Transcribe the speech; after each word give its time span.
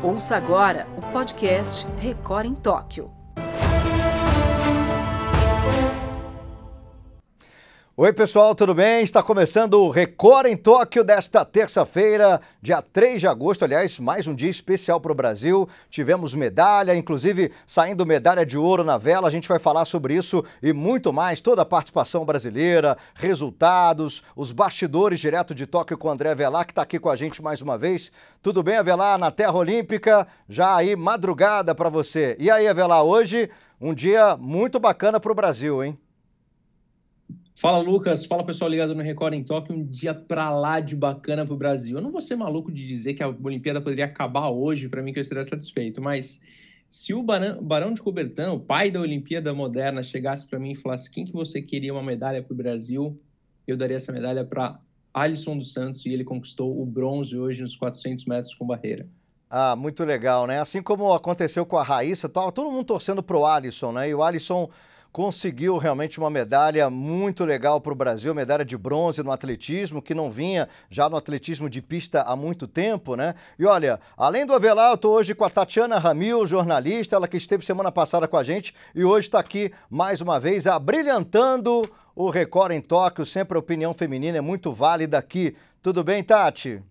Ouça 0.00 0.36
agora 0.36 0.86
o 0.96 1.02
podcast 1.12 1.84
Record 1.98 2.46
em 2.46 2.54
Tóquio. 2.54 3.17
Oi, 8.00 8.12
pessoal, 8.12 8.54
tudo 8.54 8.72
bem? 8.74 9.02
Está 9.02 9.24
começando 9.24 9.74
o 9.74 9.90
Record 9.90 10.46
em 10.46 10.56
Tóquio 10.56 11.02
desta 11.02 11.44
terça-feira, 11.44 12.40
dia 12.62 12.80
3 12.80 13.22
de 13.22 13.26
agosto. 13.26 13.64
Aliás, 13.64 13.98
mais 13.98 14.28
um 14.28 14.36
dia 14.36 14.48
especial 14.48 15.00
para 15.00 15.10
o 15.10 15.14
Brasil. 15.16 15.68
Tivemos 15.90 16.32
medalha, 16.32 16.94
inclusive 16.94 17.50
saindo 17.66 18.06
medalha 18.06 18.46
de 18.46 18.56
ouro 18.56 18.84
na 18.84 18.96
vela. 18.98 19.26
A 19.26 19.30
gente 19.32 19.48
vai 19.48 19.58
falar 19.58 19.84
sobre 19.84 20.14
isso 20.14 20.44
e 20.62 20.72
muito 20.72 21.12
mais. 21.12 21.40
Toda 21.40 21.62
a 21.62 21.66
participação 21.66 22.24
brasileira, 22.24 22.96
resultados, 23.16 24.22
os 24.36 24.52
bastidores 24.52 25.18
direto 25.18 25.52
de 25.52 25.66
Tóquio 25.66 25.98
com 25.98 26.06
o 26.06 26.10
André 26.12 26.30
Avelar, 26.30 26.66
que 26.66 26.70
está 26.70 26.82
aqui 26.82 27.00
com 27.00 27.10
a 27.10 27.16
gente 27.16 27.42
mais 27.42 27.60
uma 27.60 27.76
vez. 27.76 28.12
Tudo 28.40 28.62
bem, 28.62 28.76
Avelar? 28.76 29.18
Na 29.18 29.32
Terra 29.32 29.54
Olímpica, 29.54 30.24
já 30.48 30.76
aí 30.76 30.94
madrugada 30.94 31.74
para 31.74 31.88
você. 31.88 32.36
E 32.38 32.48
aí, 32.48 32.68
Avelar, 32.68 33.02
hoje 33.02 33.50
um 33.80 33.92
dia 33.92 34.36
muito 34.36 34.78
bacana 34.78 35.18
para 35.18 35.32
o 35.32 35.34
Brasil, 35.34 35.82
hein? 35.82 35.98
Fala, 37.58 37.78
Lucas. 37.78 38.24
Fala, 38.24 38.44
pessoal 38.44 38.70
ligado 38.70 38.94
no 38.94 39.02
Record 39.02 39.34
em 39.34 39.42
Tóquio. 39.42 39.74
Um 39.74 39.84
dia 39.84 40.14
pra 40.14 40.48
lá 40.52 40.78
de 40.78 40.94
bacana 40.94 41.44
pro 41.44 41.56
Brasil. 41.56 41.96
Eu 41.96 42.02
não 42.02 42.12
vou 42.12 42.20
ser 42.20 42.36
maluco 42.36 42.70
de 42.70 42.86
dizer 42.86 43.14
que 43.14 43.22
a 43.22 43.28
Olimpíada 43.28 43.80
poderia 43.80 44.04
acabar 44.04 44.48
hoje, 44.48 44.88
para 44.88 45.02
mim, 45.02 45.12
que 45.12 45.18
eu 45.18 45.22
estaria 45.22 45.42
satisfeito, 45.42 46.00
mas 46.00 46.40
se 46.88 47.12
o 47.12 47.20
Barão, 47.20 47.60
Barão 47.60 47.92
de 47.92 48.00
Coubertin, 48.00 48.42
o 48.42 48.60
pai 48.60 48.92
da 48.92 49.00
Olimpíada 49.00 49.52
Moderna, 49.52 50.04
chegasse 50.04 50.46
para 50.46 50.56
mim 50.56 50.70
e 50.70 50.76
falasse 50.76 51.10
quem 51.10 51.24
que 51.24 51.32
você 51.32 51.60
queria 51.60 51.92
uma 51.92 52.02
medalha 52.02 52.40
pro 52.40 52.54
Brasil, 52.54 53.20
eu 53.66 53.76
daria 53.76 53.96
essa 53.96 54.12
medalha 54.12 54.44
para 54.44 54.78
Alisson 55.12 55.58
dos 55.58 55.72
Santos 55.72 56.06
e 56.06 56.10
ele 56.10 56.22
conquistou 56.22 56.80
o 56.80 56.86
bronze 56.86 57.36
hoje 57.36 57.62
nos 57.62 57.74
400 57.74 58.24
metros 58.26 58.54
com 58.54 58.64
barreira. 58.64 59.04
Ah, 59.50 59.74
muito 59.74 60.04
legal, 60.04 60.46
né? 60.46 60.60
Assim 60.60 60.80
como 60.80 61.12
aconteceu 61.12 61.66
com 61.66 61.76
a 61.76 61.82
Raíssa, 61.82 62.28
tava 62.28 62.52
todo 62.52 62.70
mundo 62.70 62.84
torcendo 62.84 63.20
pro 63.20 63.44
Alisson, 63.44 63.90
né? 63.90 64.08
E 64.08 64.14
o 64.14 64.22
Alisson 64.22 64.70
conseguiu 65.12 65.76
realmente 65.76 66.18
uma 66.18 66.30
medalha 66.30 66.88
muito 66.90 67.44
legal 67.44 67.80
para 67.80 67.92
o 67.92 67.96
Brasil, 67.96 68.34
medalha 68.34 68.64
de 68.64 68.76
bronze 68.76 69.22
no 69.22 69.32
atletismo, 69.32 70.02
que 70.02 70.14
não 70.14 70.30
vinha 70.30 70.68
já 70.90 71.08
no 71.08 71.16
atletismo 71.16 71.68
de 71.68 71.80
pista 71.80 72.22
há 72.22 72.36
muito 72.36 72.66
tempo, 72.66 73.16
né? 73.16 73.34
E 73.58 73.64
olha, 73.64 74.00
além 74.16 74.46
do 74.46 74.54
Avelar, 74.54 74.90
eu 74.90 74.94
estou 74.94 75.14
hoje 75.14 75.34
com 75.34 75.44
a 75.44 75.50
Tatiana 75.50 75.98
Ramil, 75.98 76.46
jornalista, 76.46 77.16
ela 77.16 77.28
que 77.28 77.36
esteve 77.36 77.64
semana 77.64 77.90
passada 77.90 78.28
com 78.28 78.36
a 78.36 78.42
gente 78.42 78.74
e 78.94 79.04
hoje 79.04 79.28
está 79.28 79.40
aqui 79.40 79.72
mais 79.90 80.20
uma 80.20 80.38
vez, 80.38 80.66
abrilhantando 80.66 81.82
o 82.14 82.30
Record 82.30 82.72
em 82.72 82.80
Tóquio. 82.80 83.24
Sempre 83.24 83.56
a 83.56 83.60
opinião 83.60 83.94
feminina 83.94 84.38
é 84.38 84.40
muito 84.40 84.72
válida 84.72 85.16
aqui. 85.16 85.56
Tudo 85.80 86.02
bem, 86.02 86.22
Tati? 86.22 86.82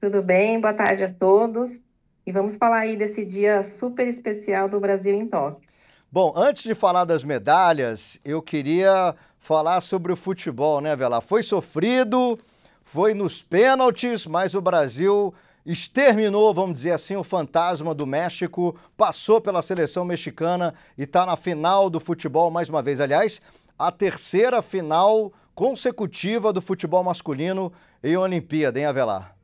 Tudo 0.00 0.22
bem, 0.22 0.60
boa 0.60 0.74
tarde 0.74 1.04
a 1.04 1.12
todos. 1.12 1.82
E 2.26 2.32
vamos 2.32 2.56
falar 2.56 2.80
aí 2.80 2.96
desse 2.96 3.24
dia 3.24 3.62
super 3.62 4.06
especial 4.06 4.68
do 4.68 4.80
Brasil 4.80 5.14
em 5.14 5.26
Tóquio. 5.28 5.65
Bom, 6.10 6.32
antes 6.36 6.62
de 6.62 6.74
falar 6.74 7.04
das 7.04 7.24
medalhas, 7.24 8.18
eu 8.24 8.40
queria 8.40 9.14
falar 9.38 9.80
sobre 9.80 10.12
o 10.12 10.16
futebol, 10.16 10.80
né, 10.80 10.94
Vela? 10.94 11.20
Foi 11.20 11.42
sofrido, 11.42 12.38
foi 12.84 13.12
nos 13.12 13.42
pênaltis, 13.42 14.24
mas 14.24 14.54
o 14.54 14.60
Brasil 14.60 15.34
exterminou, 15.66 16.54
vamos 16.54 16.74
dizer 16.74 16.92
assim, 16.92 17.16
o 17.16 17.24
fantasma 17.24 17.92
do 17.92 18.06
México, 18.06 18.78
passou 18.96 19.40
pela 19.40 19.62
seleção 19.62 20.04
mexicana 20.04 20.72
e 20.96 21.02
está 21.02 21.26
na 21.26 21.36
final 21.36 21.90
do 21.90 21.98
futebol 21.98 22.52
mais 22.52 22.68
uma 22.68 22.80
vez. 22.80 23.00
Aliás, 23.00 23.42
a 23.76 23.90
terceira 23.90 24.62
final 24.62 25.32
consecutiva 25.56 26.52
do 26.52 26.62
futebol 26.62 27.02
masculino 27.02 27.72
em 28.02 28.16
Olimpíada, 28.16 28.78
hein, 28.78 28.86
Avelar? 28.86 29.36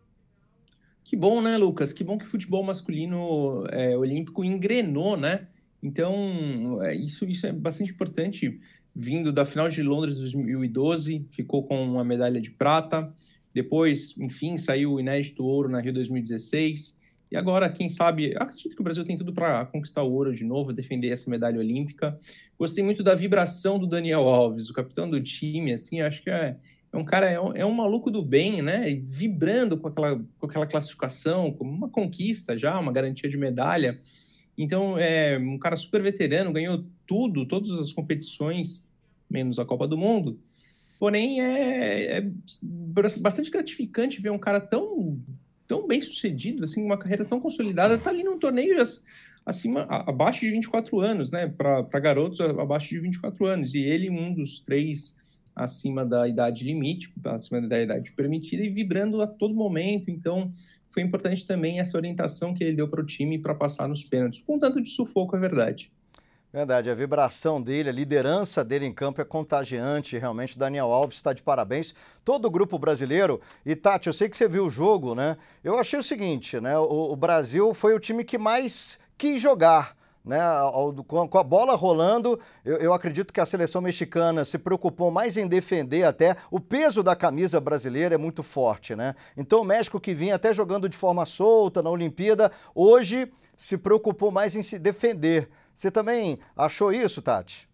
Que 1.02 1.16
bom, 1.16 1.40
né, 1.40 1.56
Lucas? 1.56 1.92
Que 1.92 2.04
bom 2.04 2.16
que 2.16 2.24
o 2.24 2.28
futebol 2.28 2.62
masculino 2.62 3.66
é, 3.70 3.96
olímpico 3.96 4.44
engrenou, 4.44 5.16
né? 5.16 5.48
Então, 5.82 6.82
é, 6.82 6.94
isso, 6.94 7.24
isso 7.24 7.46
é 7.46 7.52
bastante 7.52 7.92
importante. 7.92 8.60
Vindo 8.94 9.32
da 9.32 9.44
final 9.44 9.68
de 9.68 9.82
Londres 9.82 10.18
2012, 10.18 11.26
ficou 11.30 11.66
com 11.66 11.82
uma 11.82 12.04
medalha 12.04 12.40
de 12.40 12.50
prata. 12.50 13.10
Depois, 13.52 14.16
enfim, 14.18 14.56
saiu 14.56 14.92
o 14.92 15.00
inédito 15.00 15.44
ouro 15.44 15.68
na 15.68 15.80
Rio 15.80 15.92
2016. 15.92 17.00
E 17.32 17.36
agora, 17.36 17.70
quem 17.70 17.88
sabe, 17.88 18.34
acredito 18.36 18.74
que 18.74 18.80
o 18.82 18.84
Brasil 18.84 19.04
tem 19.04 19.16
tudo 19.16 19.32
para 19.32 19.64
conquistar 19.64 20.02
o 20.02 20.12
ouro 20.12 20.34
de 20.34 20.44
novo, 20.44 20.70
defender 20.70 21.08
essa 21.08 21.30
medalha 21.30 21.58
olímpica. 21.58 22.14
Gostei 22.58 22.84
muito 22.84 23.02
da 23.02 23.14
vibração 23.14 23.78
do 23.78 23.86
Daniel 23.86 24.28
Alves, 24.28 24.68
o 24.68 24.74
capitão 24.74 25.08
do 25.08 25.18
time, 25.18 25.72
assim, 25.72 26.02
acho 26.02 26.22
que 26.22 26.28
é, 26.28 26.58
é 26.92 26.96
um 26.96 27.04
cara, 27.04 27.30
é 27.30 27.40
um, 27.40 27.56
é 27.56 27.64
um, 27.64 27.72
maluco 27.72 28.10
do 28.10 28.22
bem, 28.22 28.60
né? 28.60 28.94
Vibrando 29.02 29.78
com 29.78 29.88
aquela, 29.88 30.22
com 30.38 30.46
aquela 30.46 30.66
classificação, 30.66 31.50
como 31.50 31.70
uma 31.70 31.88
conquista 31.88 32.56
já, 32.56 32.78
uma 32.78 32.92
garantia 32.92 33.30
de 33.30 33.38
medalha. 33.38 33.96
Então, 34.56 34.98
é 34.98 35.38
um 35.38 35.58
cara 35.58 35.76
super 35.76 36.02
veterano, 36.02 36.52
ganhou 36.52 36.84
tudo, 37.06 37.46
todas 37.46 37.70
as 37.72 37.92
competições, 37.92 38.88
menos 39.28 39.58
a 39.58 39.64
Copa 39.64 39.88
do 39.88 39.96
Mundo. 39.96 40.38
Porém, 40.98 41.40
é, 41.40 42.18
é 42.18 42.30
bastante 43.18 43.50
gratificante 43.50 44.20
ver 44.20 44.30
um 44.30 44.38
cara 44.38 44.60
tão, 44.60 45.18
tão 45.66 45.86
bem 45.86 46.00
sucedido, 46.00 46.62
assim, 46.64 46.84
uma 46.84 46.98
carreira 46.98 47.24
tão 47.24 47.40
consolidada, 47.40 47.98
tá 47.98 48.10
ali 48.10 48.22
num 48.22 48.38
torneio 48.38 48.76
acima, 49.44 49.82
abaixo 49.82 50.40
de 50.42 50.50
24 50.50 51.00
anos, 51.00 51.30
né? 51.30 51.48
Para 51.48 51.98
garotos 51.98 52.40
abaixo 52.40 52.90
de 52.90 53.00
24 53.00 53.46
anos. 53.46 53.74
E 53.74 53.82
ele, 53.82 54.10
um 54.10 54.32
dos 54.32 54.60
três 54.60 55.16
acima 55.54 56.04
da 56.04 56.26
idade 56.26 56.64
limite, 56.64 57.12
acima 57.24 57.60
da 57.60 57.80
idade 57.80 58.12
permitida, 58.12 58.62
e 58.62 58.70
vibrando 58.70 59.20
a 59.20 59.26
todo 59.26 59.54
momento. 59.54 60.10
Então, 60.10 60.50
foi 60.90 61.02
importante 61.02 61.46
também 61.46 61.80
essa 61.80 61.96
orientação 61.96 62.54
que 62.54 62.62
ele 62.62 62.76
deu 62.76 62.88
para 62.88 63.00
o 63.00 63.06
time 63.06 63.38
para 63.38 63.54
passar 63.54 63.88
nos 63.88 64.04
pênaltis, 64.04 64.42
com 64.42 64.58
tanto 64.58 64.80
de 64.80 64.90
sufoco, 64.90 65.36
é 65.36 65.40
verdade. 65.40 65.90
Verdade, 66.52 66.90
a 66.90 66.94
vibração 66.94 67.62
dele, 67.62 67.88
a 67.88 67.92
liderança 67.92 68.62
dele 68.62 68.84
em 68.84 68.92
campo 68.92 69.22
é 69.22 69.24
contagiante, 69.24 70.18
realmente. 70.18 70.58
Daniel 70.58 70.92
Alves 70.92 71.16
está 71.16 71.32
de 71.32 71.42
parabéns. 71.42 71.94
Todo 72.22 72.44
o 72.44 72.50
grupo 72.50 72.78
brasileiro. 72.78 73.40
E 73.64 73.74
Tati, 73.74 74.08
eu 74.08 74.12
sei 74.12 74.28
que 74.28 74.36
você 74.36 74.46
viu 74.46 74.66
o 74.66 74.70
jogo, 74.70 75.14
né? 75.14 75.38
Eu 75.64 75.78
achei 75.78 75.98
o 75.98 76.02
seguinte, 76.02 76.60
né? 76.60 76.78
O, 76.78 77.12
o 77.12 77.16
Brasil 77.16 77.72
foi 77.72 77.94
o 77.94 77.98
time 77.98 78.22
que 78.22 78.36
mais 78.36 78.98
quis 79.16 79.40
jogar 79.40 79.96
né, 80.24 80.38
com 81.06 81.38
a 81.38 81.42
bola 81.42 81.74
rolando, 81.74 82.38
eu, 82.64 82.76
eu, 82.76 82.92
acredito 82.92 83.32
que 83.32 83.40
a 83.40 83.46
seleção 83.46 83.82
mexicana 83.82 84.44
se 84.44 84.56
preocupou 84.56 85.10
mais 85.10 85.36
em 85.36 85.48
defender 85.48 86.04
até. 86.04 86.36
O 86.50 86.60
peso 86.60 87.02
da 87.02 87.16
camisa 87.16 87.60
brasileira 87.60 88.14
é 88.14 88.18
muito 88.18 88.42
forte, 88.42 88.94
né? 88.94 89.14
Então 89.36 89.62
o 89.62 89.64
México 89.64 90.00
que 90.00 90.14
vinha 90.14 90.36
até 90.36 90.52
jogando 90.54 90.88
de 90.88 90.96
forma 90.96 91.26
solta 91.26 91.82
na 91.82 91.90
Olimpíada, 91.90 92.52
hoje 92.74 93.32
se 93.56 93.76
preocupou 93.76 94.30
mais 94.30 94.54
em 94.54 94.62
se 94.62 94.78
defender. 94.78 95.48
Você 95.74 95.90
também 95.90 96.38
achou 96.56 96.92
isso, 96.92 97.20
Tati? 97.20 97.68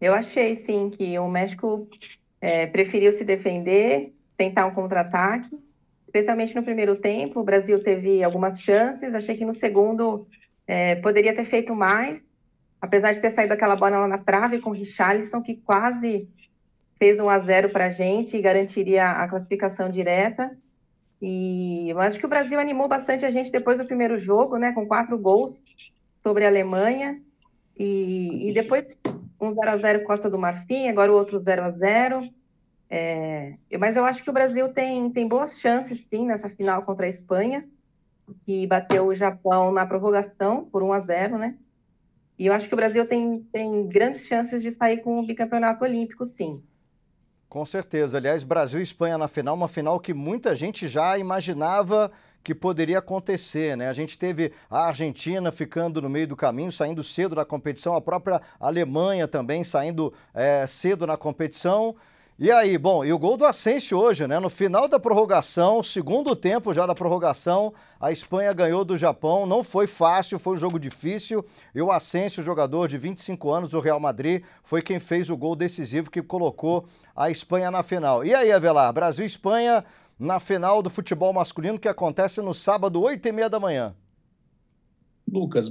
Eu 0.00 0.14
achei 0.14 0.54
sim 0.54 0.90
que 0.90 1.18
o 1.18 1.28
México 1.28 1.88
é, 2.40 2.66
preferiu 2.66 3.12
se 3.12 3.24
defender, 3.24 4.14
tentar 4.36 4.66
um 4.66 4.74
contra-ataque, 4.74 5.58
especialmente 6.06 6.54
no 6.54 6.62
primeiro 6.62 6.96
tempo. 6.96 7.40
O 7.40 7.44
Brasil 7.44 7.82
teve 7.82 8.22
algumas 8.22 8.60
chances, 8.60 9.14
achei 9.14 9.36
que 9.36 9.44
no 9.44 9.52
segundo 9.52 10.26
é, 10.70 10.94
poderia 10.94 11.34
ter 11.34 11.44
feito 11.44 11.74
mais, 11.74 12.24
apesar 12.80 13.10
de 13.10 13.18
ter 13.18 13.32
saído 13.32 13.52
aquela 13.52 13.74
bola 13.74 13.98
lá 13.98 14.06
na 14.06 14.18
trave 14.18 14.60
com 14.60 14.70
o 14.70 14.72
Richarlison, 14.72 15.42
que 15.42 15.56
quase 15.56 16.28
fez 16.96 17.18
um 17.18 17.28
a 17.28 17.40
0 17.40 17.70
para 17.70 17.86
a 17.86 17.90
gente 17.90 18.36
e 18.36 18.40
garantiria 18.40 19.10
a 19.10 19.26
classificação 19.26 19.90
direta. 19.90 20.56
E 21.20 21.90
eu 21.90 21.98
acho 21.98 22.20
que 22.20 22.24
o 22.24 22.28
Brasil 22.28 22.60
animou 22.60 22.86
bastante 22.86 23.26
a 23.26 23.30
gente 23.30 23.50
depois 23.50 23.78
do 23.78 23.84
primeiro 23.84 24.16
jogo, 24.16 24.58
né, 24.58 24.70
com 24.70 24.86
quatro 24.86 25.18
gols 25.18 25.60
sobre 26.22 26.44
a 26.44 26.48
Alemanha. 26.48 27.20
E, 27.76 28.48
e 28.48 28.52
depois 28.54 28.96
um 29.40 29.50
0 29.50 29.70
a 29.70 29.76
0 29.76 30.04
Costa 30.04 30.30
do 30.30 30.38
Marfim, 30.38 30.86
agora 30.86 31.10
o 31.10 31.16
outro 31.16 31.36
0 31.36 31.64
a 31.64 31.70
0 31.72 32.30
é, 32.88 33.54
mas 33.76 33.96
eu 33.96 34.04
acho 34.04 34.22
que 34.22 34.30
o 34.30 34.32
Brasil 34.32 34.68
tem, 34.68 35.10
tem 35.10 35.26
boas 35.26 35.58
chances, 35.58 36.06
sim, 36.08 36.26
nessa 36.26 36.48
final 36.48 36.82
contra 36.82 37.06
a 37.06 37.08
Espanha 37.08 37.64
que 38.44 38.66
bateu 38.66 39.06
o 39.06 39.14
Japão 39.14 39.72
na 39.72 39.86
prorrogação 39.86 40.64
por 40.64 40.82
1 40.82 40.92
a 40.92 41.00
0, 41.00 41.38
né? 41.38 41.56
E 42.38 42.46
eu 42.46 42.52
acho 42.52 42.68
que 42.68 42.74
o 42.74 42.76
Brasil 42.76 43.06
tem, 43.06 43.40
tem 43.52 43.86
grandes 43.86 44.26
chances 44.26 44.62
de 44.62 44.72
sair 44.72 45.02
com 45.02 45.18
o 45.18 45.26
bicampeonato 45.26 45.84
olímpico, 45.84 46.24
sim. 46.24 46.62
Com 47.48 47.66
certeza. 47.66 48.16
Aliás, 48.16 48.42
Brasil 48.42 48.80
e 48.80 48.82
Espanha 48.82 49.18
na 49.18 49.28
final, 49.28 49.54
uma 49.54 49.68
final 49.68 49.98
que 50.00 50.14
muita 50.14 50.54
gente 50.54 50.88
já 50.88 51.18
imaginava 51.18 52.10
que 52.42 52.54
poderia 52.54 52.98
acontecer, 52.98 53.76
né? 53.76 53.88
A 53.88 53.92
gente 53.92 54.16
teve 54.16 54.52
a 54.70 54.86
Argentina 54.86 55.52
ficando 55.52 56.00
no 56.00 56.08
meio 56.08 56.26
do 56.26 56.36
caminho, 56.36 56.72
saindo 56.72 57.04
cedo 57.04 57.34
da 57.34 57.44
competição, 57.44 57.94
a 57.94 58.00
própria 58.00 58.40
Alemanha 58.58 59.28
também 59.28 59.62
saindo 59.62 60.12
é, 60.32 60.66
cedo 60.66 61.06
na 61.06 61.16
competição. 61.16 61.94
E 62.42 62.50
aí, 62.50 62.78
bom, 62.78 63.04
e 63.04 63.12
o 63.12 63.18
gol 63.18 63.36
do 63.36 63.44
Asensio 63.44 63.98
hoje, 63.98 64.26
né? 64.26 64.40
No 64.40 64.48
final 64.48 64.88
da 64.88 64.98
prorrogação, 64.98 65.82
segundo 65.82 66.34
tempo 66.34 66.72
já 66.72 66.86
da 66.86 66.94
prorrogação, 66.94 67.74
a 68.00 68.10
Espanha 68.12 68.50
ganhou 68.54 68.82
do 68.82 68.96
Japão. 68.96 69.44
Não 69.44 69.62
foi 69.62 69.86
fácil, 69.86 70.38
foi 70.38 70.54
um 70.54 70.56
jogo 70.56 70.80
difícil. 70.80 71.44
E 71.74 71.82
o 71.82 71.92
Asensio, 71.92 72.42
jogador 72.42 72.88
de 72.88 72.96
25 72.96 73.50
anos 73.50 73.68
do 73.68 73.78
Real 73.78 74.00
Madrid, 74.00 74.42
foi 74.64 74.80
quem 74.80 74.98
fez 74.98 75.28
o 75.28 75.36
gol 75.36 75.54
decisivo 75.54 76.10
que 76.10 76.22
colocou 76.22 76.86
a 77.14 77.30
Espanha 77.30 77.70
na 77.70 77.82
final. 77.82 78.24
E 78.24 78.34
aí, 78.34 78.50
Avelar, 78.50 78.90
Brasil 78.90 79.24
e 79.24 79.28
Espanha 79.28 79.84
na 80.18 80.40
final 80.40 80.80
do 80.80 80.88
futebol 80.88 81.34
masculino 81.34 81.78
que 81.78 81.88
acontece 81.88 82.40
no 82.40 82.54
sábado, 82.54 83.02
8 83.02 83.28
e 83.28 83.32
meia 83.32 83.50
da 83.50 83.60
manhã? 83.60 83.94
Lucas, 85.30 85.70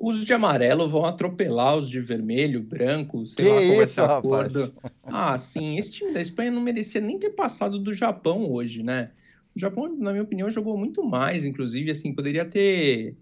os 0.00 0.24
de 0.24 0.32
amarelo 0.32 0.88
vão 0.88 1.04
atropelar 1.04 1.76
os 1.76 1.90
de 1.90 2.00
vermelho, 2.00 2.62
branco, 2.62 3.26
sei 3.26 3.44
que 3.44 3.50
lá 3.50 3.66
qual 3.66 3.82
isso, 3.82 3.96
vai 3.96 4.16
acordo. 4.16 4.74
Ah, 5.02 5.36
sim, 5.36 5.76
esse 5.76 5.90
time 5.90 6.12
da 6.12 6.20
Espanha 6.20 6.50
não 6.50 6.60
merecia 6.60 7.00
nem 7.00 7.18
ter 7.18 7.30
passado 7.30 7.78
do 7.78 7.92
Japão 7.92 8.50
hoje, 8.50 8.82
né? 8.82 9.10
O 9.54 9.58
Japão, 9.58 9.94
na 9.96 10.12
minha 10.12 10.22
opinião, 10.22 10.48
jogou 10.48 10.76
muito 10.78 11.02
mais, 11.04 11.44
inclusive, 11.44 11.90
assim, 11.90 12.14
poderia 12.14 12.44
ter 12.44 13.16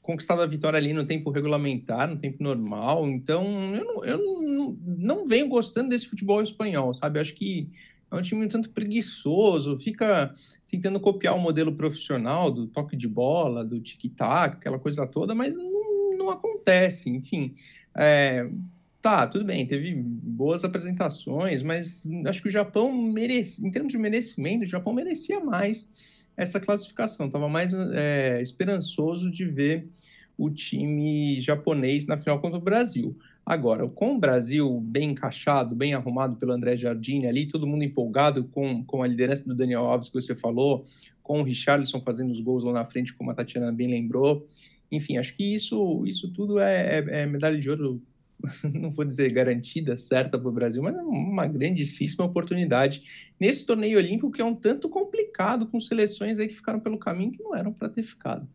conquistado 0.00 0.42
a 0.42 0.46
vitória 0.46 0.76
ali 0.76 0.92
no 0.92 1.04
tempo 1.04 1.30
regulamentar, 1.30 2.08
no 2.08 2.16
tempo 2.16 2.42
normal. 2.42 3.08
Então, 3.08 3.44
eu 3.74 3.84
não, 3.84 4.04
eu 4.04 4.18
não, 4.18 4.78
não 4.84 5.26
venho 5.26 5.48
gostando 5.48 5.88
desse 5.88 6.06
futebol 6.06 6.42
espanhol, 6.42 6.92
sabe? 6.92 7.18
Eu 7.18 7.22
acho 7.22 7.34
que 7.34 7.70
é 8.10 8.14
um 8.14 8.22
time 8.22 8.44
um 8.44 8.48
tanto 8.48 8.70
preguiçoso, 8.70 9.78
fica 9.78 10.30
tentando 10.68 11.00
copiar 11.00 11.34
o 11.34 11.40
modelo 11.40 11.74
profissional 11.74 12.50
do 12.50 12.66
toque 12.66 12.96
de 12.96 13.08
bola, 13.08 13.64
do 13.64 13.80
tic-tac, 13.80 14.56
aquela 14.56 14.78
coisa 14.78 15.06
toda, 15.06 15.34
mas 15.34 15.56
não, 15.56 15.73
não 16.24 16.30
acontece. 16.32 17.10
Enfim, 17.10 17.52
é, 17.96 18.48
tá, 19.00 19.26
tudo 19.26 19.44
bem, 19.44 19.66
teve 19.66 19.94
boas 19.94 20.64
apresentações, 20.64 21.62
mas 21.62 22.08
acho 22.26 22.42
que 22.42 22.48
o 22.48 22.50
Japão 22.50 22.92
merece, 22.92 23.66
em 23.66 23.70
termos 23.70 23.92
de 23.92 23.98
merecimento, 23.98 24.64
o 24.64 24.68
Japão 24.68 24.92
merecia 24.92 25.40
mais 25.40 25.92
essa 26.36 26.58
classificação. 26.58 27.26
Estava 27.26 27.48
mais 27.48 27.72
é, 27.74 28.40
esperançoso 28.40 29.30
de 29.30 29.44
ver 29.44 29.88
o 30.36 30.50
time 30.50 31.40
japonês 31.40 32.06
na 32.06 32.18
final 32.18 32.40
contra 32.40 32.58
o 32.58 32.62
Brasil. 32.62 33.16
Agora, 33.46 33.86
com 33.86 34.14
o 34.14 34.18
Brasil 34.18 34.80
bem 34.80 35.10
encaixado, 35.10 35.76
bem 35.76 35.92
arrumado 35.92 36.36
pelo 36.36 36.52
André 36.52 36.76
Jardine 36.76 37.26
ali, 37.26 37.46
todo 37.46 37.66
mundo 37.66 37.84
empolgado 37.84 38.44
com, 38.44 38.82
com 38.84 39.02
a 39.02 39.06
liderança 39.06 39.44
do 39.44 39.54
Daniel 39.54 39.84
Alves 39.84 40.08
que 40.08 40.14
você 40.14 40.34
falou, 40.34 40.82
com 41.22 41.40
o 41.40 41.44
Richarlison 41.44 42.00
fazendo 42.00 42.30
os 42.30 42.40
gols 42.40 42.64
lá 42.64 42.72
na 42.72 42.84
frente, 42.86 43.12
como 43.12 43.30
a 43.30 43.34
Tatiana 43.34 43.70
bem 43.70 43.88
lembrou. 43.88 44.42
Enfim, 44.94 45.18
acho 45.18 45.34
que 45.34 45.54
isso, 45.54 46.04
isso 46.06 46.32
tudo 46.32 46.58
é, 46.58 46.98
é, 46.98 47.22
é 47.22 47.26
medalha 47.26 47.58
de 47.58 47.68
ouro, 47.70 48.02
não 48.72 48.90
vou 48.90 49.04
dizer 49.04 49.32
garantida, 49.32 49.96
certa 49.96 50.38
para 50.38 50.48
o 50.48 50.52
Brasil, 50.52 50.82
mas 50.82 50.96
é 50.96 51.02
uma 51.02 51.46
grandíssima 51.46 52.24
oportunidade 52.24 53.30
nesse 53.40 53.64
torneio 53.64 53.98
olímpico 53.98 54.30
que 54.30 54.42
é 54.42 54.44
um 54.44 54.54
tanto 54.54 54.88
complicado, 54.88 55.66
com 55.66 55.80
seleções 55.80 56.38
aí 56.38 56.48
que 56.48 56.54
ficaram 56.54 56.80
pelo 56.80 56.98
caminho 56.98 57.32
que 57.32 57.42
não 57.42 57.54
eram 57.54 57.72
para 57.72 57.88
ter 57.88 58.02
ficado. 58.02 58.48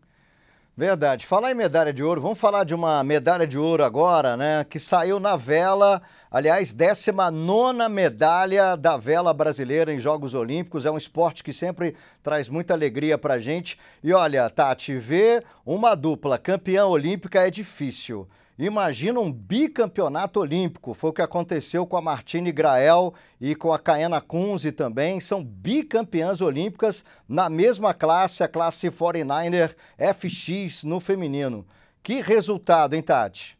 Verdade. 0.79 1.25
Falar 1.25 1.51
em 1.51 1.55
medalha 1.55 1.91
de 1.91 2.01
ouro, 2.01 2.21
vamos 2.21 2.39
falar 2.39 2.63
de 2.63 2.73
uma 2.73 3.03
medalha 3.03 3.45
de 3.45 3.59
ouro 3.59 3.83
agora, 3.83 4.37
né? 4.37 4.63
Que 4.63 4.79
saiu 4.79 5.19
na 5.19 5.35
vela, 5.35 6.01
aliás, 6.31 6.71
19 6.71 7.89
medalha 7.89 8.77
da 8.77 8.95
vela 8.95 9.33
brasileira 9.33 9.93
em 9.93 9.99
Jogos 9.99 10.33
Olímpicos. 10.33 10.85
É 10.85 10.91
um 10.91 10.97
esporte 10.97 11.43
que 11.43 11.51
sempre 11.51 11.97
traz 12.23 12.47
muita 12.47 12.73
alegria 12.73 13.17
pra 13.17 13.39
gente. 13.39 13.77
E 14.01 14.13
olha, 14.13 14.49
Tati, 14.49 14.95
ver 14.95 15.43
uma 15.65 15.95
dupla 15.95 16.37
campeã 16.37 16.85
olímpica 16.85 17.45
é 17.45 17.51
difícil. 17.51 18.25
Imagina 18.59 19.21
um 19.21 19.31
bicampeonato 19.31 20.41
olímpico. 20.41 20.93
Foi 20.93 21.11
o 21.11 21.13
que 21.13 21.21
aconteceu 21.21 21.87
com 21.87 21.95
a 21.95 22.01
Martine 22.01 22.51
Grael 22.51 23.13
e 23.39 23.55
com 23.55 23.71
a 23.71 23.79
Caena 23.79 24.19
Kunze 24.19 24.73
também. 24.73 25.21
São 25.21 25.41
bicampeãs 25.41 26.41
olímpicas 26.41 27.05
na 27.25 27.49
mesma 27.49 27.93
classe, 27.93 28.43
a 28.43 28.49
classe 28.49 28.89
49er 28.89 29.73
FX 29.97 30.83
no 30.83 30.99
feminino. 30.99 31.65
Que 32.03 32.19
resultado, 32.19 32.95
hein, 32.95 33.01
Tati? 33.01 33.57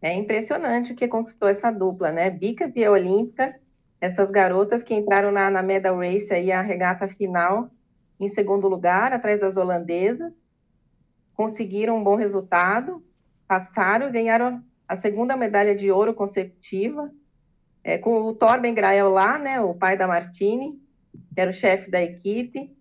É 0.00 0.12
impressionante 0.12 0.92
o 0.92 0.96
que 0.96 1.06
conquistou 1.06 1.48
essa 1.48 1.70
dupla, 1.70 2.10
né? 2.10 2.28
Bicampeã 2.28 2.90
olímpica. 2.90 3.54
Essas 4.00 4.32
garotas 4.32 4.82
que 4.82 4.94
entraram 4.94 5.30
na, 5.30 5.48
na 5.48 5.62
medal 5.62 5.96
race 5.96 6.34
aí, 6.34 6.50
a 6.50 6.60
regata 6.60 7.06
final, 7.06 7.70
em 8.18 8.28
segundo 8.28 8.66
lugar, 8.66 9.12
atrás 9.12 9.38
das 9.38 9.56
holandesas 9.56 10.42
conseguiram 11.34 11.96
um 11.96 12.04
bom 12.04 12.14
resultado, 12.14 13.02
passaram 13.52 14.08
e 14.08 14.10
ganharam 14.10 14.62
a 14.88 14.96
segunda 14.96 15.36
medalha 15.36 15.74
de 15.74 15.90
ouro 15.90 16.14
consecutiva, 16.14 17.10
é, 17.84 17.98
com 17.98 18.22
o 18.22 18.32
Torben 18.32 18.72
Grael 18.72 19.10
lá, 19.10 19.38
né, 19.38 19.60
o 19.60 19.74
pai 19.74 19.94
da 19.94 20.06
Martini, 20.06 20.80
que 21.34 21.38
era 21.38 21.50
o 21.50 21.54
chefe 21.54 21.90
da 21.90 22.02
equipe. 22.02 22.74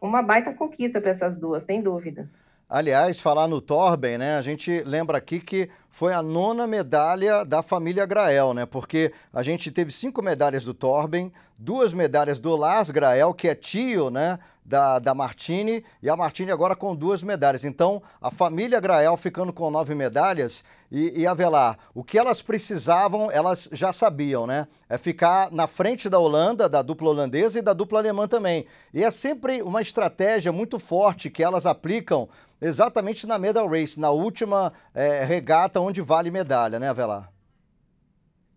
Uma 0.00 0.20
baita 0.20 0.52
conquista 0.52 1.00
para 1.00 1.12
essas 1.12 1.36
duas, 1.36 1.62
sem 1.62 1.80
dúvida. 1.80 2.28
Aliás, 2.68 3.20
falar 3.20 3.46
no 3.46 3.60
Torben, 3.60 4.18
né? 4.18 4.36
A 4.36 4.42
gente 4.42 4.82
lembra 4.84 5.18
aqui 5.18 5.38
que 5.38 5.70
foi 5.90 6.12
a 6.12 6.22
nona 6.22 6.66
medalha 6.66 7.44
da 7.44 7.62
família 7.62 8.06
Grael, 8.06 8.54
né? 8.54 8.66
Porque 8.66 9.12
a 9.32 9.42
gente 9.42 9.70
teve 9.70 9.90
cinco 9.90 10.22
medalhas 10.22 10.64
do 10.64 10.74
Torben, 10.74 11.32
duas 11.58 11.92
medalhas 11.92 12.38
do 12.38 12.54
Lars 12.54 12.90
Grael, 12.90 13.34
que 13.34 13.48
é 13.48 13.54
tio, 13.54 14.10
né? 14.10 14.38
Da, 14.64 14.98
da 14.98 15.14
Martini, 15.14 15.82
e 16.02 16.10
a 16.10 16.16
Martini 16.16 16.52
agora 16.52 16.76
com 16.76 16.94
duas 16.94 17.22
medalhas. 17.22 17.64
Então, 17.64 18.02
a 18.20 18.30
família 18.30 18.78
Grael 18.78 19.16
ficando 19.16 19.50
com 19.50 19.70
nove 19.70 19.94
medalhas 19.94 20.62
e, 20.92 21.22
e 21.22 21.26
Avelar, 21.26 21.78
o 21.94 22.04
que 22.04 22.18
elas 22.18 22.42
precisavam, 22.42 23.30
elas 23.30 23.68
já 23.72 23.94
sabiam, 23.94 24.46
né? 24.46 24.68
É 24.86 24.98
ficar 24.98 25.50
na 25.50 25.66
frente 25.66 26.08
da 26.10 26.18
Holanda, 26.18 26.68
da 26.68 26.82
dupla 26.82 27.08
holandesa 27.08 27.58
e 27.58 27.62
da 27.62 27.72
dupla 27.72 27.98
alemã 27.98 28.28
também. 28.28 28.66
E 28.92 29.02
é 29.02 29.10
sempre 29.10 29.62
uma 29.62 29.80
estratégia 29.80 30.52
muito 30.52 30.78
forte 30.78 31.30
que 31.30 31.42
elas 31.42 31.64
aplicam 31.64 32.28
exatamente 32.60 33.26
na 33.26 33.38
medal 33.38 33.68
race, 33.68 33.98
na 33.98 34.10
última 34.10 34.72
é, 34.94 35.24
regata 35.24 35.77
onde 35.78 36.00
vale 36.00 36.30
medalha, 36.30 36.78
né, 36.78 36.88
Avelar? 36.88 37.32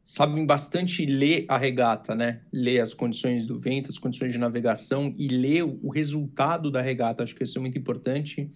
Sabem 0.04 0.46
bastante 0.46 1.06
ler 1.06 1.46
a 1.48 1.58
regata, 1.58 2.16
né? 2.16 2.42
Ler 2.52 2.80
as 2.80 2.94
condições 2.94 3.46
do 3.46 3.60
vento, 3.60 3.90
as 3.90 3.98
condições 3.98 4.32
de 4.32 4.38
navegação 4.38 5.14
e 5.18 5.28
ler 5.28 5.64
o 5.64 5.90
resultado 5.90 6.72
da 6.72 6.82
regata. 6.82 7.24
Acho 7.24 7.36
que 7.36 7.44
isso 7.44 7.58
é 7.58 7.62
muito 7.62 7.78
importante. 7.78 8.50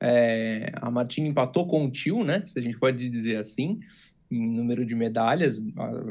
É, 0.00 0.72
a 0.74 0.90
Martina 0.90 1.28
empatou 1.28 1.66
com 1.66 1.84
o 1.84 1.90
tio, 1.90 2.24
né? 2.24 2.42
Se 2.46 2.58
a 2.58 2.62
gente 2.62 2.78
pode 2.78 3.08
dizer 3.08 3.36
assim, 3.36 3.80
em 4.30 4.48
número 4.48 4.84
de 4.84 4.94
medalhas, 4.94 5.62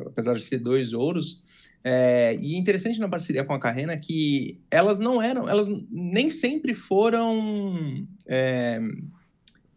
apesar 0.06 0.36
de 0.36 0.50
ter 0.50 0.60
dois 0.60 0.94
ouros. 0.94 1.42
É, 1.84 2.36
e 2.42 2.58
interessante 2.58 3.00
na 3.00 3.08
parceria 3.08 3.46
com 3.46 3.54
a 3.54 3.60
Carrena 3.60 3.96
que 3.98 4.60
elas 4.70 5.00
não 5.00 5.22
eram, 5.22 5.48
elas 5.48 5.68
nem 5.90 6.30
sempre 6.30 6.74
foram 6.74 8.06
é, 8.26 8.80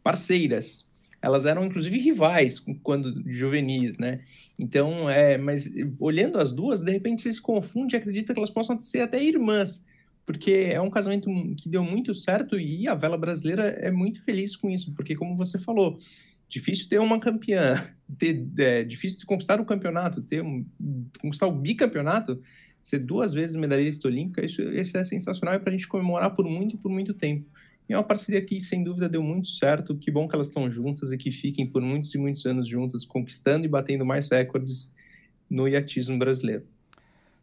parceiras 0.02 0.89
elas 1.22 1.46
eram 1.46 1.64
inclusive 1.64 1.98
rivais 1.98 2.62
quando 2.82 3.22
juvenis, 3.26 3.98
né? 3.98 4.20
Então, 4.58 5.08
é, 5.08 5.36
mas 5.36 5.70
olhando 5.98 6.38
as 6.38 6.52
duas, 6.52 6.82
de 6.82 6.90
repente 6.90 7.22
você 7.22 7.32
se 7.32 7.40
confunde 7.40 7.94
e 7.94 7.98
acredita 7.98 8.32
que 8.32 8.38
elas 8.38 8.50
possam 8.50 8.78
ser 8.80 9.00
até 9.00 9.22
irmãs, 9.22 9.84
porque 10.24 10.68
é 10.70 10.80
um 10.80 10.90
casamento 10.90 11.28
que 11.56 11.68
deu 11.68 11.82
muito 11.82 12.14
certo 12.14 12.58
e 12.58 12.88
a 12.88 12.94
vela 12.94 13.18
brasileira 13.18 13.68
é 13.80 13.90
muito 13.90 14.22
feliz 14.22 14.56
com 14.56 14.70
isso, 14.70 14.94
porque 14.94 15.14
como 15.14 15.36
você 15.36 15.58
falou, 15.58 15.98
difícil 16.48 16.88
ter 16.88 16.98
uma 16.98 17.20
campeã, 17.20 17.82
ter, 18.18 18.46
é, 18.58 18.84
difícil 18.84 19.26
conquistar 19.26 19.60
o 19.60 19.64
campeonato, 19.64 20.22
ter 20.22 20.42
um, 20.42 20.64
conquistar 21.20 21.46
o 21.46 21.52
bicampeonato, 21.52 22.40
ser 22.82 22.98
duas 22.98 23.32
vezes 23.32 23.56
medalhista 23.56 24.08
olímpica, 24.08 24.44
isso, 24.44 24.62
isso 24.62 24.96
é 24.96 25.04
sensacional 25.04 25.54
e 25.54 25.56
é 25.56 25.60
para 25.60 25.68
a 25.68 25.72
gente 25.72 25.86
comemorar 25.86 26.34
por 26.34 26.46
muito, 26.46 26.78
por 26.78 26.90
muito 26.90 27.14
tempo. 27.14 27.46
E 27.90 27.92
é 27.92 27.96
uma 27.96 28.04
parceria 28.04 28.40
que, 28.40 28.60
sem 28.60 28.84
dúvida, 28.84 29.08
deu 29.08 29.20
muito 29.20 29.48
certo. 29.48 29.96
Que 29.96 30.12
bom 30.12 30.28
que 30.28 30.36
elas 30.36 30.46
estão 30.46 30.70
juntas 30.70 31.10
e 31.10 31.18
que 31.18 31.32
fiquem 31.32 31.66
por 31.66 31.82
muitos 31.82 32.14
e 32.14 32.18
muitos 32.18 32.46
anos 32.46 32.68
juntas, 32.68 33.04
conquistando 33.04 33.64
e 33.64 33.68
batendo 33.68 34.06
mais 34.06 34.30
recordes 34.30 34.94
no 35.50 35.66
iatismo 35.66 36.16
brasileiro. 36.16 36.64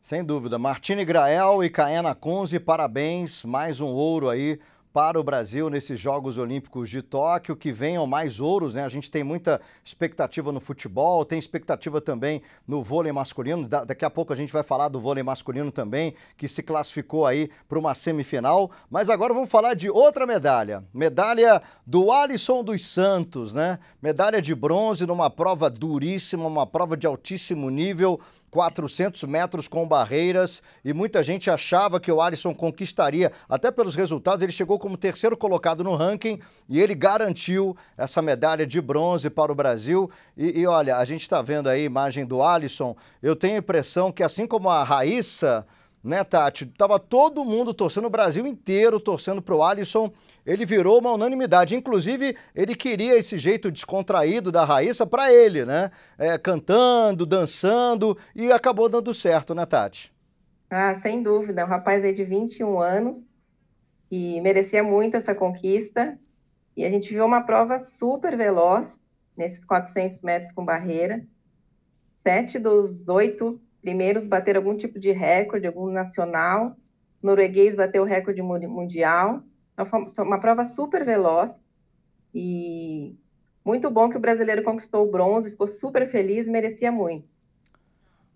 Sem 0.02 0.24
dúvida. 0.24 0.58
Martine 0.58 1.04
Grael 1.04 1.66
e 1.66 1.70
Caena 1.70 2.16
Kunze, 2.16 2.62
parabéns. 2.62 3.44
Mais 3.44 3.82
um 3.82 3.88
ouro 3.88 4.30
aí 4.30 4.58
para 4.98 5.20
o 5.20 5.24
Brasil 5.24 5.70
nesses 5.70 6.00
Jogos 6.00 6.40
Olímpicos 6.40 6.90
de 6.90 7.04
Tóquio, 7.04 7.56
que 7.56 7.72
venham 7.72 8.08
mais 8.08 8.40
ouros, 8.40 8.74
né? 8.74 8.84
A 8.84 8.90
gente 8.90 9.12
tem 9.12 9.24
muita 9.24 9.62
expectativa 9.86 10.52
no 10.52 10.60
futebol, 10.60 11.24
tem 11.24 11.38
expectativa 11.38 12.02
também 12.02 12.42
no 12.68 12.82
vôlei 12.82 13.12
masculino. 13.12 13.68
Da 13.68 13.84
daqui 13.84 14.04
a 14.04 14.10
pouco 14.10 14.34
a 14.34 14.36
gente 14.36 14.52
vai 14.52 14.64
falar 14.64 14.88
do 14.88 15.00
vôlei 15.00 15.22
masculino 15.22 15.72
também, 15.72 16.16
que 16.36 16.48
se 16.48 16.64
classificou 16.64 17.28
aí 17.28 17.48
para 17.70 17.78
uma 17.78 17.94
semifinal. 17.94 18.72
Mas 18.90 19.08
agora 19.08 19.36
vamos 19.36 19.52
falar 19.52 19.76
de 19.76 19.88
outra 19.88 20.26
medalha. 20.26 20.84
Medalha 20.92 21.62
do 21.86 22.12
Alisson 22.12 22.64
dos 22.64 22.84
Santos, 22.84 23.54
né? 23.54 23.78
Medalha 24.02 24.42
de 24.42 24.56
bronze 24.56 25.06
numa 25.06 25.30
prova 25.30 25.70
duríssima, 25.70 26.48
uma 26.48 26.66
prova 26.66 26.98
de 26.98 27.06
altíssimo 27.06 27.70
nível. 27.70 28.20
400 28.50 29.24
metros 29.24 29.68
com 29.68 29.88
barreiras 29.88 30.62
e 30.84 30.94
muita 30.94 31.22
gente 31.22 31.50
achava 31.50 32.00
que 32.00 32.12
o 32.12 32.22
Alisson 32.22 32.54
conquistaria, 32.54 33.32
até 33.50 33.70
pelos 33.72 33.96
resultados, 33.96 34.42
ele 34.42 34.52
chegou 34.52 34.80
como 34.80 34.98
terceiro 34.98 35.36
colocado 35.36 35.84
no 35.84 35.96
ranking 35.96 36.40
e 36.68 36.80
ele 36.80 36.96
garantiu 36.96 37.76
essa 37.98 38.22
medalha 38.22 38.66
de 38.66 38.80
bronze 38.80 39.30
para 39.30 39.52
o 39.52 39.56
Brasil. 39.56 40.10
E, 40.36 40.62
e 40.62 40.66
olha, 40.66 40.98
a 40.98 41.06
gente 41.06 41.22
está 41.22 41.42
vendo 41.42 41.68
aí 41.68 41.82
a 41.82 41.86
imagem 41.86 42.26
do 42.26 42.42
Alisson, 42.42 42.96
eu 43.22 43.36
tenho 43.36 43.56
a 43.56 43.60
impressão 43.60 44.12
que 44.12 44.24
assim 44.24 44.48
como 44.48 44.70
a 44.70 44.84
Raíssa 44.84 45.66
né, 46.08 46.24
Tati? 46.24 46.66
Tava 46.66 46.98
todo 46.98 47.44
mundo 47.44 47.74
torcendo, 47.74 48.06
o 48.06 48.10
Brasil 48.10 48.48
inteiro 48.48 49.00
torcendo 49.00 49.42
pro 49.42 49.62
Alisson. 49.62 50.12
Ele 50.46 50.66
virou 50.66 51.00
uma 51.00 51.12
unanimidade. 51.12 51.76
Inclusive, 51.76 52.36
ele 52.56 52.74
queria 52.74 53.18
esse 53.18 53.38
jeito 53.38 53.72
descontraído 53.72 54.52
da 54.52 54.64
Raíssa 54.64 55.06
para 55.06 55.32
ele, 55.32 55.66
né? 55.66 55.92
É, 56.18 56.38
cantando, 56.38 57.26
dançando, 57.26 58.18
e 58.34 58.52
acabou 58.52 58.88
dando 58.90 59.14
certo, 59.14 59.54
né, 59.54 59.66
Tati? 59.66 60.14
Ah, 60.70 60.96
sem 60.96 61.22
dúvida, 61.22 61.64
um 61.66 61.68
rapaz 61.68 62.04
aí 62.04 62.14
de 62.14 62.24
21 62.24 62.80
anos, 62.80 63.26
que 64.10 64.42
merecia 64.42 64.84
muito 64.84 65.16
essa 65.16 65.36
conquista, 65.36 66.18
e 66.76 66.86
a 66.86 66.90
gente 66.90 67.14
viu 67.14 67.26
uma 67.26 67.42
prova 67.42 67.80
super 67.80 68.36
veloz, 68.36 69.02
nesses 69.36 69.64
400 69.64 70.22
metros 70.22 70.52
com 70.52 70.66
barreira, 70.66 71.26
sete 72.14 72.58
dos 72.58 73.08
oito 73.08 73.62
primeiros 73.88 74.28
bateram 74.28 74.60
algum 74.60 74.76
tipo 74.76 75.00
de 75.00 75.14
recorde, 75.14 75.66
algum 75.66 75.90
nacional, 75.90 76.76
o 77.24 77.26
norueguês 77.26 77.74
bateu 77.74 78.04
o 78.04 78.06
recorde 78.06 78.42
mundial, 78.42 79.42
então, 79.74 80.26
uma 80.26 80.42
prova 80.42 80.66
super 80.66 81.06
veloz, 81.06 81.62
e 82.36 83.16
muito 83.64 83.90
bom 83.90 84.10
que 84.10 84.18
o 84.18 84.20
brasileiro 84.20 84.62
conquistou 84.62 85.08
o 85.08 85.10
bronze, 85.10 85.52
ficou 85.52 85.70
super 85.70 86.12
feliz, 86.12 86.50
merecia 86.50 86.92
muito. 86.92 87.30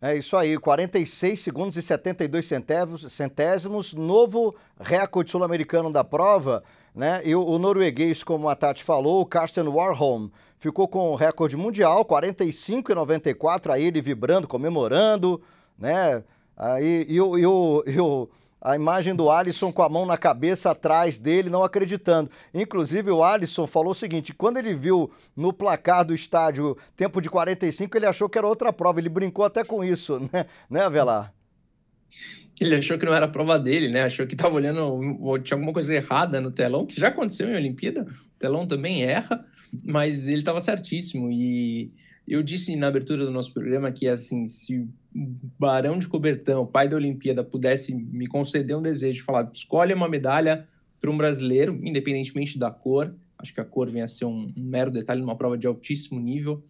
É 0.01 0.15
isso 0.15 0.38
aí, 0.38 0.58
46 0.58 1.38
segundos 1.41 1.75
e 1.75 1.81
72 1.81 2.46
centésimos, 2.46 3.12
centésimos. 3.12 3.93
Novo 3.93 4.55
recorde 4.79 5.31
sul-americano 5.31 5.91
da 5.91 6.03
prova, 6.03 6.63
né? 6.93 7.21
E 7.24 7.36
o, 7.36 7.45
o, 7.45 7.57
norueguês, 7.57 8.24
como 8.24 8.50
a 8.50 8.55
Tati 8.55 8.83
falou, 8.83 9.21
o 9.21 9.25
Carsten 9.25 9.67
Warholm, 9.67 10.29
ficou 10.60 10.88
com 10.88 11.12
o 11.12 11.15
recorde 11.15 11.57
mundial, 11.57 12.05
45 12.05 12.91
e 12.91 12.95
94, 12.95 13.71
aí 13.71 13.86
ele 13.86 14.01
vibrando, 14.01 14.48
comemorando, 14.48 15.41
né? 15.77 16.24
Aí, 16.55 17.05
e, 17.10 17.19
o, 17.19 17.38
e, 17.38 17.45
o, 17.45 17.83
e 17.88 18.00
o 18.00 18.29
a 18.62 18.75
imagem 18.75 19.15
do 19.15 19.31
Alisson 19.31 19.71
com 19.74 19.81
a 19.81 19.89
mão 19.89 20.05
na 20.05 20.17
cabeça 20.17 20.69
atrás 20.69 21.17
dele, 21.17 21.50
não 21.50 21.63
acreditando. 21.63 22.29
Inclusive, 22.53 23.10
o 23.10 23.24
Alisson 23.24 23.65
falou 23.65 23.91
o 23.91 23.95
seguinte: 23.95 24.33
quando 24.33 24.57
ele 24.57 24.75
viu 24.75 25.10
no 25.36 25.51
placar 25.51 26.05
do 26.05 26.13
estádio 26.13 26.77
tempo 26.95 27.19
de 27.19 27.29
45, 27.29 27.98
ele 27.98 28.05
achou 28.05 28.29
que 28.29 28.38
era 28.38 28.48
outra 28.48 28.71
prova. 28.71 29.00
Ele 29.00 29.10
brincou 29.10 29.43
até 29.43 29.63
com 29.63 29.83
isso, 29.83 30.19
né, 30.31 30.45
né 30.69 30.83
Avelar? 30.83 31.33
Ele 32.60 32.75
achou 32.75 32.98
que 32.98 33.06
não 33.06 33.13
era 33.13 33.27
prova 33.27 33.58
dele, 33.58 33.89
né? 33.89 34.03
Achou 34.03 34.27
que 34.27 34.36
estava 34.36 34.53
olhando, 34.53 34.80
tinha 35.39 35.56
alguma 35.56 35.74
coisa 35.74 35.94
errada 35.96 36.39
no 36.39 36.51
telão, 36.51 36.86
que 36.86 37.00
já 37.00 37.08
aconteceu 37.08 37.50
em 37.50 37.56
Olimpíada. 37.56 38.03
O 38.03 38.39
telão 38.39 38.68
também 38.68 39.03
erra, 39.03 39.44
mas 39.84 40.27
ele 40.27 40.39
estava 40.39 40.60
certíssimo. 40.60 41.32
E 41.32 41.91
eu 42.27 42.44
disse 42.44 42.75
na 42.75 42.88
abertura 42.88 43.25
do 43.25 43.32
nosso 43.32 43.51
programa 43.51 43.91
que, 43.91 44.08
assim, 44.08 44.46
se 44.48 44.88
Barão 45.60 45.98
de 45.98 46.08
Cobertão, 46.08 46.65
pai 46.65 46.88
da 46.88 46.96
Olimpíada, 46.96 47.44
pudesse 47.44 47.94
me 47.94 48.27
conceder 48.27 48.77
um 48.77 48.82
desejo 48.82 49.18
de 49.18 49.24
falar, 49.24 49.50
escolhe 49.53 49.94
uma 49.94 50.08
medalha 50.08 50.68
para 51.00 51.10
um 51.10 51.18
brasileiro, 51.18 51.80
independentemente 51.84 52.60
da 52.60 52.70
cor, 52.70 53.13
acho 53.38 53.53
que 53.53 53.60
a 53.60 53.65
cor 53.65 53.89
vem 53.89 54.03
a 54.03 54.08
ser 54.08 54.25
um, 54.25 54.48
um 54.56 54.63
mero 54.63 54.91
detalhe 54.91 55.20
numa 55.20 55.36
prova 55.36 55.58
de 55.58 55.65
altíssimo 55.65 56.20
nível, 56.20 56.63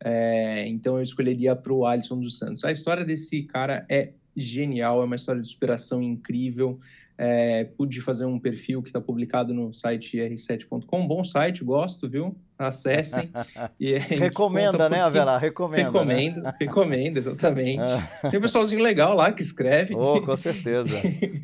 é, 0.00 0.66
então 0.68 0.96
eu 0.96 1.02
escolheria 1.02 1.56
para 1.56 1.72
o 1.72 1.86
Alisson 1.86 2.18
dos 2.18 2.38
Santos. 2.38 2.64
A 2.64 2.72
história 2.72 3.04
desse 3.04 3.44
cara 3.44 3.86
é 3.88 4.12
genial, 4.40 5.02
é 5.02 5.04
uma 5.04 5.16
história 5.16 5.42
de 5.42 5.48
superação 5.48 6.02
incrível, 6.02 6.78
é, 7.20 7.64
pude 7.76 8.00
fazer 8.00 8.24
um 8.26 8.38
perfil 8.38 8.80
que 8.80 8.88
está 8.88 9.00
publicado 9.00 9.52
no 9.52 9.74
site 9.74 10.18
r7.com. 10.18 11.06
Bom 11.06 11.24
site, 11.24 11.64
gosto, 11.64 12.08
viu? 12.08 12.36
Acessem. 12.56 13.28
E 13.80 13.98
Recomenda, 13.98 14.88
né, 14.88 15.00
Avelar? 15.00 15.40
Recomenda. 15.40 15.84
Recomendo, 15.84 16.42
né? 16.42 16.54
recomendo, 16.60 17.18
exatamente. 17.18 17.82
Tem 18.30 18.38
um 18.38 18.42
pessoalzinho 18.42 18.82
legal 18.82 19.16
lá 19.16 19.32
que 19.32 19.42
escreve. 19.42 19.94
Oh, 19.96 20.20
com 20.20 20.36
certeza. 20.36 20.96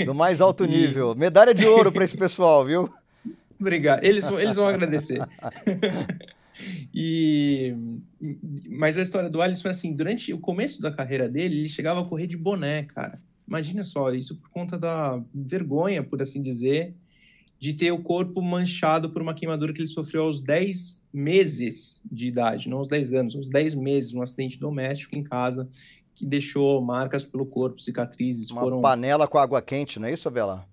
Do 0.04 0.14
mais 0.14 0.40
alto 0.40 0.64
nível. 0.64 1.12
E... 1.12 1.18
Medalha 1.18 1.52
de 1.52 1.66
ouro 1.66 1.90
para 1.90 2.04
esse 2.04 2.16
pessoal, 2.16 2.64
viu? 2.64 2.88
Obrigado. 3.58 4.04
Eles, 4.04 4.26
eles 4.28 4.56
vão 4.56 4.66
agradecer. 4.66 5.20
E 6.94 7.74
mas 8.68 8.96
a 8.96 9.02
história 9.02 9.28
do 9.28 9.42
Alisson 9.42 9.68
é 9.68 9.70
assim, 9.70 9.94
durante 9.94 10.32
o 10.32 10.38
começo 10.38 10.80
da 10.80 10.90
carreira 10.90 11.28
dele, 11.28 11.58
ele 11.58 11.68
chegava 11.68 12.00
a 12.00 12.04
correr 12.04 12.26
de 12.26 12.36
boné, 12.36 12.84
cara. 12.84 13.20
Imagina 13.46 13.84
só, 13.84 14.12
isso 14.12 14.36
por 14.36 14.48
conta 14.50 14.78
da 14.78 15.20
vergonha, 15.34 16.02
por 16.02 16.22
assim 16.22 16.40
dizer, 16.40 16.94
de 17.58 17.74
ter 17.74 17.92
o 17.92 18.02
corpo 18.02 18.40
manchado 18.40 19.10
por 19.10 19.20
uma 19.20 19.34
queimadura 19.34 19.72
que 19.72 19.80
ele 19.80 19.88
sofreu 19.88 20.24
aos 20.24 20.40
10 20.40 21.08
meses 21.12 22.00
de 22.10 22.28
idade, 22.28 22.68
não 22.68 22.78
aos 22.78 22.88
10 22.88 23.12
anos, 23.12 23.36
aos 23.36 23.48
10 23.48 23.74
meses, 23.74 24.14
um 24.14 24.22
acidente 24.22 24.58
doméstico 24.58 25.16
em 25.16 25.22
casa, 25.22 25.68
que 26.14 26.24
deixou 26.24 26.80
marcas 26.80 27.24
pelo 27.24 27.44
corpo, 27.44 27.80
cicatrizes. 27.80 28.50
Uma 28.50 28.62
foram... 28.62 28.80
panela 28.80 29.26
com 29.26 29.38
água 29.38 29.60
quente, 29.60 29.98
não 29.98 30.08
é 30.08 30.12
isso, 30.12 30.28
Abela? 30.28 30.66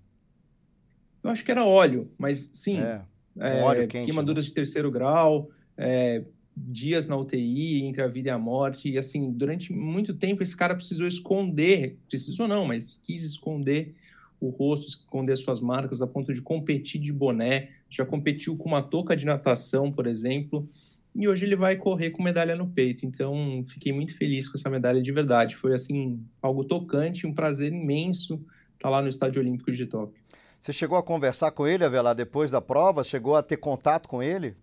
Eu 1.22 1.30
acho 1.30 1.44
que 1.44 1.50
era 1.50 1.64
óleo, 1.64 2.10
mas 2.18 2.50
sim. 2.52 2.80
É, 2.80 3.00
um 3.36 3.42
é, 3.42 3.62
óleo 3.62 3.88
quente, 3.88 4.04
queimaduras 4.04 4.44
né? 4.44 4.48
de 4.48 4.54
terceiro 4.54 4.90
grau, 4.90 5.50
é, 5.82 6.22
dias 6.56 7.06
na 7.06 7.16
UTI, 7.16 7.82
entre 7.84 8.02
a 8.02 8.08
vida 8.08 8.28
e 8.28 8.30
a 8.30 8.38
morte, 8.38 8.90
e 8.90 8.98
assim, 8.98 9.32
durante 9.32 9.72
muito 9.72 10.14
tempo 10.14 10.42
esse 10.42 10.56
cara 10.56 10.74
precisou 10.74 11.06
esconder, 11.06 11.98
precisou 12.08 12.46
não, 12.46 12.66
mas 12.66 13.00
quis 13.02 13.24
esconder 13.24 13.94
o 14.40 14.48
rosto, 14.48 14.88
esconder 14.88 15.36
suas 15.36 15.60
marcas 15.60 16.02
a 16.02 16.06
ponto 16.06 16.32
de 16.32 16.42
competir 16.42 17.00
de 17.00 17.12
boné, 17.12 17.70
já 17.88 18.04
competiu 18.04 18.56
com 18.56 18.68
uma 18.68 18.82
touca 18.82 19.16
de 19.16 19.24
natação, 19.24 19.90
por 19.90 20.06
exemplo, 20.06 20.66
e 21.14 21.28
hoje 21.28 21.44
ele 21.44 21.56
vai 21.56 21.76
correr 21.76 22.10
com 22.10 22.22
medalha 22.22 22.56
no 22.56 22.66
peito. 22.66 23.04
Então, 23.04 23.62
fiquei 23.66 23.92
muito 23.92 24.16
feliz 24.16 24.48
com 24.48 24.56
essa 24.56 24.70
medalha 24.70 25.02
de 25.02 25.12
verdade. 25.12 25.54
Foi 25.54 25.74
assim, 25.74 26.24
algo 26.40 26.64
tocante, 26.64 27.26
um 27.26 27.34
prazer 27.34 27.70
imenso 27.70 28.42
estar 28.74 28.88
lá 28.88 29.02
no 29.02 29.08
Estádio 29.08 29.42
Olímpico 29.42 29.70
de 29.70 29.86
Tóquio. 29.86 30.22
Você 30.58 30.72
chegou 30.72 30.96
a 30.96 31.02
conversar 31.02 31.50
com 31.50 31.66
ele, 31.66 31.84
Avelar, 31.84 32.14
depois 32.14 32.50
da 32.50 32.60
prova? 32.60 33.04
Chegou 33.04 33.36
a 33.36 33.42
ter 33.42 33.58
contato 33.58 34.08
com 34.08 34.22
ele? 34.22 34.56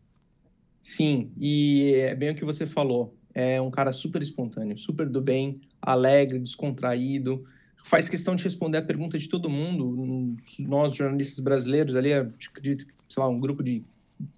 Sim, 0.81 1.31
e 1.37 1.93
é 1.95 2.15
bem 2.15 2.31
o 2.31 2.35
que 2.35 2.45
você 2.45 2.65
falou. 2.65 3.15
É 3.33 3.61
um 3.61 3.69
cara 3.69 3.91
super 3.91 4.21
espontâneo, 4.21 4.77
super 4.77 5.07
do 5.07 5.21
bem, 5.21 5.61
alegre, 5.81 6.39
descontraído, 6.39 7.43
faz 7.83 8.09
questão 8.09 8.35
de 8.35 8.43
responder 8.43 8.77
a 8.77 8.81
pergunta 8.81 9.17
de 9.17 9.27
todo 9.27 9.49
mundo. 9.49 10.35
Nós, 10.59 10.95
jornalistas 10.95 11.39
brasileiros, 11.39 11.95
ali, 11.95 12.13
acredito, 12.13 12.85
sei 13.07 13.21
lá, 13.21 13.29
um 13.29 13.39
grupo 13.39 13.63
de 13.63 13.83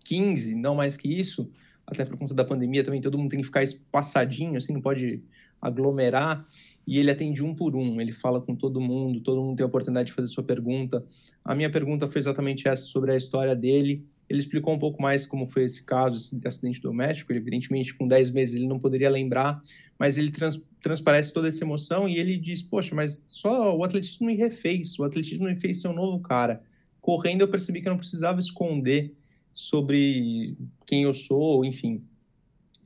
15, 0.06 0.56
não 0.56 0.76
mais 0.76 0.98
que 0.98 1.08
isso, 1.08 1.50
até 1.86 2.06
por 2.06 2.18
conta 2.18 2.34
da 2.34 2.46
pandemia 2.46 2.84
também, 2.84 3.02
todo 3.02 3.18
mundo 3.18 3.30
tem 3.30 3.40
que 3.40 3.46
ficar 3.46 3.64
espaçadinho, 3.64 4.58
assim, 4.58 4.74
não 4.74 4.82
pode 4.82 5.22
aglomerar 5.62 6.44
e 6.86 6.98
ele 6.98 7.12
atende 7.12 7.44
um 7.44 7.54
por 7.54 7.76
um, 7.76 8.02
ele 8.02 8.12
fala 8.12 8.42
com 8.42 8.56
todo 8.56 8.82
mundo, 8.82 9.22
todo 9.22 9.42
mundo 9.42 9.56
tem 9.56 9.64
a 9.64 9.68
oportunidade 9.68 10.08
de 10.08 10.14
fazer 10.14 10.28
sua 10.28 10.44
pergunta. 10.44 11.04
A 11.46 11.54
minha 11.54 11.70
pergunta 11.70 12.08
foi 12.08 12.20
exatamente 12.20 12.68
essa 12.68 12.84
sobre 12.84 13.12
a 13.12 13.18
história 13.18 13.56
dele. 13.56 14.04
Ele 14.28 14.40
explicou 14.40 14.74
um 14.74 14.80
pouco 14.80 15.02
mais 15.02 15.26
como 15.26 15.46
foi 15.46 15.64
esse 15.64 15.86
caso, 15.86 16.16
esse 16.16 16.48
acidente 16.48 16.82
doméstico. 16.82 17.32
Ele, 17.32 17.40
evidentemente, 17.40 17.94
com 17.94 18.08
10 18.08 18.32
meses 18.32 18.56
ele 18.56 18.68
não 18.68 18.80
poderia 18.80 19.10
lembrar, 19.10 19.62
mas 19.98 20.18
ele 20.18 20.32
trans, 20.32 20.60
transparece 20.82 21.32
toda 21.32 21.48
essa 21.48 21.64
emoção 21.64 22.10
e 22.10 22.18
ele 22.18 22.36
diz: 22.36 22.64
Poxa, 22.64 22.96
mas 22.96 23.26
só 23.28 23.76
o 23.78 23.84
atletismo 23.84 24.28
me 24.28 24.36
refez, 24.36 24.98
o 24.98 25.04
atletismo 25.04 25.46
me 25.46 25.60
fez 25.60 25.82
ser 25.82 25.90
um 25.90 25.94
novo 25.94 26.20
cara. 26.20 26.64
Correndo, 27.00 27.42
eu 27.42 27.48
percebi 27.48 27.82
que 27.82 27.88
eu 27.88 27.92
não 27.92 27.98
precisava 27.98 28.40
esconder 28.40 29.14
sobre 29.54 30.58
quem 30.86 31.04
eu 31.04 31.14
sou, 31.14 31.64
enfim. 31.64 32.04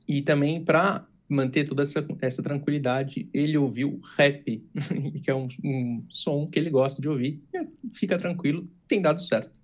E 0.08 0.22
também 0.22 0.62
para 0.62 1.06
manter 1.28 1.64
toda 1.64 1.82
essa, 1.82 2.06
essa 2.20 2.42
tranquilidade, 2.42 3.28
ele 3.32 3.58
ouviu 3.58 4.00
rap, 4.16 4.64
que 5.22 5.30
é 5.30 5.34
um, 5.34 5.48
um 5.64 6.04
som 6.08 6.46
que 6.46 6.58
ele 6.58 6.70
gosta 6.70 7.00
de 7.00 7.08
ouvir. 7.08 7.42
fica 7.92 8.18
tranquilo, 8.18 8.68
tem 8.86 9.00
dado 9.00 9.20
certo. 9.20 9.60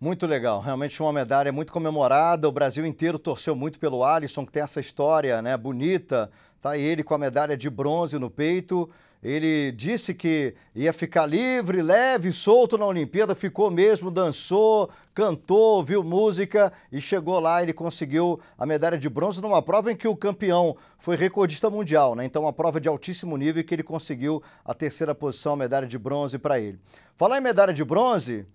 Muito 0.00 0.26
legal, 0.26 0.60
realmente 0.60 1.02
uma 1.02 1.12
medalha 1.12 1.50
muito 1.50 1.72
comemorada. 1.72 2.48
O 2.48 2.52
Brasil 2.52 2.86
inteiro 2.86 3.18
torceu 3.18 3.56
muito 3.56 3.80
pelo 3.80 4.04
Alisson, 4.04 4.46
que 4.46 4.52
tem 4.52 4.62
essa 4.62 4.80
história 4.80 5.42
né, 5.42 5.56
bonita. 5.56 6.30
Tá 6.60 6.78
ele 6.78 7.02
com 7.02 7.14
a 7.14 7.18
medalha 7.18 7.56
de 7.56 7.68
bronze 7.68 8.16
no 8.16 8.30
peito. 8.30 8.88
Ele 9.22 9.72
disse 9.72 10.14
que 10.14 10.54
ia 10.74 10.92
ficar 10.92 11.26
livre, 11.26 11.82
leve, 11.82 12.32
solto 12.32 12.78
na 12.78 12.86
Olimpíada, 12.86 13.34
ficou 13.34 13.68
mesmo, 13.68 14.12
dançou, 14.12 14.88
cantou, 15.12 15.76
ouviu 15.76 16.04
música 16.04 16.72
e 16.92 17.00
chegou 17.00 17.40
lá. 17.40 17.60
Ele 17.60 17.72
conseguiu 17.72 18.38
a 18.56 18.64
medalha 18.64 18.96
de 18.96 19.08
bronze 19.08 19.42
numa 19.42 19.60
prova 19.60 19.90
em 19.90 19.96
que 19.96 20.06
o 20.06 20.14
campeão 20.14 20.76
foi 20.98 21.16
recordista 21.16 21.68
mundial, 21.68 22.14
né? 22.14 22.24
Então, 22.24 22.42
uma 22.42 22.52
prova 22.52 22.80
de 22.80 22.88
altíssimo 22.88 23.36
nível 23.36 23.64
que 23.64 23.74
ele 23.74 23.82
conseguiu 23.82 24.40
a 24.64 24.72
terceira 24.72 25.14
posição, 25.14 25.54
a 25.54 25.56
medalha 25.56 25.86
de 25.86 25.98
bronze 25.98 26.38
para 26.38 26.60
ele. 26.60 26.78
Falar 27.16 27.38
em 27.38 27.42
medalha 27.42 27.74
de 27.74 27.84
bronze, 27.84 28.46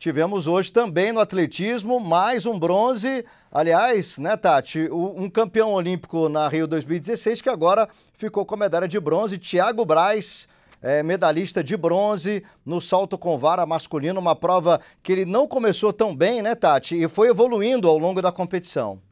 Tivemos 0.00 0.46
hoje 0.46 0.72
também 0.72 1.12
no 1.12 1.20
atletismo 1.20 2.00
mais 2.00 2.46
um 2.46 2.58
bronze. 2.58 3.22
Aliás, 3.52 4.16
né, 4.16 4.34
Tati? 4.34 4.88
Um 4.90 5.28
campeão 5.28 5.74
olímpico 5.74 6.26
na 6.26 6.48
Rio 6.48 6.66
2016 6.66 7.42
que 7.42 7.50
agora 7.50 7.86
ficou 8.14 8.46
com 8.46 8.54
a 8.54 8.58
medalha 8.58 8.88
de 8.88 8.98
bronze. 8.98 9.36
Thiago 9.36 9.84
Braz, 9.84 10.48
é, 10.80 11.02
medalhista 11.02 11.62
de 11.62 11.76
bronze 11.76 12.42
no 12.64 12.80
salto 12.80 13.18
com 13.18 13.36
vara 13.36 13.66
masculino. 13.66 14.18
Uma 14.18 14.34
prova 14.34 14.80
que 15.02 15.12
ele 15.12 15.26
não 15.26 15.46
começou 15.46 15.92
tão 15.92 16.16
bem, 16.16 16.40
né, 16.40 16.54
Tati? 16.54 16.96
E 16.96 17.06
foi 17.06 17.28
evoluindo 17.28 17.86
ao 17.86 17.98
longo 17.98 18.22
da 18.22 18.32
competição. 18.32 19.02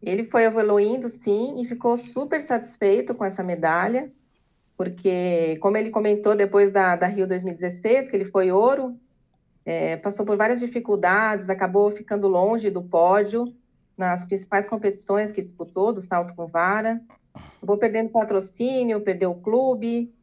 Ele 0.00 0.22
foi 0.22 0.44
evoluindo, 0.44 1.08
sim, 1.08 1.60
e 1.60 1.64
ficou 1.64 1.98
super 1.98 2.40
satisfeito 2.42 3.12
com 3.12 3.24
essa 3.24 3.42
medalha 3.42 4.08
porque, 4.80 5.58
como 5.60 5.76
ele 5.76 5.90
comentou 5.90 6.34
depois 6.34 6.70
da, 6.70 6.96
da 6.96 7.06
Rio 7.06 7.26
2016, 7.26 8.08
que 8.08 8.16
ele 8.16 8.24
foi 8.24 8.50
ouro, 8.50 8.98
é, 9.62 9.98
passou 9.98 10.24
por 10.24 10.38
várias 10.38 10.58
dificuldades, 10.58 11.50
acabou 11.50 11.90
ficando 11.90 12.26
longe 12.26 12.70
do 12.70 12.82
pódio 12.82 13.54
nas 13.94 14.24
principais 14.24 14.66
competições 14.66 15.32
que 15.32 15.42
disputou, 15.42 15.92
do 15.92 16.00
salto 16.00 16.34
com 16.34 16.46
vara, 16.46 16.98
vou 17.60 17.76
perdendo 17.76 18.08
patrocínio, 18.08 19.02
perdeu 19.02 19.32
o 19.32 19.40
clube. 19.42 20.14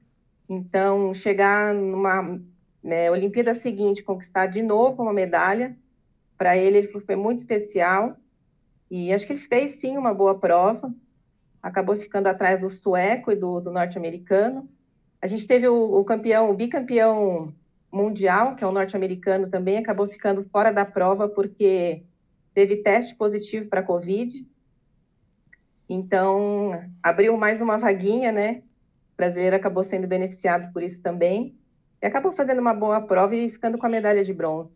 Então, 0.50 1.14
chegar 1.14 1.72
numa 1.76 2.42
né, 2.82 3.12
Olimpíada 3.12 3.54
seguinte, 3.54 4.02
conquistar 4.02 4.48
de 4.48 4.64
novo 4.64 5.04
uma 5.04 5.14
medalha, 5.14 5.78
para 6.36 6.58
ele, 6.58 6.80
ele 6.80 6.88
foi 6.88 7.16
muito 7.16 7.38
especial. 7.38 8.18
E 8.90 9.14
acho 9.14 9.28
que 9.28 9.34
ele 9.34 9.40
fez 9.40 9.74
sim 9.74 10.00
uma 10.00 10.16
boa 10.16 10.34
prova. 10.34 10.92
Acabou 11.68 11.98
ficando 11.98 12.28
atrás 12.28 12.62
do 12.62 12.70
sueco 12.70 13.30
e 13.30 13.36
do, 13.36 13.60
do 13.60 13.74
norte-americano. 13.74 14.70
A 15.22 15.28
gente 15.28 15.46
teve 15.46 15.68
o, 15.68 16.00
o, 16.00 16.06
campeão, 16.06 16.50
o 16.50 16.54
bicampeão 16.54 17.54
mundial, 17.92 18.56
que 18.56 18.64
é 18.64 18.68
o 18.68 18.72
norte-americano 18.72 19.50
também, 19.50 19.78
acabou 19.78 20.08
ficando 20.08 20.46
fora 20.46 20.72
da 20.72 20.86
prova 20.86 21.28
porque 21.28 22.04
teve 22.54 22.78
teste 22.78 23.16
positivo 23.16 23.68
para 23.68 23.84
Covid. 23.84 24.48
Então, 25.90 26.82
abriu 27.04 27.36
mais 27.36 27.60
uma 27.60 27.78
vaguinha, 27.78 28.32
né? 28.32 28.64
O 29.14 29.18
brasileiro 29.18 29.58
acabou 29.58 29.84
sendo 29.84 30.08
beneficiado 30.08 30.72
por 30.72 30.82
isso 30.82 31.02
também. 31.02 31.54
E 32.02 32.06
acabou 32.08 32.32
fazendo 32.32 32.62
uma 32.62 32.74
boa 32.74 33.02
prova 33.02 33.36
e 33.36 33.50
ficando 33.50 33.78
com 33.78 33.86
a 33.86 33.90
medalha 33.90 34.24
de 34.24 34.34
bronze. 34.34 34.72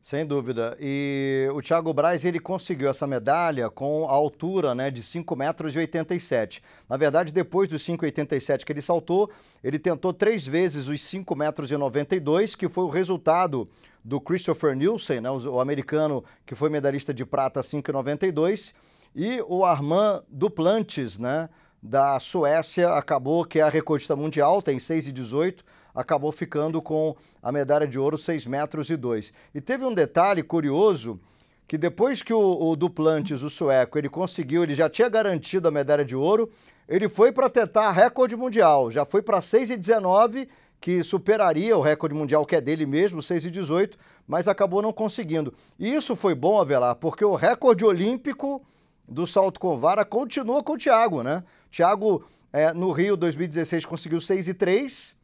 Sem 0.00 0.24
dúvida. 0.24 0.76
E 0.80 1.48
o 1.52 1.60
Thiago 1.60 1.92
Braz, 1.92 2.24
ele 2.24 2.38
conseguiu 2.38 2.88
essa 2.88 3.06
medalha 3.06 3.68
com 3.68 4.06
a 4.08 4.12
altura 4.12 4.74
né, 4.74 4.90
de 4.90 5.02
5,87 5.02 5.36
metros. 5.36 5.74
E 5.74 6.62
Na 6.88 6.96
verdade, 6.96 7.32
depois 7.32 7.68
dos 7.68 7.82
5,87 7.86 8.64
que 8.64 8.72
ele 8.72 8.80
saltou, 8.80 9.30
ele 9.62 9.78
tentou 9.78 10.12
três 10.12 10.46
vezes 10.46 10.86
os 10.86 11.00
5,92 11.00 11.36
metros, 11.36 12.52
e 12.52 12.56
que 12.56 12.68
foi 12.68 12.84
o 12.84 12.88
resultado 12.88 13.68
do 14.04 14.20
Christopher 14.20 14.74
Nielsen, 14.74 15.20
né, 15.20 15.30
o, 15.30 15.54
o 15.54 15.60
americano 15.60 16.24
que 16.46 16.54
foi 16.54 16.70
medalhista 16.70 17.12
de 17.12 17.26
prata 17.26 17.60
5,92, 17.60 18.72
e 19.14 19.42
o 19.48 19.64
Armand 19.64 20.22
Duplantis, 20.28 21.18
né, 21.18 21.48
da 21.82 22.18
Suécia, 22.18 22.90
acabou 22.90 23.44
que 23.44 23.58
é 23.58 23.62
a 23.62 23.68
recordista 23.68 24.16
mundial, 24.16 24.62
tem 24.62 24.78
6,18 24.78 25.58
acabou 25.98 26.30
ficando 26.30 26.80
com 26.80 27.16
a 27.42 27.50
medalha 27.50 27.86
de 27.86 27.98
ouro 27.98 28.16
6 28.16 28.46
metros 28.46 28.88
e 28.88 28.96
2. 28.96 29.32
E 29.52 29.60
teve 29.60 29.84
um 29.84 29.92
detalhe 29.92 30.44
curioso 30.44 31.18
que 31.66 31.76
depois 31.76 32.22
que 32.22 32.32
o, 32.32 32.38
o 32.38 32.76
Duplantis, 32.76 33.42
o 33.42 33.50
sueco, 33.50 33.98
ele 33.98 34.08
conseguiu, 34.08 34.62
ele 34.62 34.76
já 34.76 34.88
tinha 34.88 35.08
garantido 35.08 35.66
a 35.66 35.72
medalha 35.72 36.04
de 36.04 36.14
ouro, 36.14 36.50
ele 36.88 37.08
foi 37.08 37.32
para 37.32 37.50
tentar 37.50 37.90
recorde 37.90 38.36
mundial, 38.36 38.92
já 38.92 39.04
foi 39.04 39.20
para 39.20 39.40
6,19 39.40 40.48
que 40.80 41.02
superaria 41.02 41.76
o 41.76 41.80
recorde 41.80 42.14
mundial 42.14 42.46
que 42.46 42.54
é 42.54 42.60
dele 42.60 42.86
mesmo, 42.86 43.20
6,18, 43.20 43.94
mas 44.26 44.46
acabou 44.46 44.80
não 44.80 44.92
conseguindo. 44.92 45.52
E 45.76 45.92
isso 45.92 46.14
foi 46.14 46.32
bom, 46.32 46.60
Avelar, 46.60 46.94
porque 46.94 47.24
o 47.24 47.34
recorde 47.34 47.84
olímpico 47.84 48.64
do 49.06 49.26
salto 49.26 49.58
com 49.58 49.76
vara 49.76 50.04
continua 50.04 50.62
com 50.62 50.74
o 50.74 50.78
Thiago, 50.78 51.24
né? 51.24 51.42
Thiago, 51.72 52.24
é, 52.52 52.72
no 52.72 52.92
Rio 52.92 53.16
2016, 53.16 53.84
conseguiu 53.84 54.20
6,3 54.20 55.14
e 55.14 55.17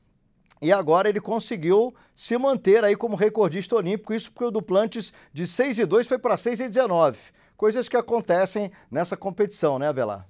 agora 0.73 1.09
ele 1.09 1.21
conseguiu 1.21 1.95
se 2.15 2.37
manter 2.39 2.85
aí 2.85 2.97
como 2.97 3.17
recordista 3.17 3.77
olímpico, 3.77 4.15
isso 4.15 4.31
porque 4.31 4.45
o 4.45 4.51
Duplantes 4.51 5.13
de 5.33 5.47
6 5.47 5.79
e 5.79 5.87
2 5.87 6.07
foi 6.07 6.19
para 6.19 6.37
6 6.37 6.61
e 6.61 6.69
19. 6.69 7.19
Coisas 7.57 7.89
que 7.89 7.97
acontecem 7.97 8.71
nessa 8.91 9.17
competição, 9.17 9.79
né, 9.79 9.89
Avelar? 9.89 10.29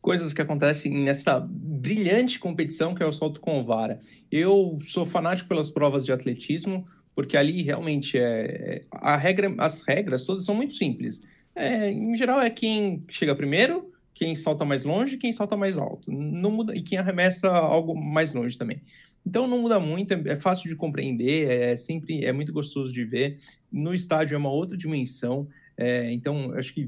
Coisas 0.00 0.32
que 0.32 0.42
acontecem 0.42 0.92
nessa 0.92 1.38
brilhante 1.40 2.38
competição 2.38 2.94
que 2.94 3.02
é 3.02 3.06
o 3.06 3.12
salto 3.12 3.40
com 3.40 3.64
vara. 3.64 4.00
Eu 4.30 4.78
sou 4.82 5.06
fanático 5.06 5.48
pelas 5.48 5.70
provas 5.70 6.04
de 6.04 6.12
atletismo, 6.12 6.86
porque 7.14 7.36
ali 7.36 7.62
realmente 7.62 8.18
é 8.18 8.80
a 8.90 9.16
regra, 9.16 9.54
as 9.58 9.82
regras 9.82 10.24
todas 10.24 10.44
são 10.44 10.54
muito 10.54 10.74
simples. 10.74 11.22
É, 11.54 11.90
em 11.90 12.16
geral 12.16 12.40
é 12.40 12.50
quem 12.50 13.04
chega 13.08 13.34
primeiro, 13.34 13.91
quem 14.14 14.34
salta 14.34 14.64
mais 14.64 14.84
longe, 14.84 15.16
quem 15.16 15.32
salta 15.32 15.56
mais 15.56 15.76
alto. 15.78 16.10
Não 16.10 16.50
muda 16.50 16.76
e 16.76 16.82
quem 16.82 16.98
arremessa 16.98 17.48
algo 17.48 17.94
mais 17.94 18.32
longe 18.32 18.56
também. 18.56 18.80
Então 19.24 19.46
não 19.46 19.62
muda 19.62 19.78
muito, 19.78 20.12
é, 20.12 20.22
é 20.26 20.36
fácil 20.36 20.68
de 20.68 20.76
compreender, 20.76 21.48
é 21.50 21.76
sempre 21.76 22.24
é 22.24 22.32
muito 22.32 22.52
gostoso 22.52 22.92
de 22.92 23.04
ver. 23.04 23.38
No 23.70 23.94
estádio 23.94 24.34
é 24.34 24.38
uma 24.38 24.50
outra 24.50 24.76
dimensão. 24.76 25.48
É, 25.76 26.12
então 26.12 26.52
acho 26.54 26.74
que 26.74 26.86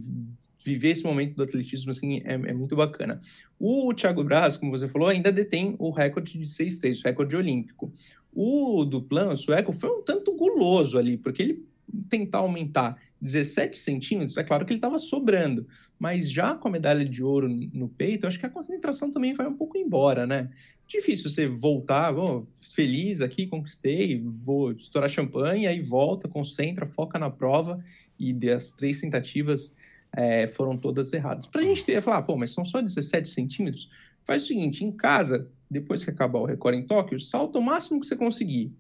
viver 0.65 0.91
esse 0.91 1.05
momento 1.05 1.35
do 1.35 1.43
atletismo 1.43 1.91
assim 1.91 2.23
é, 2.25 2.35
é, 2.35 2.53
muito 2.53 2.75
bacana. 2.75 3.21
O 3.59 3.93
Thiago 3.95 4.25
Braz, 4.25 4.57
como 4.57 4.71
você 4.71 4.89
falou, 4.89 5.09
ainda 5.09 5.31
detém 5.31 5.77
o 5.79 5.91
recorde 5.91 6.39
de 6.39 6.45
6-3, 6.45 7.01
o 7.01 7.05
recorde 7.05 7.37
olímpico. 7.37 7.93
O 8.33 8.85
Duplan, 8.85 9.29
o 9.29 9.37
sueco, 9.37 9.73
foi 9.73 9.91
um 9.91 10.03
tanto 10.03 10.35
guloso 10.35 10.99
ali, 10.99 11.17
porque 11.17 11.43
ele 11.43 11.65
tentar 12.09 12.39
aumentar 12.39 12.99
17 13.21 13.79
centímetros, 13.79 14.37
é 14.37 14.43
claro 14.43 14.65
que 14.65 14.73
ele 14.73 14.79
estava 14.79 14.99
sobrando, 14.99 15.67
mas 15.99 16.31
já 16.31 16.55
com 16.55 16.69
a 16.69 16.71
medalha 16.71 17.05
de 17.05 17.23
ouro 17.23 17.49
no 17.49 17.89
peito, 17.89 18.27
acho 18.27 18.39
que 18.39 18.47
a 18.47 18.51
concentração 18.51 19.11
também 19.11 19.35
vai 19.35 19.47
um 19.47 19.57
pouco 19.57 19.79
embora, 19.79 20.27
né? 20.27 20.51
Difícil 20.87 21.31
você 21.31 21.47
voltar, 21.47 22.15
oh, 22.15 22.47
feliz 22.75 23.21
aqui, 23.21 23.47
conquistei, 23.47 24.23
vou 24.23 24.73
estourar 24.73 25.09
champanhe, 25.09 25.67
aí 25.67 25.81
volta, 25.81 26.29
concentra, 26.29 26.87
foca 26.87 27.19
na 27.19 27.31
prova, 27.31 27.83
e 28.19 28.33
das 28.33 28.73
três 28.73 29.01
tentativas 29.01 29.75
é, 30.15 30.47
foram 30.47 30.77
todas 30.77 31.13
erradas. 31.13 31.47
Para 31.47 31.63
a 31.63 31.65
gente 31.65 31.85
ter, 31.85 32.03
falar, 32.03 32.23
pô, 32.23 32.37
mas 32.37 32.53
são 32.53 32.65
só 32.65 32.83
17 32.83 33.29
centímetros, 33.29 33.89
faz 34.25 34.43
o 34.43 34.47
seguinte, 34.47 34.85
em 34.85 34.93
casa, 34.93 35.49
depois 35.71 36.05
que 36.05 36.11
acabar 36.11 36.41
o 36.41 36.45
recorde 36.45 36.79
em 36.79 36.87
Tóquio, 36.87 37.19
salta 37.19 37.59
o 37.59 37.63
máximo 37.63 37.99
que 37.99 38.07
você 38.07 38.17
conseguir 38.17 38.73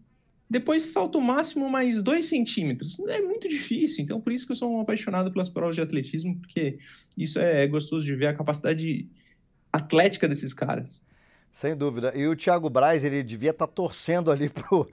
depois 0.48 0.84
salto 0.84 1.20
máximo 1.20 1.68
mais 1.68 2.02
dois 2.02 2.26
centímetros. 2.26 2.98
É 3.08 3.20
muito 3.20 3.48
difícil, 3.48 4.04
então 4.04 4.20
por 4.20 4.32
isso 4.32 4.46
que 4.46 4.52
eu 4.52 4.56
sou 4.56 4.70
um 4.70 4.80
apaixonado 4.80 5.32
pelas 5.32 5.48
provas 5.48 5.74
de 5.74 5.82
atletismo, 5.82 6.36
porque 6.36 6.78
isso 7.16 7.38
é 7.38 7.66
gostoso 7.66 8.04
de 8.04 8.14
ver 8.14 8.26
a 8.26 8.34
capacidade 8.34 9.08
atlética 9.72 10.28
desses 10.28 10.54
caras. 10.54 11.04
Sem 11.54 11.76
dúvida. 11.76 12.12
E 12.16 12.26
o 12.26 12.34
Thiago 12.34 12.68
Braz, 12.68 13.04
ele 13.04 13.22
devia 13.22 13.50
estar 13.50 13.68
tá 13.68 13.72
torcendo 13.72 14.32
ali 14.32 14.48
pro, 14.48 14.88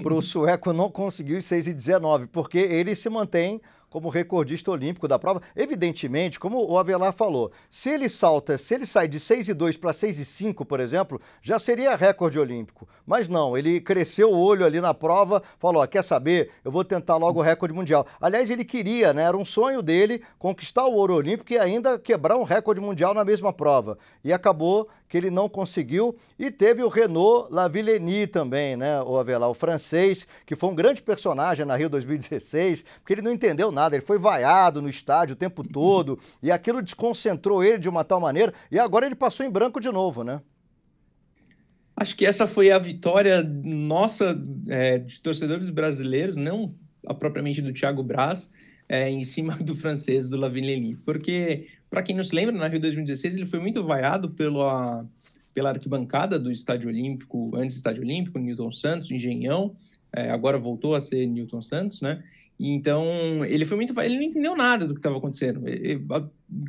pro 0.00 0.22
sueco 0.22 0.72
não 0.72 0.88
conseguir 0.88 1.34
os 1.34 1.44
6 1.44 1.66
e 1.66 1.74
19, 1.74 2.28
porque 2.28 2.58
ele 2.58 2.94
se 2.94 3.08
mantém 3.08 3.60
como 3.94 4.08
recordista 4.08 4.72
olímpico 4.72 5.06
da 5.06 5.20
prova. 5.20 5.40
Evidentemente, 5.54 6.40
como 6.40 6.68
o 6.68 6.76
Avelar 6.76 7.12
falou, 7.12 7.52
se 7.70 7.90
ele 7.90 8.08
salta, 8.08 8.58
se 8.58 8.74
ele 8.74 8.86
sai 8.86 9.06
de 9.06 9.20
6 9.20 9.50
e 9.50 9.54
2 9.54 9.76
para 9.76 9.92
6 9.92 10.18
e 10.18 10.24
5, 10.24 10.64
por 10.64 10.80
exemplo, 10.80 11.20
já 11.40 11.60
seria 11.60 11.94
recorde 11.94 12.36
olímpico. 12.36 12.88
Mas 13.06 13.28
não, 13.28 13.56
ele 13.56 13.80
cresceu 13.80 14.32
o 14.32 14.36
olho 14.36 14.66
ali 14.66 14.80
na 14.80 14.92
prova, 14.92 15.40
falou: 15.60 15.80
ó, 15.80 15.86
quer 15.86 16.02
saber? 16.02 16.50
Eu 16.64 16.72
vou 16.72 16.82
tentar 16.82 17.16
logo 17.18 17.38
o 17.38 17.42
recorde 17.42 17.72
mundial. 17.72 18.04
Aliás, 18.20 18.50
ele 18.50 18.64
queria, 18.64 19.12
né? 19.12 19.22
Era 19.22 19.36
um 19.36 19.44
sonho 19.44 19.80
dele 19.80 20.24
conquistar 20.40 20.86
o 20.86 20.94
ouro 20.94 21.14
olímpico 21.14 21.52
e 21.52 21.58
ainda 21.58 21.96
quebrar 21.96 22.36
um 22.36 22.42
recorde 22.42 22.80
mundial 22.80 23.14
na 23.14 23.24
mesma 23.24 23.52
prova. 23.52 23.96
E 24.24 24.32
acabou 24.32 24.88
que 25.08 25.16
ele 25.16 25.30
não 25.30 25.48
conseguiu. 25.48 26.16
E 26.36 26.50
teve 26.50 26.82
o 26.82 26.88
Renault 26.88 27.46
Lavillenie 27.48 28.26
também, 28.26 28.76
né? 28.76 29.00
O 29.02 29.16
Avelar, 29.16 29.48
o 29.48 29.54
francês, 29.54 30.26
que 30.44 30.56
foi 30.56 30.70
um 30.70 30.74
grande 30.74 31.00
personagem 31.00 31.64
na 31.64 31.76
Rio 31.76 31.88
2016, 31.88 32.84
porque 32.98 33.12
ele 33.12 33.22
não 33.22 33.30
entendeu 33.30 33.70
nada 33.70 33.83
nada, 33.84 33.96
ele 33.96 34.04
foi 34.04 34.18
vaiado 34.18 34.80
no 34.80 34.88
estádio 34.88 35.34
o 35.34 35.36
tempo 35.36 35.62
todo 35.62 36.18
e 36.42 36.50
aquilo 36.50 36.82
desconcentrou 36.82 37.62
ele 37.62 37.78
de 37.78 37.88
uma 37.88 38.04
tal 38.04 38.20
maneira 38.20 38.52
e 38.70 38.78
agora 38.78 39.06
ele 39.06 39.14
passou 39.14 39.44
em 39.44 39.50
branco 39.50 39.80
de 39.80 39.90
novo, 39.90 40.24
né? 40.24 40.40
Acho 41.96 42.16
que 42.16 42.26
essa 42.26 42.46
foi 42.46 42.72
a 42.72 42.78
vitória 42.78 43.42
nossa 43.42 44.36
é, 44.68 44.98
de 44.98 45.20
torcedores 45.20 45.70
brasileiros, 45.70 46.36
não 46.36 46.74
a 47.06 47.14
propriamente 47.14 47.62
do 47.62 47.72
Thiago 47.72 48.02
Braz, 48.02 48.50
é, 48.88 49.08
em 49.08 49.22
cima 49.22 49.56
do 49.62 49.76
francês, 49.76 50.28
do 50.28 50.36
Lavillenie. 50.36 50.96
Porque, 50.96 51.68
para 51.88 52.02
quem 52.02 52.16
não 52.16 52.24
se 52.24 52.34
lembra, 52.34 52.56
na 52.56 52.66
Rio 52.66 52.80
2016 52.80 53.36
ele 53.36 53.46
foi 53.46 53.60
muito 53.60 53.84
vaiado 53.84 54.30
pela, 54.30 55.06
pela 55.52 55.70
arquibancada 55.70 56.36
do 56.36 56.50
Estádio 56.50 56.88
Olímpico, 56.88 57.52
antes 57.54 57.76
do 57.76 57.78
Estádio 57.78 58.02
Olímpico, 58.02 58.40
Newton 58.40 58.72
Santos, 58.72 59.10
Engenhão, 59.12 59.72
é, 60.12 60.30
agora 60.30 60.58
voltou 60.58 60.94
a 60.94 61.00
ser 61.00 61.26
Newton 61.26 61.62
Santos, 61.62 62.00
né? 62.00 62.22
Então, 62.58 63.44
ele 63.44 63.64
foi 63.64 63.76
muito. 63.76 63.98
Ele 64.00 64.16
não 64.16 64.22
entendeu 64.22 64.56
nada 64.56 64.86
do 64.86 64.94
que 64.94 65.00
estava 65.00 65.18
acontecendo. 65.18 65.66
Ele, 65.68 66.04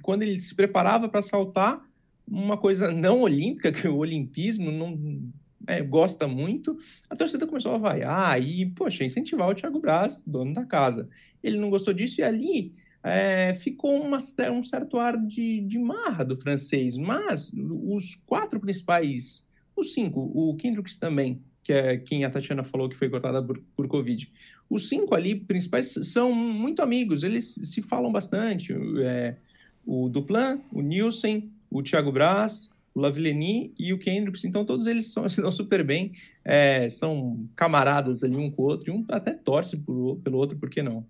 quando 0.02 0.24
ele 0.24 0.40
se 0.40 0.56
preparava 0.56 1.08
para 1.08 1.22
saltar, 1.22 1.82
uma 2.28 2.58
coisa 2.58 2.92
não 2.92 3.22
olímpica, 3.22 3.72
que 3.74 3.88
o 3.88 3.98
olimpismo 3.98 4.72
não 4.72 5.32
é, 5.68 5.82
gosta 5.82 6.28
muito, 6.28 6.78
a 7.10 7.16
torcida 7.16 7.48
começou 7.48 7.74
a 7.74 7.78
vaiar 7.78 8.42
e, 8.42 8.66
poxa, 8.72 9.04
incentivar 9.04 9.50
o 9.50 9.56
Thiago 9.56 9.80
Braz, 9.80 10.24
dono 10.26 10.54
da 10.54 10.66
casa. 10.66 11.08
Ele 11.44 11.58
não 11.58 11.70
gostou 11.70 11.94
disso 11.94 12.22
e 12.22 12.24
ali 12.24 12.74
é, 13.04 13.54
ficou 13.54 14.02
uma, 14.02 14.18
um 14.52 14.64
certo 14.64 14.98
ar 14.98 15.18
de, 15.18 15.62
de 15.62 15.78
marra 15.78 16.24
do 16.24 16.36
francês. 16.36 16.98
Mas 16.98 17.52
os 17.54 18.16
quatro 18.16 18.60
principais, 18.60 19.48
os 19.76 19.94
cinco, 19.94 20.20
o 20.34 20.56
Kendricks 20.56 20.98
também, 20.98 21.42
que 21.66 21.74
é 21.74 21.98
quem 21.98 22.24
a 22.24 22.30
Tatiana 22.30 22.64
falou 22.64 22.88
que 22.88 22.96
foi 22.96 23.10
cortada 23.10 23.42
por, 23.42 23.60
por 23.76 23.88
Covid. 23.88 24.32
Os 24.70 24.88
cinco 24.88 25.16
ali 25.16 25.34
principais 25.34 25.92
são 26.04 26.32
muito 26.32 26.84
amigos, 26.84 27.24
eles 27.24 27.56
se 27.56 27.82
falam 27.82 28.12
bastante. 28.12 28.72
É, 29.04 29.36
o 29.84 30.08
Duplan, 30.08 30.60
o 30.72 30.82
Nielsen, 30.82 31.52
o 31.72 31.82
Thiago 31.82 32.12
Braz, 32.12 32.72
o 32.94 33.00
Lavillenie 33.00 33.74
e 33.80 33.92
o 33.92 33.98
Kendricks, 33.98 34.46
então 34.46 34.64
todos 34.64 34.86
eles 34.86 35.08
são, 35.08 35.28
se 35.28 35.42
dão 35.42 35.52
super 35.52 35.84
bem, 35.84 36.12
é, 36.44 36.88
são 36.88 37.50
camaradas 37.56 38.24
ali 38.24 38.36
um 38.36 38.52
com 38.52 38.62
o 38.62 38.66
outro, 38.66 38.92
e 38.92 38.96
um 38.96 39.04
até 39.10 39.32
torce 39.34 39.76
por, 39.76 40.18
pelo 40.24 40.38
outro, 40.38 40.56
por 40.58 40.70
que 40.70 40.84
não? 40.84 41.04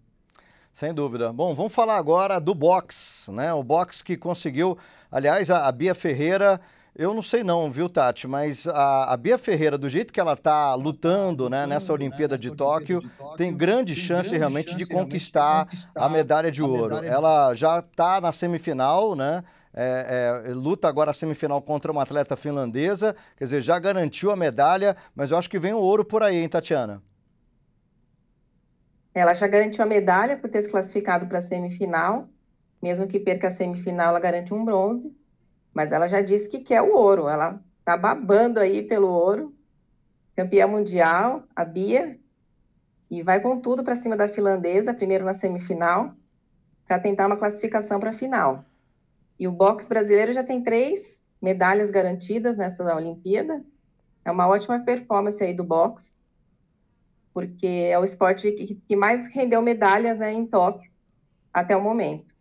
Sem 0.71 0.93
dúvida. 0.93 1.33
Bom, 1.33 1.53
vamos 1.53 1.73
falar 1.73 1.97
agora 1.97 2.39
do 2.39 2.55
box, 2.55 3.29
né? 3.31 3.53
O 3.53 3.63
box 3.63 4.01
que 4.01 4.15
conseguiu, 4.15 4.77
aliás, 5.11 5.49
a, 5.49 5.67
a 5.67 5.71
Bia 5.71 5.95
Ferreira, 5.95 6.61
eu 6.97 7.13
não 7.13 7.21
sei 7.21 7.43
não, 7.43 7.69
viu, 7.71 7.89
Tati, 7.89 8.27
mas 8.27 8.65
a, 8.67 9.11
a 9.13 9.17
Bia 9.17 9.37
Ferreira, 9.37 9.77
do 9.77 9.89
jeito 9.89 10.13
que 10.13 10.19
ela 10.19 10.33
está 10.33 10.73
lutando, 10.75 11.49
né, 11.49 11.67
nessa 11.67 11.91
Olimpíada, 11.91 12.37
de, 12.37 12.51
Tóquio, 12.51 13.01
tem 13.35 13.55
grande 13.55 13.93
chance 13.93 14.35
realmente 14.37 14.73
de 14.75 14.85
conquistar, 14.85 15.67
a 15.93 16.07
medalha 16.07 16.51
de 16.51 16.63
ouro. 16.63 17.03
Ela 17.03 17.53
já 17.53 17.79
está 17.79 18.21
na 18.21 18.31
semifinal, 18.31 19.15
né? 19.15 19.43
É, 19.77 20.43
é, 20.47 20.53
luta 20.53 20.87
agora 20.87 21.11
a 21.11 21.13
semifinal 21.13 21.61
contra 21.61 21.91
uma 21.91 22.03
atleta 22.03 22.37
finlandesa, 22.37 23.13
quer 23.35 23.43
dizer, 23.43 23.61
já 23.61 23.77
garantiu 23.77 24.31
a 24.31 24.35
medalha, 24.35 24.95
mas 25.13 25.31
eu 25.31 25.37
acho 25.37 25.49
que 25.49 25.59
vem 25.59 25.73
o 25.73 25.79
ouro 25.79 26.05
por 26.05 26.23
aí, 26.23 26.37
hein, 26.37 26.47
Tatiana? 26.47 27.03
Ela 29.13 29.33
já 29.33 29.47
garantiu 29.47 29.83
a 29.83 29.87
medalha 29.87 30.37
por 30.37 30.49
ter 30.49 30.61
se 30.61 30.69
classificado 30.69 31.27
para 31.27 31.39
a 31.39 31.41
semifinal. 31.41 32.29
Mesmo 32.81 33.07
que 33.07 33.19
perca 33.19 33.47
a 33.47 33.51
semifinal, 33.51 34.09
ela 34.09 34.19
garante 34.19 34.53
um 34.53 34.63
bronze. 34.63 35.15
Mas 35.75 35.91
ela 35.91 36.07
já 36.07 36.21
disse 36.21 36.49
que 36.49 36.59
quer 36.59 36.81
o 36.81 36.95
ouro. 36.95 37.29
Ela 37.29 37.61
está 37.79 37.95
babando 37.95 38.59
aí 38.59 38.81
pelo 38.81 39.07
ouro. 39.07 39.53
Campeã 40.35 40.65
mundial, 40.65 41.43
a 41.55 41.63
Bia. 41.63 42.19
E 43.11 43.21
vai 43.21 43.39
com 43.39 43.59
tudo 43.59 43.83
para 43.83 43.95
cima 43.95 44.17
da 44.17 44.27
finlandesa, 44.27 44.91
primeiro 44.91 45.23
na 45.23 45.35
semifinal, 45.35 46.15
para 46.87 46.99
tentar 46.99 47.27
uma 47.27 47.37
classificação 47.37 47.99
para 47.99 48.09
a 48.09 48.13
final. 48.13 48.65
E 49.37 49.47
o 49.47 49.51
boxe 49.51 49.87
brasileiro 49.87 50.33
já 50.33 50.43
tem 50.43 50.63
três 50.63 51.23
medalhas 51.39 51.91
garantidas 51.91 52.57
nessa 52.57 52.95
Olimpíada. 52.95 53.63
É 54.23 54.31
uma 54.31 54.47
ótima 54.47 54.79
performance 54.79 55.43
aí 55.43 55.53
do 55.53 55.63
boxe 55.63 56.15
porque 57.35 57.67
é 57.67 57.99
o 57.99 58.05
esporte 58.05 58.49
que, 58.53 58.75
que 58.75 58.95
mais 58.95 59.25
rendeu 59.25 59.61
medalhas 59.61 60.17
né, 60.17 60.31
em 60.31 60.47
Tóquio 60.47 60.89
até 61.53 61.75
o 61.75 61.81
momento. 61.81 62.33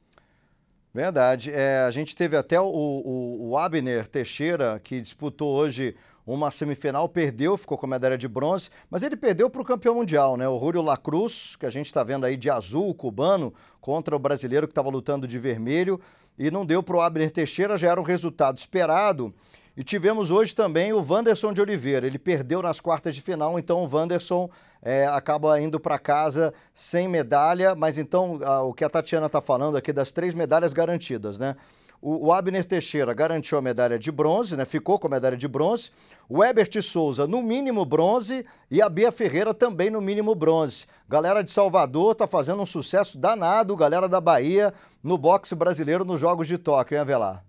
Verdade. 0.95 1.51
É, 1.53 1.81
a 1.81 1.91
gente 1.91 2.15
teve 2.15 2.37
até 2.37 2.61
o, 2.61 2.67
o, 2.67 3.49
o, 3.51 3.59
Abner 3.59 4.07
Teixeira, 4.07 4.81
que 4.83 5.01
disputou 5.01 5.53
hoje 5.53 5.97
uma 6.25 6.53
semifinal, 6.53 7.09
perdeu, 7.09 7.57
ficou 7.57 7.77
com 7.77 7.87
medalha 7.87 8.17
de 8.17 8.29
bronze, 8.29 8.71
mas 8.89 9.03
ele 9.03 9.17
perdeu 9.17 9.51
para 9.51 9.61
o 9.61 9.65
campeão 9.65 9.97
mundial, 9.97 10.37
né? 10.37 10.49
O 10.49 10.57
Rúlio 10.57 10.81
Lacruz, 10.81 11.57
que 11.57 11.67
a 11.67 11.71
gente 11.71 11.87
está 11.87 12.05
vendo 12.05 12.25
aí 12.25 12.37
de 12.37 12.49
azul, 12.49 12.95
cubano, 12.95 13.53
contra 13.81 14.15
o 14.15 14.21
brasileiro 14.21 14.69
que 14.69 14.71
estava 14.71 14.89
lutando 14.89 15.27
de 15.27 15.37
vermelho, 15.37 16.01
e 16.39 16.49
não 16.49 16.65
deu 16.65 16.81
para 16.81 16.97
o 16.97 17.01
Abner 17.01 17.31
Teixeira, 17.31 17.77
já 17.77 17.91
era 17.91 18.01
o 18.01 18.05
resultado 18.05 18.57
esperado. 18.57 19.35
E 19.77 19.83
tivemos 19.83 20.31
hoje 20.31 20.55
também 20.55 20.93
o 20.93 21.05
Wanderson 21.05 21.53
de 21.53 21.61
Oliveira. 21.61 22.07
Ele 22.07 22.19
perdeu 22.19 22.63
nas 22.63 22.79
quartas 22.79 23.13
de 23.13 23.21
final, 23.21 23.59
então 23.59 23.85
o 23.85 23.93
Wanderson 23.93 24.49
é, 24.81 25.05
acaba 25.07 25.61
indo 25.61 25.81
para 25.81 25.99
casa 25.99 26.55
sem 26.73 27.09
medalha. 27.09 27.75
Mas 27.75 27.99
então, 27.99 28.39
a, 28.45 28.63
o 28.63 28.73
que 28.73 28.85
a 28.85 28.89
Tatiana 28.89 29.27
está 29.27 29.41
falando 29.41 29.77
aqui 29.77 29.93
das 29.93 30.13
três 30.13 30.33
medalhas 30.33 30.73
garantidas, 30.73 31.41
né? 31.41 31.57
O, 32.01 32.27
o, 32.27 32.33
Abner 32.33 32.65
Teixeira 32.65 33.15
garantiu 33.15 33.57
a 33.59 33.63
medalha 33.63 33.99
de 33.99 34.13
bronze, 34.13 34.57
né? 34.57 34.65
Ficou 34.65 34.97
com 34.97 35.09
a 35.09 35.11
medalha 35.11 35.37
de 35.37 35.49
bronze. 35.49 35.91
O 36.29 36.45
Ebert 36.45 36.81
Souza, 36.81 37.27
no 37.27 37.43
mínimo 37.43 37.85
bronze. 37.85 38.47
E 38.71 38.81
a 38.81 38.89
Bia 38.89 39.11
Ferreira 39.11 39.53
também 39.53 39.91
no 39.91 40.01
mínimo 40.01 40.37
bronze. 40.37 40.87
Galera 41.09 41.43
de 41.43 41.51
Salvador 41.51 42.13
está 42.13 42.29
fazendo 42.29 42.63
um 42.63 42.67
sucesso 42.67 43.19
danado, 43.19 43.75
galera 43.75 44.09
da 44.09 44.21
Bahia, 44.21 44.73
no 45.03 45.19
boxe 45.19 45.55
brasileiro 45.55 46.05
nos 46.05 46.21
Jogos 46.21 46.47
de 46.47 46.59
Tóquio, 46.59 46.95
hein, 46.95 47.01
Avelar? 47.01 47.43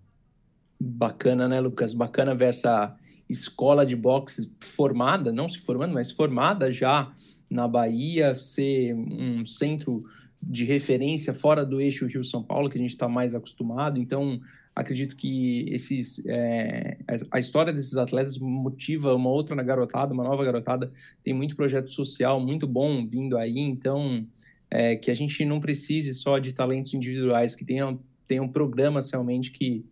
Bacana, 0.78 1.48
né, 1.48 1.60
Lucas? 1.60 1.92
Bacana 1.92 2.34
ver 2.34 2.46
essa 2.46 2.96
escola 3.28 3.84
de 3.84 3.96
boxe 3.96 4.50
formada, 4.60 5.32
não 5.32 5.48
se 5.48 5.58
formando, 5.58 5.94
mas 5.94 6.10
formada 6.10 6.70
já 6.70 7.12
na 7.50 7.66
Bahia, 7.66 8.34
ser 8.34 8.94
um 8.94 9.44
centro 9.44 10.04
de 10.42 10.64
referência 10.64 11.34
fora 11.34 11.64
do 11.64 11.80
eixo 11.80 12.06
Rio-São 12.06 12.42
Paulo, 12.42 12.68
que 12.68 12.78
a 12.78 12.80
gente 12.80 12.90
está 12.90 13.08
mais 13.08 13.34
acostumado. 13.34 13.98
Então, 13.98 14.40
acredito 14.74 15.16
que 15.16 15.66
esses, 15.70 16.22
é, 16.26 16.98
a 17.30 17.40
história 17.40 17.72
desses 17.72 17.96
atletas 17.96 18.38
motiva 18.38 19.14
uma 19.14 19.30
outra 19.30 19.60
garotada, 19.62 20.12
uma 20.12 20.22
nova 20.22 20.44
garotada. 20.44 20.90
Tem 21.24 21.32
muito 21.32 21.56
projeto 21.56 21.90
social 21.90 22.38
muito 22.40 22.66
bom 22.66 23.06
vindo 23.06 23.38
aí, 23.38 23.58
então 23.58 24.26
é, 24.70 24.94
que 24.96 25.10
a 25.10 25.14
gente 25.14 25.44
não 25.44 25.60
precise 25.60 26.12
só 26.14 26.38
de 26.38 26.52
talentos 26.52 26.92
individuais, 26.94 27.54
que 27.54 27.64
tenham, 27.64 27.98
tenham 28.28 28.46
programas 28.46 29.10
realmente 29.10 29.50
que 29.50 29.84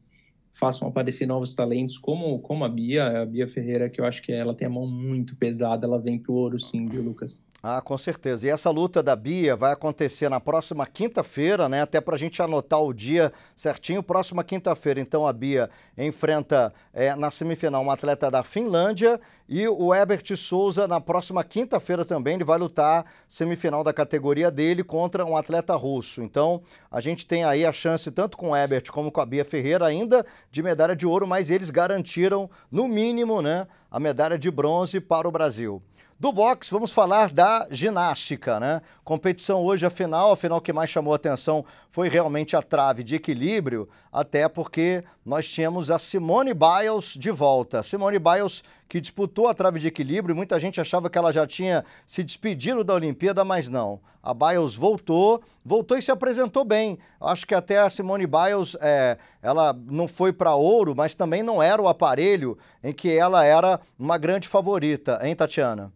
façam 0.55 0.87
aparecer 0.87 1.27
novos 1.27 1.53
talentos, 1.55 1.99
como, 1.99 2.39
como 2.39 2.65
a 2.65 2.69
Bia, 2.69 3.23
a 3.23 3.27
Bia 3.27 3.47
Ferreira, 3.47 3.91
que 3.91 4.01
eu 4.01 4.05
acho 4.05 4.23
que 4.23 4.33
ela 4.33 4.55
tem 4.55 4.67
a 4.67 4.71
mão 4.71 4.87
muito 4.87 5.37
pesada, 5.37 5.85
ela 5.85 5.99
vem 5.99 6.17
pro 6.17 6.33
ouro 6.33 6.61
sim, 6.61 6.87
viu, 6.87 7.03
Lucas? 7.03 7.45
Ah, 7.67 7.81
com 7.81 7.97
certeza. 7.97 8.47
E 8.47 8.51
essa 8.51 8.69
luta 8.69 9.03
da 9.03 9.17
Bia 9.17 9.57
vai 9.57 9.73
acontecer 9.73 10.29
na 10.29 10.39
próxima 10.39 10.87
quinta-feira, 10.87 11.67
né? 11.67 11.81
Até 11.81 11.99
para 11.99 12.15
a 12.15 12.19
gente 12.19 12.43
anotar 12.43 12.83
o 12.83 12.93
dia 12.93 13.33
certinho. 13.57 14.03
Próxima 14.03 14.45
quinta-feira, 14.45 15.01
então, 15.01 15.27
a 15.27 15.33
Bia 15.33 15.71
enfrenta 15.97 16.75
é, 16.93 17.17
na 17.17 17.31
semifinal 17.31 17.81
uma 17.81 17.95
atleta 17.95 18.31
da 18.31 18.43
Finlândia 18.43 19.19
e 19.49 19.67
o 19.67 19.95
Herbert 19.95 20.37
Souza 20.37 20.87
na 20.87 21.01
próxima 21.01 21.43
quinta-feira 21.43 22.05
também. 22.05 22.35
Ele 22.35 22.45
vai 22.45 22.59
lutar 22.59 23.07
semifinal 23.27 23.83
da 23.83 23.95
categoria 23.95 24.51
dele 24.51 24.85
contra 24.85 25.25
um 25.25 25.35
atleta 25.35 25.75
russo. 25.75 26.23
Então, 26.23 26.61
a 26.91 27.01
gente 27.01 27.27
tem 27.27 27.45
aí 27.45 27.65
a 27.65 27.73
chance, 27.73 28.11
tanto 28.11 28.37
com 28.37 28.51
o 28.51 28.57
Herbert 28.57 28.93
como 28.93 29.11
com 29.11 29.23
a 29.23 29.27
Bia 29.27 29.43
Ferreira, 29.43 29.87
ainda 29.87 30.27
de 30.51 30.63
medalha 30.63 30.95
de 30.95 31.07
ouro, 31.07 31.27
mas 31.27 31.49
eles 31.49 31.71
garantiram, 31.71 32.51
no 32.71 32.87
mínimo, 32.87 33.41
né, 33.41 33.67
a 33.91 33.99
medalha 33.99 34.39
de 34.39 34.51
bronze 34.51 35.01
para 35.01 35.27
o 35.27 35.33
Brasil. 35.33 35.83
Do 36.25 36.33
boxe, 36.33 36.71
vamos 36.71 36.91
falar 36.91 37.31
da 37.31 37.67
ginástica, 37.71 38.59
né? 38.59 38.81
Competição 39.05 39.61
hoje, 39.61 39.85
a 39.85 39.91
final, 39.91 40.33
a 40.33 40.37
final 40.39 40.59
que 40.59 40.73
mais 40.73 40.89
chamou 40.89 41.13
atenção 41.13 41.67
foi 41.91 42.09
realmente 42.09 42.57
a 42.57 42.63
trave 42.63 43.05
de 43.05 43.15
equilíbrio, 43.15 43.87
até 44.11 44.49
porque 44.49 45.05
nós 45.23 45.47
tínhamos 45.47 45.91
a 45.91 45.99
Simone 45.99 46.55
Biles 46.55 47.09
de 47.09 47.31
volta. 47.31 47.83
Simone 47.83 48.19
Biles 48.19 48.63
que 48.89 49.03
disputou 49.03 49.49
a 49.49 49.55
trave 49.55 49.79
de 49.79 49.87
equilíbrio, 49.87 50.35
muita 50.35 50.59
gente 50.59 50.81
achava 50.81 51.11
que 51.11 51.19
ela 51.19 51.31
já 51.31 51.47
tinha 51.47 51.85
se 52.07 52.25
despedido 52.25 52.83
da 52.83 52.95
Olimpíada, 52.95 53.45
mas 53.45 53.69
não. 53.69 54.01
A 54.23 54.33
Biles 54.33 54.75
voltou, 54.75 55.43
voltou 55.63 55.99
e 55.99 56.01
se 56.01 56.11
apresentou 56.11 56.65
bem. 56.65 56.99
Acho 57.21 57.47
que 57.47 57.55
até 57.55 57.79
a 57.81 57.91
Simone 57.91 58.27
Biles, 58.27 58.75
é, 58.81 59.19
ela 59.43 59.75
não 59.75 60.09
foi 60.09 60.33
para 60.33 60.55
ouro, 60.55 60.95
mas 60.97 61.15
também 61.15 61.43
não 61.43 61.63
era 61.63 61.83
o 61.83 61.87
aparelho 61.87 62.57
em 62.83 62.95
que 62.95 63.15
ela 63.15 63.45
era 63.45 63.79
uma 63.99 64.17
grande 64.17 64.49
favorita, 64.49 65.21
hein, 65.23 65.37
Tatiana? 65.37 65.93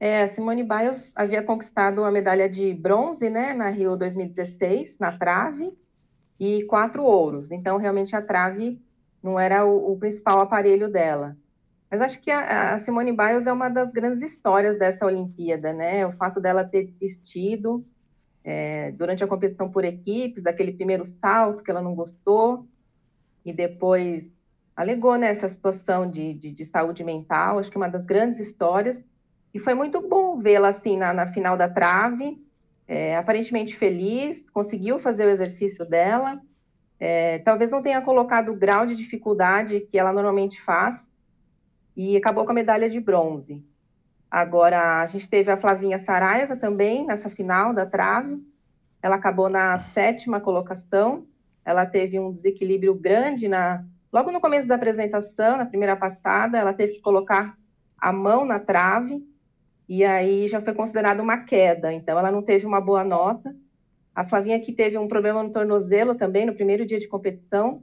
É, 0.00 0.28
Simone 0.28 0.62
Biles 0.62 1.12
havia 1.16 1.42
conquistado 1.42 2.04
a 2.04 2.10
medalha 2.10 2.48
de 2.48 2.72
bronze, 2.72 3.28
né, 3.28 3.52
na 3.52 3.68
Rio 3.68 3.96
2016, 3.96 4.98
na 4.98 5.16
trave, 5.16 5.76
e 6.38 6.64
quatro 6.64 7.02
ouros. 7.02 7.50
Então, 7.50 7.76
realmente, 7.78 8.14
a 8.14 8.22
trave 8.22 8.80
não 9.22 9.38
era 9.38 9.64
o, 9.66 9.92
o 9.92 9.98
principal 9.98 10.38
aparelho 10.38 10.88
dela. 10.88 11.36
Mas 11.90 12.00
acho 12.00 12.20
que 12.20 12.30
a, 12.30 12.74
a, 12.74 12.78
Simone 12.78 13.12
Biles 13.12 13.46
é 13.46 13.52
uma 13.52 13.68
das 13.68 13.90
grandes 13.90 14.22
histórias 14.22 14.78
dessa 14.78 15.04
Olimpíada, 15.04 15.72
né? 15.72 16.06
O 16.06 16.12
fato 16.12 16.40
dela 16.40 16.64
ter 16.64 16.84
desistido 16.84 17.84
é, 18.44 18.92
durante 18.92 19.24
a 19.24 19.26
competição 19.26 19.70
por 19.70 19.84
equipes, 19.84 20.42
daquele 20.42 20.72
primeiro 20.72 21.04
salto 21.04 21.62
que 21.62 21.70
ela 21.70 21.82
não 21.82 21.94
gostou, 21.94 22.66
e 23.44 23.52
depois 23.52 24.32
alegou 24.76 25.16
né, 25.16 25.34
situação 25.34 26.08
de, 26.08 26.34
de, 26.34 26.52
de 26.52 26.64
saúde 26.64 27.02
mental. 27.02 27.58
Acho 27.58 27.70
que 27.70 27.76
é 27.76 27.80
uma 27.80 27.88
das 27.88 28.06
grandes 28.06 28.38
histórias 28.38 29.04
e 29.52 29.58
foi 29.58 29.74
muito 29.74 30.06
bom 30.06 30.38
vê-la 30.38 30.68
assim 30.68 30.96
na, 30.96 31.12
na, 31.12 31.26
final 31.26 31.56
da 31.56 31.68
trave, 31.68 32.42
é, 32.86 33.16
aparentemente 33.16 33.76
feliz, 33.76 34.48
conseguiu 34.50 34.98
fazer 34.98 35.26
o 35.26 35.30
exercício 35.30 35.84
dela. 35.84 36.40
É, 37.00 37.38
talvez 37.40 37.70
não 37.70 37.82
tenha 37.82 38.00
colocado 38.02 38.50
o 38.50 38.56
grau 38.56 38.84
de 38.84 38.94
dificuldade 38.94 39.80
que 39.80 39.98
ela 39.98 40.12
normalmente 40.12 40.60
faz 40.60 41.10
e 41.96 42.16
acabou 42.16 42.44
com 42.44 42.52
a 42.52 42.54
medalha 42.54 42.88
de 42.88 43.00
bronze. 43.00 43.64
Agora, 44.30 45.00
a 45.00 45.06
gente 45.06 45.28
teve 45.28 45.50
a 45.50 45.56
Flavinha 45.56 45.98
Saraiva 45.98 46.56
também 46.56 47.06
nessa 47.06 47.30
final 47.30 47.72
da 47.72 47.86
trave. 47.86 48.42
Ela 49.02 49.16
acabou 49.16 49.48
na 49.48 49.78
sétima 49.78 50.40
colocação. 50.40 51.26
Ela 51.64 51.86
teve 51.86 52.18
um 52.18 52.30
desequilíbrio 52.30 52.94
grande 52.94 53.48
na 53.48 53.84
logo 54.10 54.32
no 54.32 54.40
começo 54.40 54.66
da 54.66 54.74
apresentação, 54.74 55.58
na 55.58 55.66
primeira 55.66 55.94
passada, 55.94 56.56
ela 56.56 56.72
teve 56.72 56.94
que 56.94 57.00
colocar 57.00 57.56
a 57.98 58.10
mão 58.10 58.44
na 58.44 58.58
trave 58.58 59.22
e 59.88 60.04
aí 60.04 60.46
já 60.48 60.60
foi 60.60 60.74
considerada 60.74 61.22
uma 61.22 61.38
queda, 61.38 61.92
então 61.92 62.18
ela 62.18 62.30
não 62.30 62.42
teve 62.42 62.66
uma 62.66 62.80
boa 62.80 63.02
nota. 63.02 63.56
A 64.14 64.24
Flavinha 64.24 64.56
aqui 64.56 64.72
teve 64.72 64.98
um 64.98 65.08
problema 65.08 65.42
no 65.42 65.50
tornozelo 65.50 66.14
também 66.14 66.44
no 66.44 66.54
primeiro 66.54 66.84
dia 66.84 66.98
de 66.98 67.08
competição, 67.08 67.82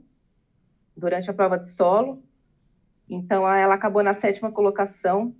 durante 0.96 1.30
a 1.30 1.34
prova 1.34 1.58
de 1.58 1.68
solo, 1.68 2.22
então 3.08 3.48
ela 3.48 3.74
acabou 3.74 4.02
na 4.02 4.14
sétima 4.14 4.50
colocação, 4.50 5.34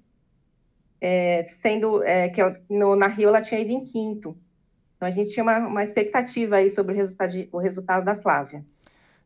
é, 1.01 1.45
sendo 1.45 2.03
é, 2.03 2.29
que 2.29 2.41
ela, 2.41 2.53
no, 2.69 2.97
na 2.97 3.07
Rio 3.07 3.29
ela 3.29 3.43
tinha 3.43 3.61
ido 3.61 3.71
em 3.71 3.85
quinto. 3.85 4.37
Então 4.97 5.07
a 5.07 5.11
gente 5.11 5.33
tinha 5.33 5.43
uma, 5.43 5.59
uma 5.59 5.83
expectativa 5.83 6.57
aí 6.57 6.71
sobre 6.71 6.93
o 6.93 6.97
resultado, 6.97 7.31
de, 7.31 7.49
o 7.53 7.59
resultado 7.59 8.05
da 8.05 8.17
Flávia. 8.17 8.65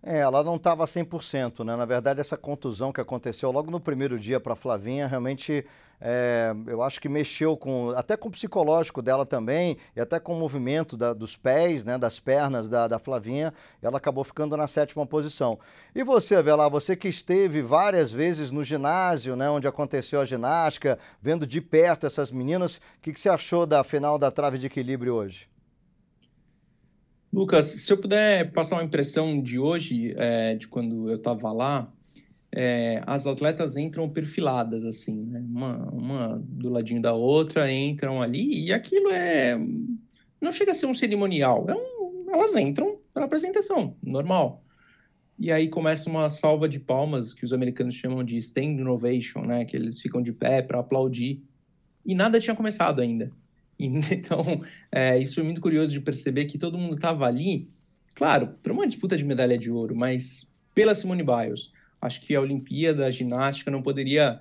É, 0.02 0.20
ela 0.20 0.42
não 0.42 0.56
estava 0.56 0.86
100%, 0.86 1.62
né? 1.62 1.76
Na 1.76 1.84
verdade, 1.84 2.20
essa 2.20 2.36
contusão 2.36 2.90
que 2.90 3.02
aconteceu 3.02 3.50
logo 3.52 3.70
no 3.70 3.78
primeiro 3.78 4.18
dia 4.18 4.40
para 4.40 4.54
a 4.54 4.56
Flavinha, 4.56 5.06
realmente, 5.06 5.62
é, 6.00 6.54
eu 6.66 6.82
acho 6.82 6.98
que 6.98 7.06
mexeu 7.08 7.54
com, 7.54 7.90
até 7.90 8.16
com 8.16 8.28
o 8.28 8.30
psicológico 8.30 9.02
dela 9.02 9.26
também, 9.26 9.76
e 9.94 10.00
até 10.00 10.18
com 10.18 10.34
o 10.34 10.38
movimento 10.38 10.96
da, 10.96 11.12
dos 11.12 11.36
pés, 11.36 11.84
né, 11.84 11.98
das 11.98 12.18
pernas 12.18 12.66
da, 12.66 12.88
da 12.88 12.98
Flavinha, 12.98 13.52
ela 13.82 13.98
acabou 13.98 14.24
ficando 14.24 14.56
na 14.56 14.66
sétima 14.66 15.04
posição. 15.04 15.58
E 15.94 16.02
você, 16.02 16.34
Avelar, 16.34 16.70
você 16.70 16.96
que 16.96 17.08
esteve 17.08 17.60
várias 17.60 18.10
vezes 18.10 18.50
no 18.50 18.64
ginásio, 18.64 19.36
né, 19.36 19.50
onde 19.50 19.68
aconteceu 19.68 20.18
a 20.18 20.24
ginástica, 20.24 20.98
vendo 21.20 21.46
de 21.46 21.60
perto 21.60 22.06
essas 22.06 22.30
meninas, 22.30 22.76
o 22.76 22.80
que, 23.02 23.12
que 23.12 23.20
você 23.20 23.28
achou 23.28 23.66
da 23.66 23.84
final 23.84 24.18
da 24.18 24.30
trave 24.30 24.56
de 24.56 24.64
equilíbrio 24.64 25.14
hoje? 25.14 25.50
Lucas, 27.32 27.66
se 27.66 27.92
eu 27.92 27.98
puder 27.98 28.50
passar 28.52 28.76
uma 28.76 28.84
impressão 28.84 29.40
de 29.40 29.58
hoje, 29.58 30.14
é, 30.16 30.56
de 30.56 30.66
quando 30.66 31.08
eu 31.08 31.16
estava 31.16 31.52
lá, 31.52 31.92
é, 32.52 33.02
as 33.06 33.26
atletas 33.26 33.76
entram 33.76 34.08
perfiladas, 34.08 34.84
assim, 34.84 35.14
né? 35.14 35.40
uma, 35.48 35.88
uma 35.90 36.42
do 36.44 36.68
ladinho 36.68 37.00
da 37.00 37.12
outra, 37.12 37.70
entram 37.70 38.20
ali, 38.20 38.66
e 38.66 38.72
aquilo 38.72 39.10
é. 39.10 39.56
Não 40.40 40.50
chega 40.50 40.72
a 40.72 40.74
ser 40.74 40.86
um 40.86 40.94
cerimonial, 40.94 41.66
é 41.68 41.74
um, 41.74 42.30
elas 42.32 42.56
entram 42.56 42.98
para 43.12 43.26
apresentação, 43.26 43.96
normal. 44.02 44.64
E 45.38 45.52
aí 45.52 45.68
começa 45.68 46.10
uma 46.10 46.28
salva 46.28 46.68
de 46.68 46.80
palmas, 46.80 47.32
que 47.32 47.44
os 47.44 47.52
americanos 47.52 47.94
chamam 47.94 48.24
de 48.24 48.36
stand 48.38 48.72
innovation, 48.72 49.40
né? 49.42 49.64
Que 49.64 49.76
eles 49.76 50.00
ficam 50.00 50.20
de 50.20 50.32
pé 50.32 50.60
para 50.62 50.80
aplaudir. 50.80 51.42
E 52.04 52.14
nada 52.14 52.40
tinha 52.40 52.56
começado 52.56 53.00
ainda. 53.00 53.32
Então, 54.12 54.62
é, 54.92 55.18
isso 55.18 55.40
é 55.40 55.42
muito 55.42 55.60
curioso 55.60 55.92
de 55.92 56.00
perceber 56.00 56.44
que 56.44 56.58
todo 56.58 56.78
mundo 56.78 56.96
estava 56.96 57.26
ali, 57.26 57.68
claro, 58.14 58.54
para 58.62 58.72
uma 58.72 58.86
disputa 58.86 59.16
de 59.16 59.24
medalha 59.24 59.58
de 59.58 59.70
ouro, 59.70 59.96
mas 59.96 60.52
pela 60.74 60.94
Simone 60.94 61.22
Biles. 61.22 61.72
Acho 62.00 62.20
que 62.22 62.34
a 62.34 62.40
Olimpíada, 62.40 63.06
a 63.06 63.10
ginástica 63.10 63.70
não 63.70 63.82
poderia 63.82 64.40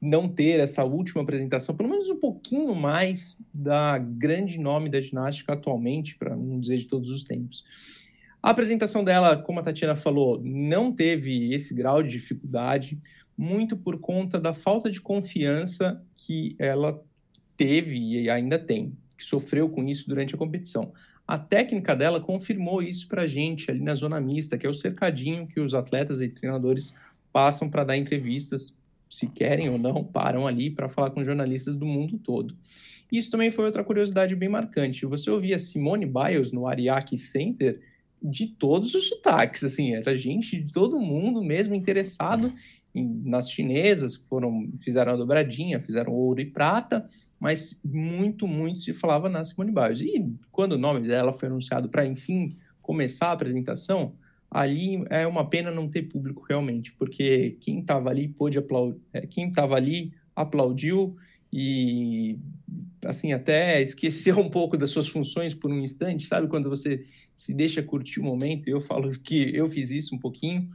não 0.00 0.28
ter 0.28 0.60
essa 0.60 0.84
última 0.84 1.22
apresentação, 1.22 1.74
pelo 1.74 1.88
menos 1.88 2.08
um 2.08 2.16
pouquinho 2.16 2.74
mais 2.74 3.40
da 3.52 3.96
grande 3.98 4.58
nome 4.58 4.88
da 4.88 5.00
ginástica 5.00 5.52
atualmente, 5.52 6.16
para 6.16 6.36
não 6.36 6.60
dizer 6.60 6.76
de 6.76 6.86
todos 6.86 7.10
os 7.10 7.24
tempos. 7.24 7.64
A 8.42 8.50
apresentação 8.50 9.02
dela, 9.02 9.38
como 9.38 9.60
a 9.60 9.62
Tatiana 9.62 9.96
falou, 9.96 10.40
não 10.44 10.92
teve 10.92 11.54
esse 11.54 11.74
grau 11.74 12.02
de 12.02 12.10
dificuldade, 12.10 13.00
muito 13.36 13.76
por 13.76 13.98
conta 13.98 14.38
da 14.38 14.52
falta 14.52 14.90
de 14.90 15.00
confiança 15.00 16.02
que 16.16 16.54
ela 16.58 17.02
teve 17.56 17.96
e 17.96 18.30
ainda 18.30 18.58
tem, 18.58 18.96
que 19.16 19.24
sofreu 19.24 19.68
com 19.68 19.84
isso 19.84 20.08
durante 20.08 20.34
a 20.34 20.38
competição. 20.38 20.92
A 21.26 21.38
técnica 21.38 21.96
dela 21.96 22.20
confirmou 22.20 22.82
isso 22.82 23.08
para 23.08 23.22
a 23.22 23.26
gente 23.26 23.70
ali 23.70 23.80
na 23.80 23.94
zona 23.94 24.20
mista, 24.20 24.58
que 24.58 24.66
é 24.66 24.68
o 24.68 24.74
cercadinho 24.74 25.46
que 25.46 25.58
os 25.58 25.72
atletas 25.72 26.20
e 26.20 26.28
treinadores 26.28 26.94
passam 27.32 27.68
para 27.68 27.84
dar 27.84 27.96
entrevistas, 27.96 28.78
se 29.08 29.26
querem 29.26 29.68
ou 29.68 29.78
não, 29.78 30.04
param 30.04 30.46
ali 30.46 30.70
para 30.70 30.88
falar 30.88 31.10
com 31.10 31.24
jornalistas 31.24 31.76
do 31.76 31.86
mundo 31.86 32.18
todo. 32.18 32.54
Isso 33.10 33.30
também 33.30 33.50
foi 33.50 33.64
outra 33.64 33.84
curiosidade 33.84 34.34
bem 34.34 34.48
marcante. 34.48 35.06
Você 35.06 35.30
ouvia 35.30 35.58
Simone 35.58 36.04
Biles 36.04 36.52
no 36.52 36.66
Ariake 36.66 37.16
Center 37.16 37.80
de 38.22 38.46
todos 38.46 38.94
os 38.94 39.08
sotaques, 39.08 39.62
assim, 39.64 39.94
era 39.94 40.16
gente 40.16 40.60
de 40.60 40.72
todo 40.72 40.98
mundo 40.98 41.42
mesmo 41.42 41.74
interessado 41.74 42.52
nas 43.02 43.50
chinesas, 43.50 44.16
que 44.16 44.28
foram, 44.28 44.70
fizeram 44.80 45.12
a 45.12 45.16
dobradinha, 45.16 45.80
fizeram 45.80 46.12
ouro 46.12 46.40
e 46.40 46.46
prata, 46.46 47.04
mas 47.40 47.80
muito, 47.84 48.46
muito 48.46 48.78
se 48.78 48.92
falava 48.92 49.28
na 49.28 49.42
Simone 49.42 49.72
Biles. 49.72 50.00
E 50.00 50.32
quando 50.52 50.72
o 50.72 50.78
nome 50.78 51.06
dela 51.06 51.32
foi 51.32 51.48
anunciado 51.48 51.88
para, 51.88 52.06
enfim, 52.06 52.54
começar 52.80 53.28
a 53.28 53.32
apresentação, 53.32 54.14
ali 54.50 55.04
é 55.10 55.26
uma 55.26 55.48
pena 55.48 55.70
não 55.70 55.88
ter 55.88 56.02
público 56.02 56.44
realmente, 56.48 56.92
porque 56.92 57.56
quem 57.60 57.80
estava 57.80 58.10
ali 58.10 58.28
pôde 58.28 58.56
aplaudir, 58.56 59.00
é, 59.12 59.26
quem 59.26 59.48
estava 59.48 59.74
ali 59.74 60.12
aplaudiu 60.36 61.16
e 61.52 62.38
assim 63.04 63.32
até 63.32 63.82
esqueceu 63.82 64.38
um 64.40 64.48
pouco 64.48 64.76
das 64.76 64.90
suas 64.90 65.08
funções 65.08 65.54
por 65.54 65.70
um 65.72 65.80
instante, 65.80 66.26
sabe 66.26 66.46
quando 66.46 66.70
você 66.70 67.04
se 67.34 67.52
deixa 67.52 67.82
curtir 67.82 68.20
o 68.20 68.24
momento? 68.24 68.68
Eu 68.68 68.80
falo 68.80 69.10
que 69.18 69.54
eu 69.54 69.68
fiz 69.68 69.90
isso 69.90 70.14
um 70.14 70.18
pouquinho, 70.18 70.68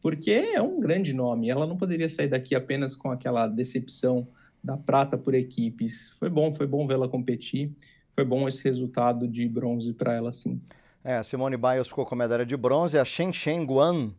porque 0.00 0.30
é 0.30 0.60
um 0.60 0.80
grande 0.80 1.12
nome. 1.12 1.48
Ela 1.48 1.66
não 1.66 1.76
poderia 1.76 2.08
sair 2.08 2.28
daqui 2.28 2.54
apenas 2.54 2.94
com 2.94 3.10
aquela 3.10 3.46
decepção 3.46 4.26
da 4.62 4.76
prata 4.76 5.16
por 5.16 5.34
equipes. 5.34 6.10
Foi 6.18 6.28
bom, 6.28 6.54
foi 6.54 6.66
bom 6.66 6.86
vê-la 6.86 7.08
competir. 7.08 7.72
Foi 8.14 8.24
bom 8.24 8.46
esse 8.46 8.62
resultado 8.64 9.26
de 9.26 9.48
bronze 9.48 9.92
para 9.92 10.14
ela, 10.14 10.32
sim. 10.32 10.60
É, 11.02 11.16
a 11.16 11.22
Simone 11.22 11.56
Biles 11.56 11.88
ficou 11.88 12.04
com 12.04 12.14
a 12.14 12.18
medalha 12.18 12.44
de 12.44 12.56
bronze, 12.56 12.98
a 12.98 13.04
Shen 13.04 13.32
Shen 13.32 13.64
Guan 13.64 14.12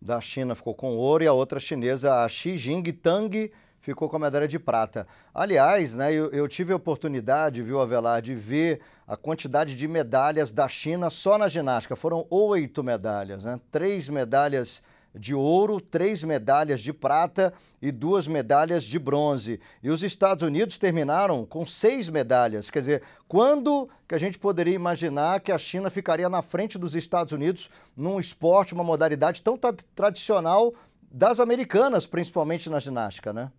da 0.00 0.20
China 0.20 0.54
ficou 0.54 0.74
com 0.74 0.96
ouro 0.96 1.24
e 1.24 1.26
a 1.26 1.32
outra 1.32 1.58
chinesa, 1.58 2.22
a 2.22 2.28
Xi 2.28 2.56
Jing 2.56 2.84
Tang, 2.92 3.50
ficou 3.80 4.08
com 4.08 4.16
a 4.16 4.20
medalha 4.20 4.46
de 4.46 4.58
prata. 4.58 5.06
Aliás, 5.34 5.94
né, 5.94 6.12
eu, 6.12 6.30
eu 6.30 6.46
tive 6.46 6.72
a 6.72 6.76
oportunidade, 6.76 7.62
viu, 7.62 7.80
Avelar, 7.80 8.22
de 8.22 8.34
ver 8.34 8.80
a 9.06 9.16
quantidade 9.16 9.74
de 9.74 9.88
medalhas 9.88 10.52
da 10.52 10.68
China 10.68 11.10
só 11.10 11.38
na 11.38 11.48
ginástica. 11.48 11.96
Foram 11.96 12.26
oito 12.30 12.84
medalhas, 12.84 13.44
né? 13.44 13.58
Três 13.70 14.08
medalhas 14.08 14.82
de 15.14 15.34
ouro, 15.34 15.80
três 15.80 16.22
medalhas 16.22 16.80
de 16.80 16.92
prata 16.92 17.52
e 17.80 17.90
duas 17.90 18.26
medalhas 18.26 18.84
de 18.84 18.98
bronze. 18.98 19.60
E 19.82 19.90
os 19.90 20.02
Estados 20.02 20.42
Unidos 20.42 20.78
terminaram 20.78 21.44
com 21.44 21.66
seis 21.66 22.08
medalhas. 22.08 22.70
Quer 22.70 22.80
dizer, 22.80 23.02
quando 23.26 23.88
que 24.06 24.14
a 24.14 24.18
gente 24.18 24.38
poderia 24.38 24.74
imaginar 24.74 25.40
que 25.40 25.52
a 25.52 25.58
China 25.58 25.90
ficaria 25.90 26.28
na 26.28 26.42
frente 26.42 26.78
dos 26.78 26.94
Estados 26.94 27.32
Unidos 27.32 27.70
num 27.96 28.20
esporte, 28.20 28.74
uma 28.74 28.84
modalidade 28.84 29.42
tão 29.42 29.56
tra 29.56 29.74
tradicional 29.94 30.74
das 31.10 31.40
americanas, 31.40 32.06
principalmente 32.06 32.68
na 32.68 32.78
ginástica, 32.78 33.32
né? 33.32 33.50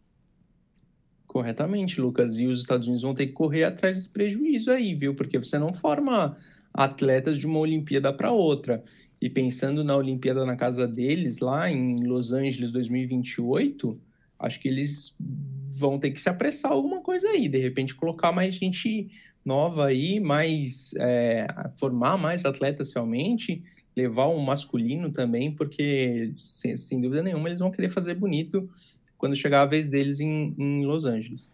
Corretamente, 1.26 2.02
Lucas. 2.02 2.38
E 2.38 2.48
os 2.48 2.60
Estados 2.60 2.88
Unidos 2.88 3.04
vão 3.04 3.14
ter 3.14 3.28
que 3.28 3.34
correr 3.34 3.64
atrás 3.64 3.98
desse 3.98 4.10
prejuízo 4.10 4.72
aí, 4.72 4.96
viu? 4.96 5.16
Porque 5.16 5.38
você 5.38 5.58
não 5.60 5.74
forma 5.74 6.38
atletas 6.74 7.38
de 7.38 7.46
uma 7.46 7.60
Olimpíada 7.60 8.14
para 8.14 8.32
outra. 8.32 8.84
E 9.22 9.30
pensando 9.30 9.84
na 9.84 9.96
Olimpíada 9.96 10.46
na 10.46 10.56
casa 10.56 10.88
deles, 10.88 11.40
lá 11.40 11.70
em 11.70 12.04
Los 12.06 12.32
Angeles 12.32 12.72
2028, 12.72 14.00
acho 14.40 14.60
que 14.60 14.68
eles 14.68 15.16
vão 15.20 16.00
ter 16.00 16.12
que 16.12 16.22
se 16.22 16.30
apressar 16.30 16.72
alguma 16.72 17.02
coisa 17.02 17.28
aí, 17.30 17.48
de 17.48 17.60
repente 17.60 17.96
colocar 17.96 18.32
mais 18.32 18.56
gente 18.56 19.10
nova 19.44 19.88
aí, 19.88 20.20
mais 20.20 20.94
é, 20.98 21.48
formar 21.76 22.18
mais 22.18 22.46
atletas 22.46 22.94
realmente, 22.94 23.64
levar 23.96 24.30
um 24.30 24.40
masculino 24.40 25.12
também, 25.12 25.52
porque 25.52 26.34
sem, 26.38 26.78
sem, 26.78 27.02
dúvida 27.02 27.24
nenhuma 27.24 27.50
eles 27.50 27.60
vão 27.60 27.72
querer 27.72 27.90
fazer 27.90 28.14
bonito 28.14 28.70
quando 29.18 29.36
chegar 29.36 29.64
a 29.64 29.66
vez 29.66 29.90
deles 29.90 30.20
em, 30.20 30.56
em 30.58 30.86
Los 30.86 31.06
Angeles. 31.06 31.54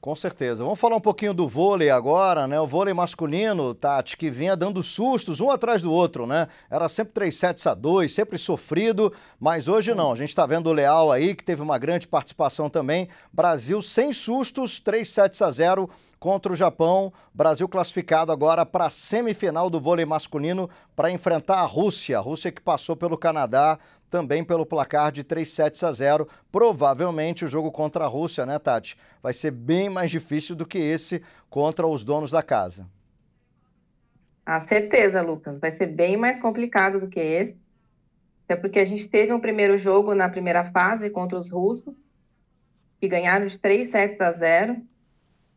Com 0.00 0.14
certeza. 0.14 0.62
Vamos 0.62 0.78
falar 0.78 0.94
um 0.94 1.00
pouquinho 1.00 1.34
do 1.34 1.48
vôlei 1.48 1.90
agora, 1.90 2.46
né? 2.46 2.60
O 2.60 2.68
vôlei 2.68 2.94
masculino, 2.94 3.74
Tati, 3.74 4.16
que 4.16 4.30
vinha 4.30 4.56
dando 4.56 4.80
sustos 4.80 5.40
um 5.40 5.50
atrás 5.50 5.82
do 5.82 5.92
outro, 5.92 6.24
né? 6.24 6.46
Era 6.70 6.88
sempre 6.88 7.12
3 7.14 7.34
sets 7.34 7.66
a 7.66 7.74
2, 7.74 8.14
sempre 8.14 8.38
sofrido, 8.38 9.12
mas 9.40 9.66
hoje 9.66 9.92
não. 9.94 10.12
A 10.12 10.14
gente 10.14 10.28
está 10.28 10.46
vendo 10.46 10.68
o 10.68 10.72
Leal 10.72 11.10
aí, 11.10 11.34
que 11.34 11.42
teve 11.42 11.62
uma 11.62 11.78
grande 11.78 12.06
participação 12.06 12.70
também. 12.70 13.08
Brasil 13.32 13.82
sem 13.82 14.12
sustos, 14.12 14.78
3 14.78 15.10
sets 15.10 15.42
a 15.42 15.50
0 15.50 15.90
contra 16.18 16.52
o 16.52 16.56
Japão. 16.56 17.12
Brasil 17.32 17.68
classificado 17.68 18.32
agora 18.32 18.66
para 18.66 18.86
a 18.86 18.90
semifinal 18.90 19.70
do 19.70 19.80
vôlei 19.80 20.04
masculino 20.04 20.68
para 20.94 21.10
enfrentar 21.10 21.56
a 21.56 21.64
Rússia. 21.64 22.18
A 22.18 22.20
Rússia 22.20 22.52
que 22.52 22.60
passou 22.60 22.96
pelo 22.96 23.16
Canadá 23.16 23.78
também 24.10 24.42
pelo 24.42 24.66
placar 24.66 25.12
de 25.12 25.22
3 25.22 25.48
sets 25.50 25.84
a 25.84 25.92
0. 25.92 26.28
Provavelmente 26.50 27.44
o 27.44 27.48
jogo 27.48 27.70
contra 27.70 28.04
a 28.04 28.08
Rússia, 28.08 28.46
né, 28.46 28.58
Tati? 28.58 28.96
Vai 29.22 29.32
ser 29.32 29.50
bem 29.50 29.88
mais 29.88 30.10
difícil 30.10 30.56
do 30.56 30.66
que 30.66 30.78
esse 30.78 31.22
contra 31.48 31.86
os 31.86 32.02
donos 32.04 32.30
da 32.30 32.42
casa. 32.42 32.86
A 34.44 34.62
certeza, 34.62 35.20
Lucas. 35.20 35.58
Vai 35.58 35.70
ser 35.70 35.86
bem 35.86 36.16
mais 36.16 36.40
complicado 36.40 36.98
do 36.98 37.08
que 37.08 37.20
esse. 37.20 37.58
Até 38.44 38.56
porque 38.56 38.78
a 38.78 38.84
gente 38.86 39.06
teve 39.06 39.30
um 39.30 39.40
primeiro 39.40 39.76
jogo 39.76 40.14
na 40.14 40.26
primeira 40.26 40.64
fase 40.70 41.10
contra 41.10 41.38
os 41.38 41.50
russos, 41.50 41.94
que 42.98 43.06
ganharam 43.06 43.46
de 43.46 43.58
3 43.58 43.90
sets 43.90 44.22
a 44.22 44.32
0. 44.32 44.80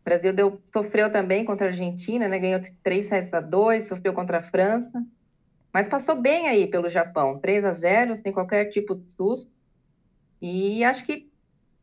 O 0.02 0.04
Brasil 0.04 0.34
deu, 0.34 0.60
sofreu 0.64 1.12
também 1.12 1.46
contra 1.46 1.68
a 1.68 1.70
Argentina, 1.70 2.28
né? 2.28 2.40
Ganhou 2.40 2.60
3 2.84 3.08
sets 3.08 3.34
a 3.34 3.40
2, 3.40 3.88
sofreu 3.88 4.14
contra 4.14 4.40
a 4.40 4.44
França. 4.44 5.06
Mas 5.72 5.88
passou 5.88 6.16
bem 6.16 6.48
aí 6.48 6.68
pelo 6.68 6.90
Japão, 6.90 7.40
3 7.40 7.64
a 7.64 7.72
0, 7.72 8.16
sem 8.16 8.34
qualquer 8.34 8.66
tipo 8.66 8.96
de 8.96 9.10
susto. 9.12 9.50
E 10.42 10.84
acho 10.84 11.06
que 11.06 11.32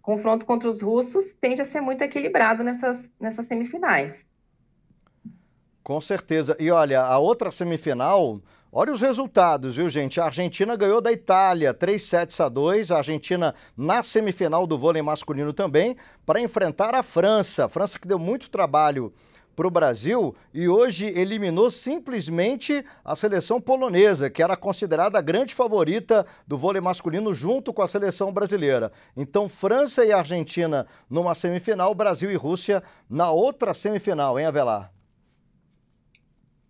confronto 0.03 0.45
contra 0.45 0.69
os 0.69 0.83
russos 0.83 1.33
tende 1.35 1.63
a 1.63 1.67
ser 1.67 1.81
muito 1.81 2.03
equilibrado 2.03 2.65
nessas, 2.65 3.11
nessas 3.21 3.47
semifinais. 3.47 4.29
Com 5.83 6.01
certeza. 6.01 6.57
E 6.59 6.71
olha, 6.71 7.01
a 7.01 7.19
outra 7.19 7.51
semifinal, 7.51 8.43
olha 8.73 8.93
os 8.93 9.01
resultados, 9.01 9.77
viu, 9.77 9.89
gente? 9.89 10.21
A 10.21 10.27
Argentina 10.27 10.77
ganhou 10.77 11.01
da 11.01 11.13
Itália, 11.13 11.75
3 11.75 12.03
sets 12.03 12.41
a 12.41 12.49
2. 12.49 12.91
A 12.91 12.99
Argentina 12.99 13.55
na 13.77 14.03
semifinal 14.03 14.67
do 14.67 14.79
vôlei 14.79 15.03
masculino 15.03 15.53
também, 15.53 15.97
para 16.25 16.41
enfrentar 16.41 16.95
a 16.95 17.03
França. 17.03 17.65
A 17.65 17.69
França 17.69 17.99
que 17.99 18.09
deu 18.09 18.19
muito 18.19 18.51
trabalho 18.51 19.13
para 19.59 19.67
o 19.67 19.71
Brasil 19.73 20.37
e 20.55 20.69
hoje 20.69 21.07
eliminou 21.07 21.69
simplesmente 21.69 22.85
a 23.05 23.17
seleção 23.17 23.61
polonesa, 23.61 24.31
que 24.31 24.41
era 24.41 24.57
considerada 24.57 25.19
a 25.19 25.21
grande 25.21 25.53
favorita 25.53 26.25
do 26.47 26.57
vôlei 26.57 26.81
masculino 26.81 27.35
junto 27.35 27.73
com 27.73 27.83
a 27.83 27.89
seleção 27.89 28.33
brasileira. 28.33 28.93
Então, 29.17 29.49
França 29.49 30.05
e 30.05 30.13
Argentina 30.13 30.87
numa 31.11 31.35
semifinal, 31.35 31.93
Brasil 31.93 32.31
e 32.31 32.37
Rússia 32.37 32.85
na 33.11 33.33
outra 33.33 33.75
semifinal, 33.75 34.39
hein, 34.39 34.47
Avelar? 34.47 34.93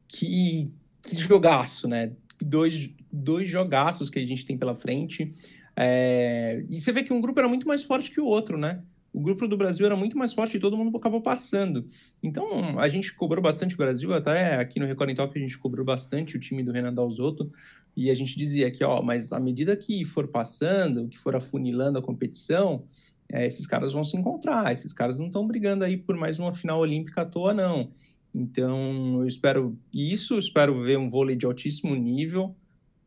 Que, 0.08 0.72
que 1.02 1.16
jogaço, 1.18 1.88
né? 1.88 2.12
Dois, 2.40 2.90
dois 3.12 3.48
jogaços 3.48 4.11
que 4.11 4.18
a 4.18 4.26
gente 4.26 4.46
tem 4.46 4.56
pela 4.56 4.74
frente. 4.74 5.32
É... 5.76 6.64
E 6.68 6.80
você 6.80 6.92
vê 6.92 7.02
que 7.02 7.12
um 7.12 7.20
grupo 7.20 7.38
era 7.38 7.48
muito 7.48 7.66
mais 7.66 7.82
forte 7.82 8.11
que 8.11 8.20
o 8.20 8.26
outro, 8.26 8.58
né? 8.58 8.82
o 9.12 9.20
grupo 9.20 9.48
do 9.48 9.56
Brasil 9.56 9.87
era 9.87 9.96
muito 9.96 10.16
mais 10.16 10.32
forte 10.32 10.56
e 10.56 10.61
todo 10.61 10.76
mundo 10.76 10.96
acabou 10.96 11.20
passando. 11.20 11.84
Então, 12.22 12.78
a 12.78 12.88
gente 12.88 13.14
cobrou 13.14 13.42
bastante 13.42 13.74
o 13.74 13.78
Brasil, 13.78 14.12
até 14.12 14.56
aqui 14.56 14.78
no 14.78 14.87
Record 14.87 15.11
em 15.11 15.14
Talk 15.14 15.37
a 15.37 15.42
gente 15.42 15.58
cobrou 15.58 15.84
bastante 15.84 16.37
o 16.37 16.40
time 16.40 16.62
do 16.62 16.72
Renan 16.72 16.92
Dalzotto, 16.92 17.50
e 17.96 18.11
a 18.11 18.14
gente 18.14 18.38
dizia 18.38 18.70
que, 18.70 18.84
ó, 18.84 19.02
mas 19.02 19.32
à 19.32 19.40
medida 19.40 19.76
que 19.76 20.04
for 20.04 20.28
passando, 20.28 21.08
que 21.08 21.18
for 21.18 21.34
afunilando 21.34 21.98
a 21.98 22.02
competição, 22.02 22.84
é, 23.30 23.46
esses 23.46 23.66
caras 23.66 23.92
vão 23.92 24.04
se 24.04 24.16
encontrar, 24.16 24.72
esses 24.72 24.92
caras 24.92 25.18
não 25.18 25.26
estão 25.26 25.46
brigando 25.46 25.84
aí 25.84 25.96
por 25.96 26.16
mais 26.16 26.38
uma 26.38 26.54
final 26.54 26.78
olímpica 26.78 27.22
à 27.22 27.26
toa, 27.26 27.52
não. 27.52 27.90
Então, 28.34 29.20
eu 29.20 29.26
espero 29.26 29.78
isso, 29.92 30.38
espero 30.38 30.82
ver 30.82 30.98
um 30.98 31.08
vôlei 31.08 31.36
de 31.36 31.46
altíssimo 31.46 31.94
nível. 31.94 32.54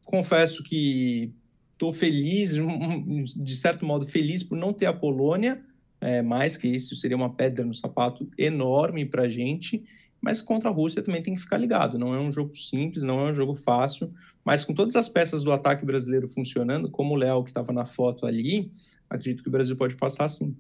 Confesso 0.06 0.64
que 0.64 1.34
estou 1.74 1.94
feliz, 1.94 2.56
de 3.36 3.56
certo 3.56 3.86
modo, 3.86 4.06
feliz 4.06 4.44
por 4.44 4.58
não 4.58 4.74
ter 4.74 4.86
a 4.86 4.94
Polônia, 4.94 5.64
é, 6.00 6.22
mais 6.22 6.58
que 6.58 6.68
isso 6.68 6.96
seria 6.96 7.16
uma 7.16 7.34
pedra 7.34 7.66
no 7.66 7.74
sapato 7.74 8.30
enorme 8.38 9.06
para 9.06 9.24
a 9.24 9.30
gente. 9.30 9.84
Mas 10.20 10.40
contra 10.40 10.70
a 10.70 10.72
Rússia 10.72 11.02
também 11.02 11.24
tem 11.24 11.34
que 11.34 11.42
ficar 11.42 11.58
ligado. 11.58 11.98
Não 11.98 12.14
é 12.14 12.20
um 12.20 12.32
jogo 12.32 12.56
simples, 12.56 13.02
não 13.02 13.20
é 13.20 13.32
um 13.32 13.34
jogo 13.34 13.56
fácil. 13.56 14.14
Mas 14.46 14.64
com 14.64 14.74
todas 14.74 14.96
as 14.96 15.10
peças 15.10 15.44
do 15.44 15.52
ataque 15.52 15.84
brasileiro 15.84 16.28
funcionando, 16.28 16.90
como 16.92 17.16
o 17.16 17.18
Léo 17.18 17.44
que 17.44 17.50
estava 17.50 17.74
na 17.74 17.86
foto 17.86 18.26
ali, 18.28 18.70
acredito 19.10 19.42
que 19.42 19.50
o 19.50 19.52
Brasil 19.52 19.76
pode 19.76 19.96
passar 19.96 20.28
sim. 20.28 20.56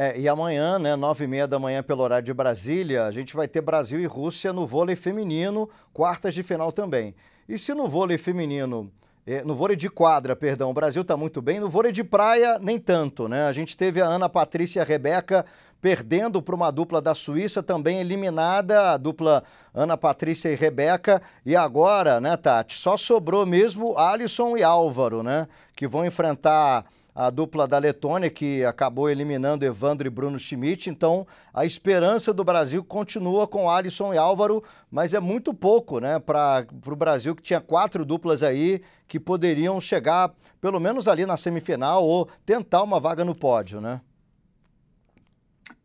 É, 0.00 0.16
e 0.16 0.28
amanhã, 0.28 0.78
né, 0.78 0.94
nove 0.94 1.24
e 1.24 1.26
meia 1.26 1.44
da 1.44 1.58
manhã 1.58 1.82
pelo 1.82 2.04
horário 2.04 2.24
de 2.24 2.32
Brasília, 2.32 3.06
a 3.06 3.10
gente 3.10 3.34
vai 3.34 3.48
ter 3.48 3.60
Brasil 3.60 3.98
e 3.98 4.06
Rússia 4.06 4.52
no 4.52 4.64
vôlei 4.64 4.94
feminino, 4.94 5.68
quartas 5.92 6.34
de 6.34 6.44
final 6.44 6.70
também. 6.70 7.16
E 7.48 7.58
se 7.58 7.74
no 7.74 7.88
vôlei 7.88 8.16
feminino 8.16 8.92
é, 9.26 9.42
no 9.42 9.56
vôlei 9.56 9.76
de 9.76 9.90
quadra, 9.90 10.36
perdão, 10.36 10.70
o 10.70 10.72
Brasil 10.72 11.02
está 11.02 11.16
muito 11.16 11.42
bem. 11.42 11.58
No 11.58 11.68
vôlei 11.68 11.90
de 11.90 12.04
praia, 12.04 12.60
nem 12.60 12.78
tanto, 12.78 13.28
né? 13.28 13.46
A 13.46 13.52
gente 13.52 13.76
teve 13.76 14.00
a 14.00 14.06
Ana 14.06 14.28
Patrícia 14.28 14.78
e 14.78 14.82
a 14.82 14.84
Rebeca 14.84 15.44
perdendo 15.82 16.40
para 16.40 16.54
uma 16.54 16.70
dupla 16.70 17.02
da 17.02 17.14
Suíça, 17.14 17.60
também 17.62 17.98
eliminada, 17.98 18.92
a 18.92 18.96
dupla 18.96 19.42
Ana 19.74 19.98
Patrícia 19.98 20.48
e 20.48 20.54
Rebeca. 20.54 21.20
E 21.44 21.56
agora, 21.56 22.20
né, 22.20 22.36
Tati, 22.36 22.74
só 22.74 22.96
sobrou 22.96 23.44
mesmo 23.44 23.98
Alisson 23.98 24.56
e 24.56 24.62
Álvaro, 24.62 25.24
né? 25.24 25.48
Que 25.76 25.88
vão 25.88 26.06
enfrentar 26.06 26.86
a 27.18 27.30
dupla 27.30 27.66
da 27.66 27.78
Letônia, 27.78 28.30
que 28.30 28.64
acabou 28.64 29.10
eliminando 29.10 29.64
Evandro 29.64 30.06
e 30.06 30.10
Bruno 30.10 30.38
Schmidt. 30.38 30.88
Então, 30.88 31.26
a 31.52 31.66
esperança 31.66 32.32
do 32.32 32.44
Brasil 32.44 32.84
continua 32.84 33.44
com 33.44 33.68
Alisson 33.68 34.14
e 34.14 34.16
Álvaro, 34.16 34.62
mas 34.88 35.12
é 35.12 35.18
muito 35.18 35.52
pouco, 35.52 35.98
né, 35.98 36.20
para 36.20 36.64
o 36.86 36.94
Brasil, 36.94 37.34
que 37.34 37.42
tinha 37.42 37.60
quatro 37.60 38.04
duplas 38.04 38.40
aí 38.40 38.80
que 39.08 39.18
poderiam 39.18 39.80
chegar 39.80 40.32
pelo 40.60 40.78
menos 40.78 41.08
ali 41.08 41.26
na 41.26 41.36
semifinal 41.36 42.04
ou 42.04 42.28
tentar 42.46 42.84
uma 42.84 43.00
vaga 43.00 43.24
no 43.24 43.34
pódio, 43.34 43.80
né? 43.80 44.00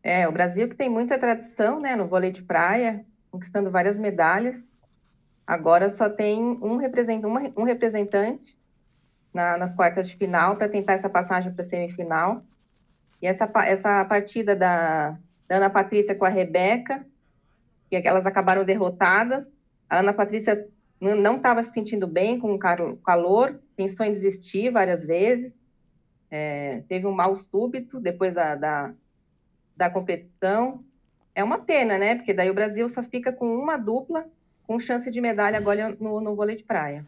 É, 0.04 0.28
o 0.28 0.32
Brasil 0.32 0.70
que 0.70 0.76
tem 0.76 0.88
muita 0.88 1.18
tradição, 1.18 1.80
né, 1.80 1.96
no 1.96 2.06
vôlei 2.06 2.32
de 2.32 2.44
praia, 2.44 3.04
conquistando 3.32 3.72
várias 3.72 3.98
medalhas. 3.98 4.72
Agora 5.48 5.90
só 5.90 6.08
tem 6.08 6.40
um, 6.40 6.78
um 7.58 7.64
representante 7.64 8.56
na, 9.34 9.58
nas 9.58 9.74
quartas 9.74 10.08
de 10.08 10.16
final 10.16 10.56
para 10.56 10.70
tentar 10.70 10.94
essa 10.94 11.10
passagem 11.10 11.52
para 11.52 11.62
a 11.62 11.66
semifinal. 11.66 12.44
E 13.22 13.28
essa, 13.28 13.50
essa 13.66 14.06
partida 14.06 14.56
da, 14.56 15.18
da, 15.48 15.56
Ana 15.56 15.70
Patrícia 15.70 16.14
com 16.14 16.26
a 16.26 16.30
Rebeca, 16.30 17.06
que 17.90 17.96
elas 17.96 18.26
acabaram 18.26 18.64
derrotadas. 18.64 19.50
A 19.90 20.00
Ana 20.00 20.14
Patrícia 20.14 20.68
não 21.00 21.38
estava 21.38 21.64
se 21.64 21.72
sentindo 21.72 22.08
bem 22.08 22.40
com 22.40 22.54
o 22.54 22.98
calor, 22.98 23.60
pensou 23.76 24.06
em 24.06 24.12
desistir 24.12 24.72
várias 24.72 25.04
vezes, 25.04 25.56
é, 26.32 26.82
teve 26.88 27.06
um 27.06 27.12
mal 27.12 27.36
súbito 27.36 28.00
depois 28.00 28.34
da, 28.34 28.56
da, 28.56 28.94
da 29.78 29.90
competição. 29.90 30.84
É 31.36 31.44
uma 31.44 31.60
pena, 31.60 31.98
né? 31.98 32.16
Porque 32.16 32.34
daí 32.34 32.50
o 32.50 32.54
Brasil 32.56 32.90
só 32.90 33.04
fica 33.04 33.32
com 33.32 33.56
uma 33.56 33.78
dupla 33.78 34.26
com 34.66 34.80
chance 34.80 35.12
de 35.12 35.22
medalha 35.22 35.58
agora 35.58 35.96
no, 36.00 36.20
no 36.22 36.36
vôlei 36.36 36.56
de 36.56 36.64
praia. 36.64 37.06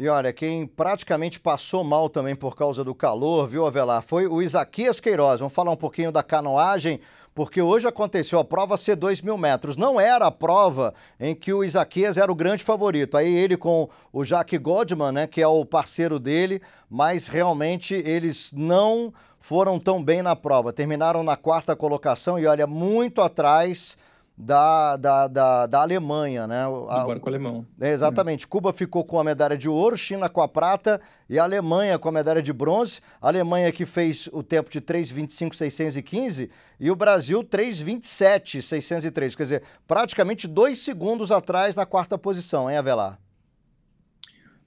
E 0.00 0.06
olha, 0.06 0.32
quem 0.32 0.64
praticamente 0.64 1.40
passou 1.40 1.82
mal 1.82 2.08
também 2.08 2.36
por 2.36 2.54
causa 2.54 2.84
do 2.84 2.94
calor, 2.94 3.48
viu, 3.48 3.66
Avelar, 3.66 4.00
foi 4.00 4.28
o 4.28 4.40
Isaquias 4.40 5.00
Queiroz. 5.00 5.40
Vamos 5.40 5.52
falar 5.52 5.72
um 5.72 5.76
pouquinho 5.76 6.12
da 6.12 6.22
canoagem, 6.22 7.00
porque 7.34 7.60
hoje 7.60 7.88
aconteceu 7.88 8.38
a 8.38 8.44
prova 8.44 8.76
ser 8.76 8.94
2 8.94 9.22
mil 9.22 9.36
metros. 9.36 9.76
Não 9.76 10.00
era 10.00 10.26
a 10.26 10.30
prova 10.30 10.94
em 11.18 11.34
que 11.34 11.52
o 11.52 11.64
Isaquias 11.64 12.16
era 12.16 12.30
o 12.30 12.34
grande 12.36 12.62
favorito. 12.62 13.16
Aí 13.16 13.34
ele 13.34 13.56
com 13.56 13.88
o 14.12 14.22
Jack 14.22 14.56
Godman, 14.56 15.10
né, 15.10 15.26
que 15.26 15.42
é 15.42 15.48
o 15.48 15.64
parceiro 15.64 16.20
dele, 16.20 16.62
mas 16.88 17.26
realmente 17.26 17.92
eles 17.92 18.52
não 18.54 19.12
foram 19.40 19.80
tão 19.80 20.00
bem 20.00 20.22
na 20.22 20.36
prova. 20.36 20.72
Terminaram 20.72 21.24
na 21.24 21.36
quarta 21.36 21.74
colocação 21.74 22.38
e 22.38 22.46
olha, 22.46 22.68
muito 22.68 23.20
atrás 23.20 23.98
da, 24.38 24.96
da, 24.96 25.26
da, 25.26 25.66
da 25.66 25.80
Alemanha, 25.80 26.46
né? 26.46 26.64
Do 26.64 26.86
barco 26.86 27.28
alemão. 27.28 27.66
É, 27.80 27.90
exatamente. 27.90 28.44
É. 28.44 28.48
Cuba 28.48 28.72
ficou 28.72 29.02
com 29.04 29.18
a 29.18 29.24
medalha 29.24 29.58
de 29.58 29.68
ouro, 29.68 29.96
China 29.96 30.28
com 30.28 30.40
a 30.40 30.46
prata 30.46 31.00
e 31.28 31.40
a 31.40 31.42
Alemanha 31.42 31.98
com 31.98 32.08
a 32.08 32.12
medalha 32.12 32.40
de 32.40 32.52
bronze. 32.52 33.00
A 33.20 33.26
Alemanha 33.26 33.72
que 33.72 33.84
fez 33.84 34.28
o 34.32 34.44
tempo 34.44 34.70
de 34.70 34.80
3,25,615 34.80 36.48
e 36.78 36.88
o 36.88 36.94
Brasil 36.94 37.42
3,27,603. 37.42 39.36
Quer 39.36 39.42
dizer, 39.42 39.64
praticamente 39.88 40.46
dois 40.46 40.78
segundos 40.78 41.32
atrás 41.32 41.74
na 41.74 41.84
quarta 41.84 42.16
posição, 42.16 42.70
hein, 42.70 42.76
Avelar? 42.76 43.18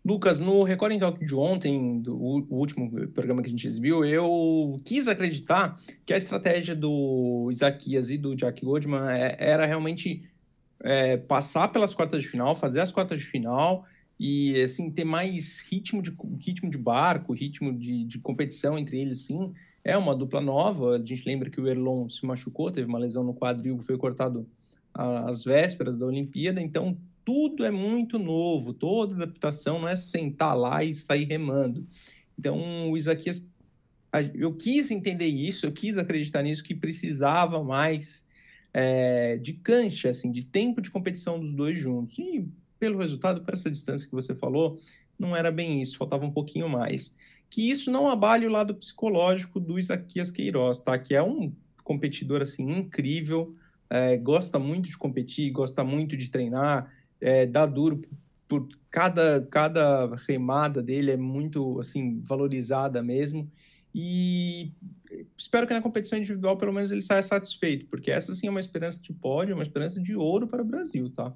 Lucas, 0.04 0.40
no 0.40 0.64
Recording 0.64 0.98
Talk 0.98 1.24
de 1.24 1.36
ontem, 1.36 2.02
do, 2.02 2.18
o 2.18 2.56
último 2.56 2.90
programa 3.10 3.42
que 3.42 3.48
a 3.48 3.52
gente 3.52 3.68
exibiu, 3.68 4.04
eu 4.04 4.82
quis 4.84 5.08
acreditar 5.08 5.80
que 6.04 6.12
a 6.12 6.18
estratégia 6.18 6.76
do 6.76 7.50
Isaquias 7.52 8.10
e 8.10 8.18
do 8.18 8.36
Jack 8.36 8.66
Goldman 8.66 9.12
é, 9.12 9.36
era 9.38 9.66
realmente 9.66 10.24
é, 10.80 11.18
passar 11.18 11.68
pelas 11.68 11.94
quartas 11.94 12.24
de 12.24 12.28
final, 12.28 12.56
fazer 12.56 12.82
as 12.82 12.92
quartas 12.92 13.20
de 13.20 13.26
final 13.26 13.86
e 14.20 14.60
assim 14.62 14.90
ter 14.90 15.04
mais 15.04 15.60
ritmo 15.70 16.02
de, 16.02 16.12
ritmo 16.40 16.70
de 16.70 16.78
barco, 16.80 17.34
ritmo 17.34 17.72
de, 17.72 18.04
de 18.04 18.20
competição 18.20 18.78
entre 18.78 19.00
eles, 19.00 19.20
sim. 19.20 19.54
É 19.84 19.98
uma 19.98 20.16
dupla 20.16 20.42
nova. 20.42 20.96
A 20.96 21.04
gente 21.04 21.26
lembra 21.26 21.50
que 21.50 21.60
o 21.60 21.68
Erlon 21.68 22.08
se 22.08 22.26
machucou, 22.26 22.72
teve 22.72 22.88
uma 22.88 23.00
lesão 23.00 23.24
no 23.24 23.34
quadril, 23.34 23.80
foi 23.80 23.98
cortado 23.98 24.48
às 24.94 25.44
vésperas 25.44 25.98
da 25.98 26.06
Olimpíada, 26.06 26.62
então 26.62 26.98
tudo 27.24 27.66
é 27.66 27.72
muito 27.72 28.18
novo, 28.20 28.74
toda 28.74 29.16
adaptação 29.16 29.80
não 29.80 29.88
é 29.88 29.96
sentar 29.96 30.58
lá 30.58 30.84
e 30.84 30.94
sair 30.94 31.26
remando. 31.26 31.86
Então, 32.38 32.90
o 32.90 32.98
Isaquias, 32.98 33.48
eu 34.34 34.54
quis 34.56 34.92
entender 34.92 35.28
isso, 35.28 35.66
eu 35.66 35.72
quis 35.72 35.98
acreditar 35.98 36.42
nisso, 36.42 36.64
que 36.64 36.76
precisava 36.76 37.64
mais 37.64 38.26
é, 38.74 39.38
de 39.38 39.54
cancha, 39.54 40.10
assim, 40.10 40.32
de 40.32 40.46
tempo 40.46 40.82
de 40.82 40.90
competição 40.90 41.40
dos 41.40 41.52
dois 41.52 41.78
juntos. 41.78 42.18
E 42.18 42.48
pelo 42.80 43.00
resultado, 43.00 43.42
para 43.44 43.56
essa 43.56 43.70
distância 43.70 44.08
que 44.08 44.16
você 44.16 44.34
falou, 44.34 44.78
não 45.18 45.36
era 45.36 45.52
bem 45.52 45.82
isso, 45.82 45.98
faltava 45.98 46.26
um 46.26 46.32
pouquinho 46.32 46.68
mais. 46.68 47.16
Que 47.50 47.70
isso 47.70 47.92
não 47.92 48.10
abale 48.10 48.48
o 48.48 48.52
lado 48.52 48.74
psicológico 48.74 49.60
do 49.60 49.78
Isaquias 49.78 50.32
Queiroz, 50.32 50.82
tá? 50.82 50.98
Que 50.98 51.14
é 51.16 51.22
um 51.22 51.54
competidor, 51.84 52.42
assim, 52.42 52.64
incrível, 52.64 53.56
é, 53.90 54.18
gosta 54.18 54.58
muito 54.58 54.90
de 54.90 54.98
competir, 54.98 55.52
gosta 55.52 55.84
muito 55.84 56.16
de 56.16 56.32
treinar, 56.32 56.90
é, 57.22 57.46
dá 57.46 57.66
duro 57.66 58.02
por 58.48 58.68
cada, 58.90 59.48
cada 59.50 60.16
remada 60.28 60.82
dele 60.82 61.12
é 61.12 61.18
muito 61.18 61.80
assim 61.80 62.22
valorizada 62.28 63.02
mesmo 63.02 63.50
e 63.96 64.74
espero 65.38 65.68
que 65.68 65.74
na 65.74 65.82
competição 65.82 66.18
individual 66.18 66.58
pelo 66.58 66.74
menos 66.74 66.92
ele 66.92 67.02
saia 67.02 67.22
satisfeito 67.22 67.86
porque 67.86 68.12
essa 68.12 68.34
sim 68.34 68.48
é 68.48 68.50
uma 68.50 68.60
esperança 68.60 69.02
de 69.02 69.14
pódio, 69.14 69.56
uma 69.56 69.64
esperança 69.64 70.02
de 70.02 70.16
ouro 70.16 70.48
para 70.48 70.62
o 70.62 70.66
Brasil, 70.66 71.10
tá? 71.10 71.34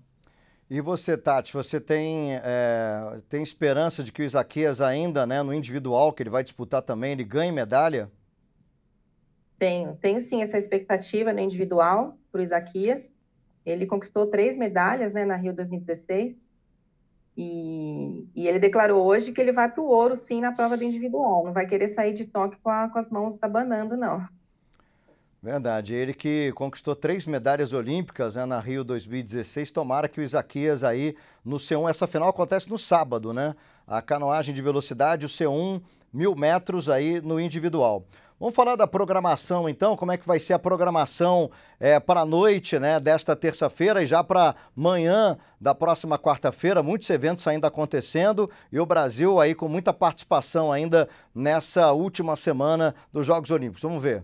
E 0.67 0.82
você, 0.82 1.15
Tati, 1.15 1.54
você 1.54 1.80
tem, 1.80 2.34
é, 2.34 3.21
tem 3.30 3.43
esperança 3.43 4.04
de 4.04 4.12
que 4.12 4.24
o 4.24 4.26
Isaquias 4.26 4.82
ainda, 4.82 5.26
né, 5.26 5.43
no 5.43 5.53
individual, 5.53 6.12
que 6.12 6.24
ele 6.24 6.30
vai 6.32 6.43
disputar 6.43 6.82
também, 6.82 7.12
ele 7.12 7.24
ganhe 7.24 7.51
medalha? 7.51 8.12
Tenho, 9.59 9.95
tenho 9.95 10.20
sim 10.20 10.41
essa 10.41 10.57
expectativa 10.57 11.32
no 11.32 11.39
individual 11.39 12.18
para 12.32 12.41
o 12.41 12.43
Isaquias. 12.43 13.14
Ele 13.66 13.86
conquistou 13.86 14.28
três 14.28 14.57
medalhas 14.57 15.11
né, 15.11 15.26
na 15.26 15.36
Rio 15.36 15.53
2016. 15.53 16.51
E, 17.38 18.28
e 18.34 18.47
ele 18.47 18.59
declarou 18.59 19.03
hoje 19.05 19.32
que 19.32 19.41
ele 19.41 19.51
vai 19.51 19.70
para 19.70 19.82
o 19.82 19.88
ouro, 19.88 20.16
sim, 20.16 20.39
na 20.39 20.53
prova 20.53 20.78
do 20.78 20.84
individual. 20.84 21.43
Não 21.45 21.53
vai 21.53 21.66
querer 21.66 21.89
sair 21.89 22.13
de 22.13 22.26
toque 22.26 22.57
com, 22.61 22.70
a, 22.70 22.88
com 22.88 22.99
as 22.99 23.09
mãos 23.09 23.38
abanando, 23.41 23.97
não. 23.97 24.26
Verdade, 25.45 25.93
ele 25.93 26.11
que 26.11 26.51
conquistou 26.53 26.95
três 26.95 27.28
medalhas 27.28 27.72
olímpicas 27.72 28.36
né, 28.36 28.45
na 28.45 28.59
Rio 28.59 28.84
2016. 28.84 29.70
Tomara 29.70 30.07
que 30.07 30.20
o 30.20 30.24
Isaquias 30.24 30.84
aí 30.84 31.16
no 31.43 31.57
C1, 31.57 31.88
essa 31.88 32.07
final 32.07 32.30
acontece 32.30 32.68
no 32.68 32.80
sábado, 32.80 33.32
né? 33.32 33.55
A 33.86 34.01
canoagem 34.01 34.55
de 34.55 34.61
velocidade, 34.61 35.28
o 35.28 35.30
C1, 35.30 35.84
mil 36.11 36.36
metros 36.36 36.89
aí 36.89 37.22
no 37.22 37.39
individual. 37.39 38.07
Vamos 38.38 38.53
falar 38.53 38.75
da 38.75 38.86
programação 38.86 39.69
então, 39.69 39.95
como 39.95 40.11
é 40.11 40.17
que 40.17 40.27
vai 40.27 40.41
ser 40.41 40.51
a 40.51 40.59
programação 40.59 41.49
é, 41.79 42.01
para 42.01 42.19
a 42.19 42.25
noite 42.25 42.77
né, 42.77 42.99
desta 42.99 43.33
terça-feira 43.33 44.03
e 44.03 44.07
já 44.07 44.21
para 44.21 44.53
manhã 44.75 45.38
da 45.59 45.73
próxima 45.73 46.19
quarta-feira, 46.19 46.83
muitos 46.83 47.09
eventos 47.09 47.47
ainda 47.47 47.69
acontecendo 47.69 48.49
e 48.73 48.77
o 48.77 48.86
Brasil 48.86 49.39
aí 49.39 49.55
com 49.55 49.69
muita 49.69 49.93
participação 49.93 50.69
ainda 50.69 51.07
nessa 51.33 51.93
última 51.93 52.36
semana 52.36 52.93
dos 53.09 53.25
Jogos 53.25 53.51
Olímpicos. 53.51 53.83
Vamos 53.83 54.03
ver. 54.03 54.21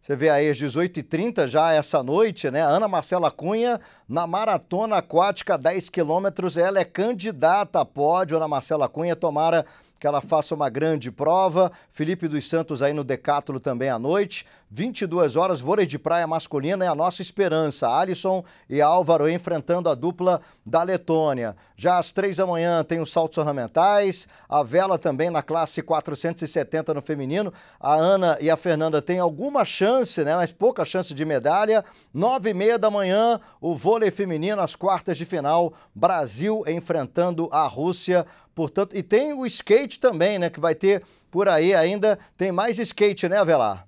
Você 0.00 0.16
vê 0.16 0.30
aí 0.30 0.48
às 0.48 0.56
18h30 0.56 1.48
já 1.48 1.72
essa 1.72 2.00
noite, 2.00 2.48
né? 2.48 2.62
Ana 2.62 2.86
Marcela 2.86 3.28
Cunha 3.28 3.80
na 4.08 4.24
maratona 4.24 4.98
aquática 4.98 5.58
10 5.58 5.88
quilômetros. 5.88 6.56
Ela 6.56 6.78
é 6.78 6.84
candidata 6.84 7.80
a 7.80 7.84
pódio, 7.84 8.36
Ana 8.36 8.46
Marcela 8.46 8.88
Cunha. 8.88 9.16
Tomara 9.16 9.66
que 9.98 10.06
ela 10.06 10.20
faça 10.20 10.54
uma 10.54 10.68
grande 10.68 11.10
prova. 11.10 11.72
Felipe 11.90 12.28
dos 12.28 12.48
Santos 12.48 12.82
aí 12.82 12.92
no 12.92 13.04
Decátulo 13.04 13.58
também 13.58 13.88
à 13.88 13.98
noite. 13.98 14.46
22 14.68 15.36
horas, 15.36 15.60
vôlei 15.60 15.86
de 15.86 15.96
praia 15.96 16.26
masculina 16.26 16.84
é 16.84 16.88
a 16.88 16.94
nossa 16.94 17.22
esperança. 17.22 17.88
Alisson 17.88 18.44
e 18.68 18.80
Álvaro 18.80 19.30
enfrentando 19.30 19.88
a 19.88 19.94
dupla 19.94 20.40
da 20.64 20.82
Letônia. 20.82 21.56
Já 21.76 21.98
às 21.98 22.10
três 22.10 22.38
da 22.38 22.46
manhã 22.46 22.82
tem 22.82 22.98
os 22.98 23.12
saltos 23.12 23.38
ornamentais, 23.38 24.26
a 24.48 24.64
vela 24.64 24.98
também 24.98 25.30
na 25.30 25.40
classe 25.40 25.82
470 25.82 26.94
no 26.94 27.00
feminino. 27.00 27.52
A 27.78 27.94
Ana 27.94 28.36
e 28.40 28.50
a 28.50 28.56
Fernanda 28.56 29.00
têm 29.00 29.20
alguma 29.20 29.64
chance, 29.64 30.24
né? 30.24 30.34
Mas 30.34 30.50
pouca 30.50 30.84
chance 30.84 31.14
de 31.14 31.24
medalha. 31.24 31.84
Nove 32.12 32.50
e 32.50 32.54
meia 32.54 32.76
da 32.76 32.90
manhã, 32.90 33.40
o 33.60 33.76
vôlei 33.76 34.10
feminino, 34.10 34.60
as 34.60 34.74
quartas 34.74 35.16
de 35.16 35.24
final. 35.24 35.72
Brasil 35.94 36.64
enfrentando 36.66 37.48
a 37.52 37.66
Rússia. 37.68 38.26
Portanto, 38.52 38.96
e 38.96 39.02
tem 39.02 39.32
o 39.32 39.46
skate 39.46 40.00
também, 40.00 40.40
né? 40.40 40.50
Que 40.50 40.58
vai 40.58 40.74
ter 40.74 41.04
por 41.30 41.48
aí 41.48 41.72
ainda. 41.72 42.18
Tem 42.36 42.50
mais 42.50 42.80
skate, 42.80 43.28
né, 43.28 43.38
Avelar? 43.38 43.86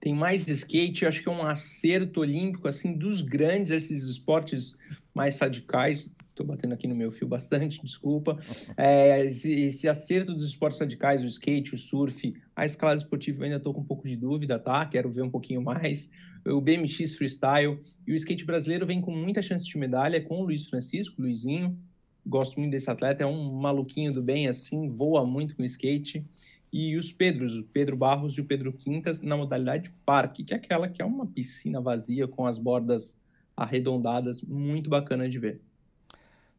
Tem 0.00 0.14
mais 0.14 0.48
skate, 0.48 1.06
acho 1.06 1.22
que 1.22 1.28
é 1.28 1.32
um 1.32 1.42
acerto 1.42 2.20
olímpico, 2.20 2.68
assim, 2.68 2.96
dos 2.96 3.20
grandes, 3.20 3.72
esses 3.72 4.04
esportes 4.04 4.76
mais 5.12 5.38
radicais. 5.38 6.14
Estou 6.30 6.46
batendo 6.46 6.72
aqui 6.72 6.86
no 6.86 6.94
meu 6.94 7.10
fio 7.10 7.26
bastante, 7.26 7.80
desculpa. 7.84 8.38
É, 8.76 9.24
esse, 9.24 9.52
esse, 9.52 9.88
acerto 9.88 10.32
dos 10.32 10.44
esportes 10.44 10.78
radicais, 10.78 11.22
o 11.22 11.26
skate, 11.26 11.74
o 11.74 11.78
surf, 11.78 12.34
a 12.54 12.64
escalada 12.64 13.00
esportiva, 13.00 13.40
eu 13.40 13.44
ainda 13.44 13.56
estou 13.56 13.74
com 13.74 13.80
um 13.80 13.84
pouco 13.84 14.06
de 14.06 14.16
dúvida, 14.16 14.58
tá? 14.58 14.86
Quero 14.86 15.10
ver 15.10 15.22
um 15.22 15.30
pouquinho 15.30 15.60
mais. 15.60 16.10
O 16.46 16.60
BMX 16.60 17.16
Freestyle 17.16 17.78
e 18.06 18.12
o 18.12 18.14
skate 18.14 18.44
brasileiro 18.44 18.86
vem 18.86 19.00
com 19.00 19.10
muita 19.10 19.42
chance 19.42 19.66
de 19.66 19.76
medalha 19.76 20.20
com 20.20 20.40
o 20.40 20.44
Luiz 20.44 20.64
Francisco, 20.66 21.20
Luizinho, 21.20 21.76
gosto 22.24 22.60
muito 22.60 22.72
desse 22.72 22.90
atleta, 22.90 23.24
é 23.24 23.26
um 23.26 23.52
maluquinho 23.54 24.12
do 24.12 24.22
bem, 24.22 24.46
assim, 24.46 24.88
voa 24.88 25.26
muito 25.26 25.56
com 25.56 25.64
skate. 25.64 26.24
E 26.72 26.96
os 26.96 27.12
Pedros, 27.12 27.56
o 27.56 27.64
Pedro 27.64 27.96
Barros 27.96 28.34
e 28.34 28.40
o 28.40 28.44
Pedro 28.44 28.72
Quintas, 28.72 29.22
na 29.22 29.36
modalidade 29.36 29.90
parque, 30.04 30.44
que 30.44 30.52
é 30.52 30.56
aquela 30.56 30.88
que 30.88 31.00
é 31.00 31.04
uma 31.04 31.26
piscina 31.26 31.80
vazia 31.80 32.28
com 32.28 32.46
as 32.46 32.58
bordas 32.58 33.18
arredondadas, 33.56 34.42
muito 34.42 34.88
bacana 34.88 35.28
de 35.28 35.38
ver. 35.38 35.60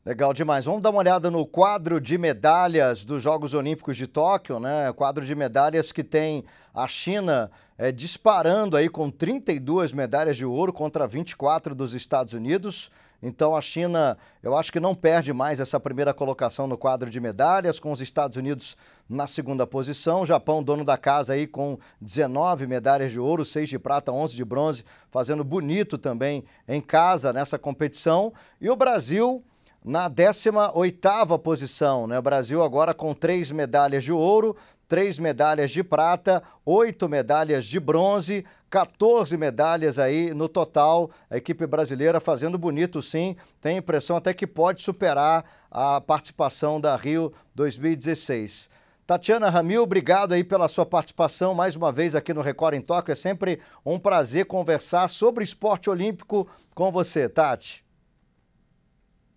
Legal 0.05 0.33
demais. 0.33 0.65
Vamos 0.65 0.81
dar 0.81 0.89
uma 0.89 0.99
olhada 0.99 1.29
no 1.29 1.45
quadro 1.45 1.99
de 1.99 2.17
medalhas 2.17 3.03
dos 3.03 3.21
Jogos 3.21 3.53
Olímpicos 3.53 3.97
de 3.97 4.07
Tóquio, 4.07 4.59
né? 4.59 4.91
Quadro 4.93 5.25
de 5.25 5.35
medalhas 5.35 5.91
que 5.91 6.03
tem 6.03 6.45
a 6.73 6.87
China 6.87 7.51
é, 7.77 7.91
disparando 7.91 8.77
aí 8.77 8.89
com 8.89 9.11
32 9.11 9.91
medalhas 9.91 10.37
de 10.37 10.45
ouro 10.45 10.71
contra 10.73 11.05
24 11.05 11.75
dos 11.75 11.93
Estados 11.93 12.33
Unidos. 12.33 12.89
Então 13.21 13.55
a 13.55 13.61
China, 13.61 14.17
eu 14.41 14.55
acho 14.55 14.71
que 14.71 14.79
não 14.79 14.95
perde 14.95 15.33
mais 15.33 15.59
essa 15.59 15.79
primeira 15.79 16.13
colocação 16.13 16.67
no 16.67 16.77
quadro 16.77 17.09
de 17.09 17.19
medalhas, 17.19 17.79
com 17.79 17.91
os 17.91 17.99
Estados 17.99 18.37
Unidos 18.37 18.77
na 19.09 19.27
segunda 19.27 19.67
posição. 19.67 20.21
O 20.21 20.25
Japão, 20.25 20.63
dono 20.63 20.85
da 20.85 20.97
casa 20.97 21.33
aí 21.33 21.45
com 21.45 21.77
19 21.99 22.65
medalhas 22.65 23.11
de 23.11 23.19
ouro, 23.19 23.43
6 23.43 23.67
de 23.67 23.77
prata, 23.79 24.11
11 24.11 24.35
de 24.35 24.45
bronze, 24.45 24.85
fazendo 25.11 25.43
bonito 25.43 25.97
também 25.97 26.43
em 26.67 26.79
casa 26.81 27.33
nessa 27.33 27.59
competição. 27.59 28.33
E 28.61 28.69
o 28.69 28.75
Brasil 28.75 29.43
na 29.83 30.09
18ª 30.09 31.39
posição, 31.39 32.05
né? 32.05 32.19
O 32.19 32.21
Brasil 32.21 32.61
agora 32.61 32.93
com 32.93 33.13
três 33.13 33.49
medalhas 33.51 34.03
de 34.03 34.11
ouro, 34.11 34.55
três 34.89 35.19
medalhas 35.19 35.69
de 35.69 35.83
prata, 35.83 36.41
oito 36.65 37.07
medalhas 37.07 37.63
de 37.63 37.79
bronze, 37.79 38.43
14 38.71 39.37
medalhas 39.37 39.99
aí 39.99 40.33
no 40.33 40.49
total. 40.49 41.11
A 41.29 41.37
equipe 41.37 41.65
brasileira 41.67 42.19
fazendo 42.19 42.57
bonito, 42.57 42.99
sim. 42.99 43.37
Tem 43.61 43.77
impressão 43.77 44.17
até 44.17 44.33
que 44.33 44.47
pode 44.47 44.81
superar 44.81 45.45
a 45.69 46.01
participação 46.01 46.81
da 46.81 46.95
Rio 46.95 47.31
2016. 47.53 48.67
Tatiana 49.05 49.49
Ramil, 49.49 49.83
obrigado 49.83 50.33
aí 50.33 50.43
pela 50.43 50.67
sua 50.67 50.85
participação 50.85 51.53
mais 51.53 51.75
uma 51.75 51.91
vez 51.91 52.15
aqui 52.15 52.33
no 52.33 52.41
Record 52.41 52.73
em 52.73 52.81
Tóquio. 52.81 53.11
É 53.11 53.15
sempre 53.15 53.59
um 53.85 53.99
prazer 53.99 54.45
conversar 54.45 55.07
sobre 55.07 55.43
esporte 55.43 55.89
olímpico 55.89 56.47
com 56.73 56.91
você, 56.91 57.29
Tati. 57.29 57.85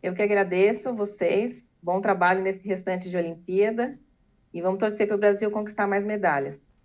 Eu 0.02 0.14
que 0.14 0.22
agradeço 0.22 0.94
vocês. 0.94 1.70
Bom 1.82 2.00
trabalho 2.00 2.42
nesse 2.42 2.66
restante 2.66 3.10
de 3.10 3.16
Olimpíada 3.16 3.98
e 4.52 4.60
vamos 4.60 4.78
torcer 4.78 5.06
para 5.06 5.16
o 5.16 5.18
Brasil 5.18 5.50
conquistar 5.50 5.86
mais 5.86 6.04
medalhas. 6.04 6.76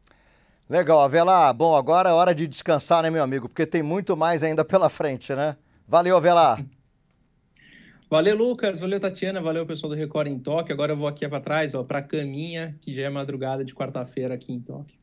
Legal, 0.69 0.99
Avelar. 0.99 1.53
Bom, 1.53 1.75
agora 1.75 2.09
é 2.09 2.13
hora 2.13 2.35
de 2.35 2.47
descansar, 2.47 3.01
né, 3.01 3.09
meu 3.09 3.23
amigo? 3.23 3.47
Porque 3.47 3.65
tem 3.65 3.81
muito 3.81 4.17
mais 4.17 4.43
ainda 4.43 4.65
pela 4.65 4.89
frente, 4.89 5.33
né? 5.33 5.55
Valeu, 5.87 6.17
Avelar. 6.17 6.61
Valeu, 8.09 8.35
Lucas. 8.35 8.79
Valeu, 8.79 8.99
Tatiana. 8.99 9.41
Valeu, 9.41 9.65
pessoal 9.65 9.89
do 9.89 9.95
Record 9.95 10.27
em 10.27 10.39
Tóquio. 10.39 10.73
Agora 10.73 10.91
eu 10.91 10.97
vou 10.97 11.07
aqui 11.07 11.27
para 11.27 11.39
trás, 11.39 11.73
ó, 11.73 11.83
para 11.83 11.99
a 11.99 12.01
caminha, 12.01 12.75
que 12.81 12.93
já 12.93 13.03
é 13.03 13.09
madrugada 13.09 13.63
de 13.63 13.73
quarta-feira 13.73 14.33
aqui 14.33 14.53
em 14.53 14.59
Tóquio. 14.59 14.97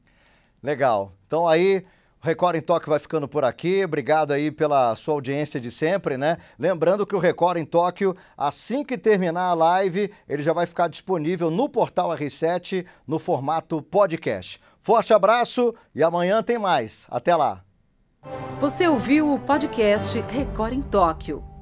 Legal. 0.63 1.15
Então 1.27 1.47
aí, 1.47 1.85
Record 2.25 2.57
em 2.57 2.63
Tóquio 2.63 2.89
vai 2.89 2.99
ficando 2.99 3.29
por 3.29 3.45
aqui. 3.45 3.85
Obrigado 3.85 4.33
aí 4.33 4.51
pela 4.51 4.97
sua 4.97 5.13
audiência 5.13 5.61
de 5.61 5.71
sempre, 5.71 6.17
né? 6.17 6.39
Lembrando 6.59 7.07
que 7.07 7.15
o 7.15 7.19
Record 7.19 7.59
em 7.59 7.67
Tóquio, 7.67 8.17
assim 8.35 8.83
que 8.83 8.97
terminar 8.97 9.49
a 9.51 9.55
live, 9.55 10.11
ele 10.27 10.43
já 10.43 10.55
vai 10.55 10.65
ficar 10.65 10.89
disponível 10.89 11.51
no 11.51 11.69
portal 11.69 12.17
R7 12.17 12.87
no 13.07 13.19
formato 13.19 13.83
podcast. 13.83 14.59
Forte 14.81 15.13
abraço 15.13 15.75
e 15.95 16.03
amanhã 16.03 16.43
tem 16.43 16.57
mais. 16.57 17.07
Até 17.11 17.37
lá. 17.37 17.63
Você 18.59 18.89
ouviu 18.89 19.31
o 19.31 19.39
podcast 19.39 20.19
Record 20.23 20.73
em 20.73 20.81
Tóquio. 20.81 21.54